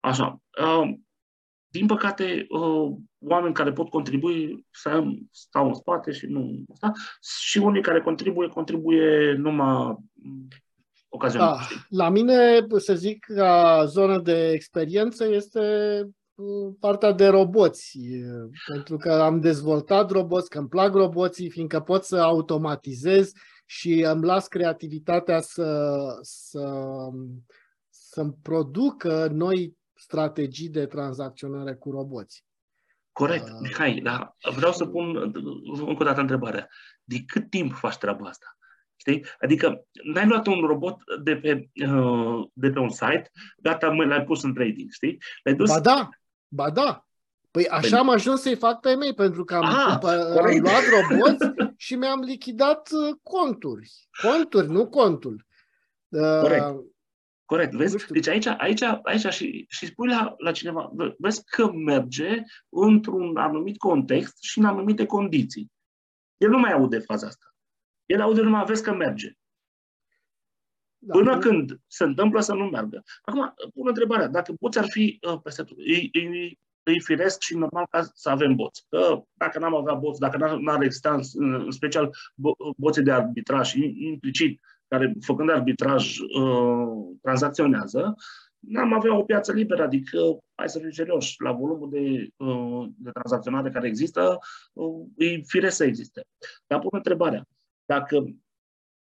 Așa. 0.00 0.42
Uh, 0.62 0.94
din 1.70 1.86
păcate, 1.86 2.46
uh, 2.48 2.96
oameni 3.18 3.54
care 3.54 3.72
pot 3.72 3.88
contribui 3.88 4.66
să 4.70 5.04
stau 5.30 5.66
în 5.66 5.74
spate 5.74 6.12
și 6.12 6.26
nu 6.26 6.64
asta, 6.72 6.92
și 7.40 7.58
unii 7.58 7.82
care 7.82 8.00
contribuie, 8.00 8.48
contribuie 8.48 9.32
numai 9.32 9.96
ocazional. 11.08 11.48
Da. 11.48 11.66
La 11.88 12.08
mine, 12.08 12.66
să 12.76 12.94
zic, 12.94 13.24
ca 13.24 13.84
zonă 13.84 14.18
de 14.18 14.50
experiență 14.50 15.28
este 15.28 15.60
partea 16.80 17.12
de 17.12 17.26
roboți, 17.26 17.98
pentru 18.66 18.96
că 18.96 19.12
am 19.12 19.40
dezvoltat 19.40 20.10
roboți, 20.10 20.50
că 20.50 20.58
îmi 20.58 20.68
plac 20.68 20.94
roboții, 20.94 21.50
fiindcă 21.50 21.80
pot 21.80 22.04
să 22.04 22.16
automatizez 22.16 23.32
și 23.66 24.00
îmi 24.00 24.24
las 24.24 24.48
creativitatea 24.48 25.40
să, 25.40 25.98
să, 26.20 26.84
să-mi 27.88 28.34
producă 28.42 29.28
noi 29.32 29.76
strategii 29.94 30.68
de 30.68 30.86
tranzacționare 30.86 31.74
cu 31.74 31.90
roboți. 31.90 32.44
Corect, 33.12 33.48
uh, 33.48 33.58
Mihai, 33.60 34.00
dar 34.02 34.36
vreau 34.56 34.72
să 34.72 34.86
pun 34.86 35.16
încă 35.86 36.02
o 36.02 36.04
dată 36.04 36.20
întrebarea. 36.20 36.68
De 37.04 37.16
cât 37.26 37.50
timp 37.50 37.72
faci 37.72 37.96
treaba 37.96 38.28
asta? 38.28 38.46
Știi? 38.96 39.24
Adică 39.40 39.86
n-ai 40.12 40.26
luat 40.26 40.46
un 40.46 40.60
robot 40.60 40.96
de 41.22 41.36
pe, 41.36 41.68
uh, 41.86 42.46
de 42.52 42.70
pe 42.70 42.78
un 42.78 42.90
site, 42.90 43.30
gata, 43.56 43.90
mă, 43.90 44.04
l-ai 44.04 44.24
pus 44.24 44.42
în 44.42 44.54
trading, 44.54 44.90
știi? 44.90 45.18
L-ai 45.42 45.54
dus... 45.54 45.68
Ba 45.68 45.80
da, 45.80 46.08
Ba 46.48 46.70
da. 46.70 47.06
Păi 47.50 47.68
așa 47.68 47.88
păi... 47.88 47.98
am 47.98 48.08
ajuns 48.08 48.40
să-i 48.40 48.56
fac 48.56 48.80
pe 48.80 48.94
mei, 48.94 49.14
pentru 49.14 49.44
că 49.44 49.54
am, 49.54 49.64
ah, 49.64 49.98
am 50.02 50.58
luat 50.60 50.82
roboți 50.88 51.46
și 51.76 51.94
mi-am 51.94 52.20
lichidat 52.20 52.88
uh, 52.90 53.16
conturi. 53.22 53.90
Conturi, 54.22 54.68
nu 54.68 54.88
contul. 54.88 55.46
Uh, 56.08 56.40
Corect. 56.40 56.64
Uh, 56.64 56.84
Corect, 57.44 57.72
vezi? 57.72 58.12
Deci 58.12 58.26
aici, 58.26 58.46
aici, 58.46 58.82
aici 58.82 59.26
și, 59.26 59.66
și 59.68 59.86
spui 59.86 60.08
la, 60.08 60.34
la 60.38 60.52
cineva, 60.52 60.92
vezi 61.18 61.44
că 61.44 61.72
merge 61.72 62.42
într-un 62.68 63.36
anumit 63.36 63.78
context 63.78 64.42
și 64.42 64.58
în 64.58 64.64
anumite 64.64 65.06
condiții. 65.06 65.72
El 66.36 66.50
nu 66.50 66.58
mai 66.58 66.72
aude 66.72 66.98
faza 66.98 67.26
asta. 67.26 67.46
El 68.06 68.20
aude 68.20 68.40
numai, 68.40 68.64
vezi 68.64 68.82
că 68.82 68.94
merge. 68.94 69.32
Da, 70.98 71.12
Până 71.12 71.34
nu... 71.34 71.40
când 71.40 71.80
se 71.86 72.04
întâmplă 72.04 72.40
să 72.40 72.54
nu 72.54 72.64
meargă. 72.64 73.02
Acum, 73.22 73.54
pun 73.74 73.86
întrebarea, 73.86 74.28
dacă 74.28 74.54
boți 74.60 74.78
ar 74.78 74.86
fi 74.88 75.18
uh, 75.28 75.40
peste 75.42 75.62
tot, 75.62 75.76
e, 75.78 76.18
e, 76.18 76.52
e 76.82 76.98
firesc 77.04 77.40
și 77.40 77.56
normal 77.56 77.86
ca 77.90 78.02
să 78.14 78.28
avem 78.30 78.54
boți. 78.54 78.86
Că 78.88 79.22
dacă 79.32 79.58
n-am 79.58 79.74
avea 79.74 79.94
boți, 79.94 80.20
dacă 80.20 80.58
n-ar 80.60 80.82
exista 80.82 81.14
în, 81.14 81.52
în 81.54 81.70
special 81.70 82.06
bo- 82.14 82.76
boții 82.76 83.02
de 83.02 83.12
arbitraj, 83.12 83.74
implicit, 83.96 84.60
care 84.88 85.14
făcând 85.20 85.50
arbitraj 85.50 86.18
uh, 86.18 87.16
tranzacționează, 87.22 88.14
n-am 88.58 88.92
avea 88.92 89.16
o 89.16 89.22
piață 89.22 89.52
liberă, 89.52 89.82
adică, 89.82 90.18
hai 90.54 90.68
să 90.68 90.78
fim 90.78 90.90
serioși, 90.90 91.42
la 91.42 91.52
volumul 91.52 91.90
de, 91.90 92.28
uh, 92.36 92.88
de 92.96 93.10
tranzacționare 93.10 93.70
care 93.70 93.86
există, 93.86 94.38
uh, 94.72 95.06
e 95.16 95.40
firesc 95.46 95.76
să 95.76 95.84
existe. 95.84 96.26
Dar 96.66 96.78
pun 96.78 96.90
întrebarea, 96.92 97.44
dacă 97.84 98.24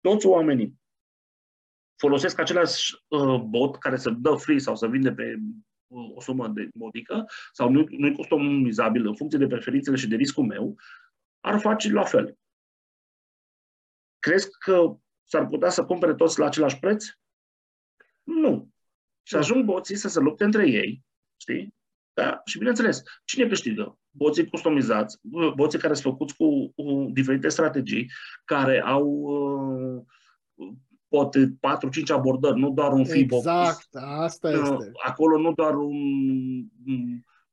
toți 0.01 0.27
oamenii 0.27 0.80
folosesc 2.01 2.39
același 2.39 2.95
uh, 3.09 3.41
bot 3.41 3.79
care 3.79 3.97
să 3.97 4.11
dă 4.11 4.35
free 4.35 4.59
sau 4.59 4.77
să 4.77 4.87
vinde 4.89 5.13
pe 5.13 5.37
uh, 5.87 6.11
o 6.15 6.21
sumă 6.21 6.49
de 6.49 6.69
modică 6.75 7.25
sau 7.53 7.71
nu, 7.71 7.85
nu-i 7.89 8.15
customizabil 8.15 9.07
în 9.07 9.15
funcție 9.15 9.39
de 9.39 9.47
preferințele 9.47 9.97
și 9.97 10.09
de 10.09 10.17
riscul 10.17 10.45
meu, 10.45 10.77
ar 11.41 11.59
face 11.59 11.93
la 11.93 12.05
fel. 12.05 12.39
Crezi 14.19 14.49
că 14.59 14.97
s-ar 15.25 15.47
putea 15.47 15.69
să 15.69 15.85
cumpere 15.85 16.15
toți 16.15 16.39
la 16.39 16.47
același 16.47 16.79
preț? 16.79 17.05
Nu. 18.23 18.71
Și 19.23 19.37
ajung 19.37 19.65
boții 19.65 19.97
să 19.97 20.09
se 20.09 20.21
lupte 20.21 20.45
între 20.45 20.69
ei, 20.69 21.05
știi? 21.41 21.75
Da? 22.13 22.41
Și 22.45 22.59
bineînțeles, 22.59 23.03
cine 23.25 23.49
câștigă? 23.49 23.99
Boții 24.11 24.49
customizați, 24.49 25.19
boții 25.55 25.79
care 25.79 25.95
sunt 25.95 26.13
făcuți 26.13 26.37
cu, 26.37 26.73
cu 26.73 27.09
diferite 27.13 27.49
strategii, 27.49 28.11
care 28.45 28.81
au 28.81 29.07
uh, 29.07 30.03
poate 31.11 31.47
4-5 31.47 31.51
abordări, 32.09 32.59
nu 32.59 32.71
doar 32.71 32.93
un 32.93 33.05
FIBO. 33.05 33.37
Exact, 33.37 33.89
asta 33.93 34.49
uh, 34.49 34.55
este. 34.55 34.91
Acolo 35.05 35.39
nu 35.39 35.53
doar 35.53 35.75
un, 35.75 35.99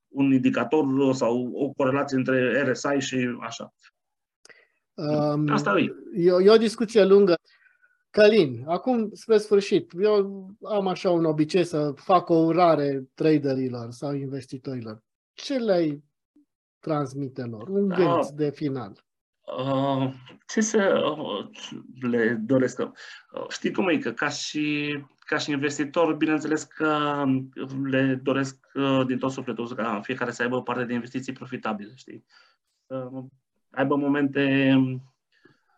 un 0.08 0.32
indicator 0.34 1.14
sau 1.14 1.51
o 1.53 1.70
corelație 1.70 2.18
între 2.18 2.62
RSI 2.72 2.99
și 2.99 3.38
așa. 3.39 3.74
Um, 4.93 5.49
asta 5.49 5.80
e. 5.80 5.95
E 6.16 6.32
o, 6.32 6.41
e 6.41 6.49
o 6.49 6.58
discuție 6.58 7.03
lungă. 7.03 7.36
Călin, 8.10 8.64
acum 8.68 9.10
spre 9.14 9.38
sfârșit, 9.38 9.91
eu 9.99 10.47
am 10.64 10.88
așa 10.88 11.12
un 11.12 11.26
obicei 11.26 11.64
să 11.64 11.91
fac 11.95 12.30
o 12.30 12.36
urare 12.36 13.10
traderilor 13.14 13.91
sau 13.91 14.14
investitorilor. 14.14 15.03
Ce 15.34 15.58
le-ai 15.58 16.03
transmite 16.80 17.43
lor? 17.43 17.68
Un 17.68 17.88
da. 17.88 17.95
gând 17.95 18.28
de 18.28 18.49
final. 18.49 19.07
Uh, 19.56 20.14
ce 20.48 20.62
să 20.62 21.14
uh, 21.18 21.48
le 22.02 22.34
doresc? 22.34 22.80
Uh, 22.80 22.91
știi 23.50 23.72
cum 23.72 23.88
e? 23.88 23.98
Că 23.98 24.12
ca 24.12 24.30
și, 24.30 24.98
ca 25.20 25.38
și 25.38 25.52
investitor, 25.52 26.16
bineînțeles 26.16 26.64
că 26.64 27.24
le 27.84 28.16
doresc 28.16 28.72
din 29.06 29.18
tot 29.18 29.32
sufletul 29.32 29.76
ca 29.76 30.02
fiecare 30.02 30.32
să 30.32 30.41
aibă 30.41 30.64
parte 30.64 30.84
de 30.84 30.93
investiții 30.93 31.34
profitabile, 31.34 31.95
știi? 31.95 32.26
Să 32.86 33.10
aibă 33.72 33.95
momente 33.95 34.76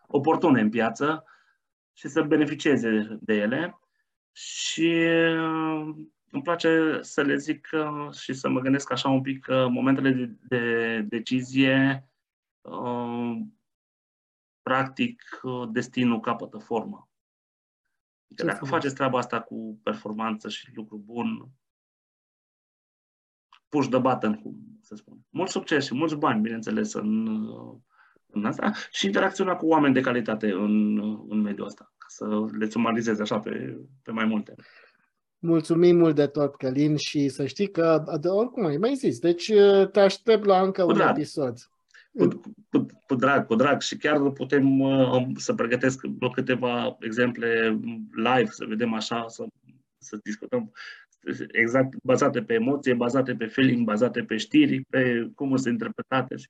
oportune 0.06 0.60
în 0.60 0.70
piață 0.70 1.24
și 1.92 2.08
să 2.08 2.22
beneficieze 2.22 3.18
de 3.20 3.34
ele. 3.34 3.80
Și 4.32 4.92
îmi 6.30 6.42
place 6.42 6.98
să 7.00 7.22
le 7.22 7.36
zic 7.36 7.68
și 8.20 8.32
să 8.32 8.48
mă 8.48 8.60
gândesc 8.60 8.92
așa 8.92 9.08
un 9.08 9.20
pic 9.20 9.44
că 9.44 9.68
momentele 9.68 10.10
de, 10.12 10.36
de 10.48 11.00
decizie 11.08 12.04
practic 14.70 15.22
destinul 15.72 16.20
capătă 16.20 16.58
formă. 16.58 17.08
Adică 18.26 18.46
dacă 18.46 18.56
frumos. 18.56 18.74
faceți 18.74 18.94
treaba 18.94 19.18
asta 19.18 19.40
cu 19.40 19.80
performanță 19.82 20.48
și 20.48 20.70
lucru 20.74 20.96
bun, 20.96 21.48
push 23.68 23.88
the 23.88 23.98
button, 23.98 24.34
cum 24.34 24.78
să 24.80 24.94
spun. 24.94 25.18
Mult 25.28 25.48
succes 25.48 25.84
și 25.84 25.94
mulți 25.94 26.16
bani, 26.16 26.40
bineînțeles, 26.40 26.92
în, 26.92 27.26
în 28.26 28.44
asta 28.44 28.72
și 28.90 29.06
interacționa 29.06 29.56
cu 29.56 29.66
oameni 29.66 29.94
de 29.94 30.00
calitate 30.00 30.50
în, 30.50 30.98
în 31.28 31.40
mediul 31.40 31.66
ăsta, 31.66 31.92
ca 31.98 32.06
să 32.08 32.46
le 32.58 32.68
sumarizez 32.68 33.20
așa 33.20 33.38
pe, 33.38 33.78
pe 34.02 34.10
mai 34.10 34.24
multe. 34.24 34.54
Mulțumim 35.38 35.96
mult 35.96 36.14
de 36.14 36.26
tot, 36.26 36.56
Călin, 36.56 36.96
și 36.96 37.28
să 37.28 37.46
știi 37.46 37.70
că, 37.70 38.04
de 38.20 38.28
oricum 38.28 38.64
ai 38.64 38.76
mai 38.76 38.94
zis, 38.94 39.18
deci 39.18 39.52
te 39.92 40.00
aștept 40.00 40.44
la 40.44 40.62
încă 40.62 40.84
un 40.84 41.00
episod. 41.00 41.58
Cu, 42.12 42.40
cu, 42.70 42.86
cu 43.06 43.14
drag, 43.14 43.46
cu 43.46 43.54
drag 43.54 43.80
și 43.80 43.96
chiar 43.96 44.30
putem 44.30 44.80
uh, 44.80 45.26
să 45.36 45.54
pregătesc 45.54 46.00
câteva 46.32 46.96
exemple 47.00 47.80
live, 48.12 48.50
să 48.50 48.64
vedem 48.64 48.94
așa, 48.94 49.28
să, 49.28 49.44
să 49.98 50.18
discutăm 50.22 50.72
exact 51.52 52.02
bazate 52.02 52.42
pe 52.42 52.54
emoție, 52.54 52.94
bazate 52.94 53.34
pe 53.34 53.46
feeling, 53.46 53.84
bazate 53.84 54.22
pe 54.22 54.36
știri, 54.36 54.84
pe 54.88 55.30
cum 55.34 55.56
sunt 55.56 55.72
interpretate. 55.72 56.36
Și 56.36 56.48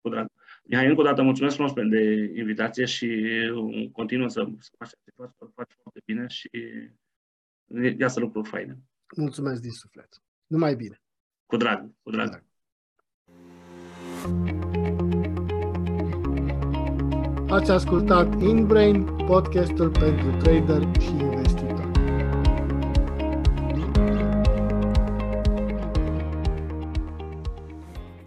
cu 0.00 0.08
drag. 0.08 0.26
Mihai, 0.64 0.86
încă 0.86 1.00
o 1.00 1.04
dată 1.04 1.22
mulțumesc 1.22 1.54
frumos 1.54 1.72
pentru 1.72 1.98
invitație 2.38 2.84
și 2.84 3.24
continuă 3.92 4.28
să 4.28 4.44
faci, 4.78 4.90
faci, 5.14 5.30
faci 5.54 5.72
foarte 5.82 6.00
bine 6.04 6.26
și 6.28 6.50
iasă 7.98 8.20
lucruri 8.20 8.48
faine. 8.48 8.78
Mulțumesc 9.16 9.60
din 9.60 9.70
suflet. 9.70 10.22
Numai 10.46 10.74
bine. 10.74 11.00
Cu 11.46 11.56
drag, 11.56 11.90
cu 12.02 12.10
drag. 12.10 12.28
Cu 12.28 12.34
drag. 14.28 14.55
Ați 17.48 17.70
ascultat 17.70 18.42
InBrain, 18.42 19.04
podcastul 19.26 19.88
pentru 19.88 20.30
trader 20.42 20.88
și 21.00 21.08
investitori. 21.08 21.45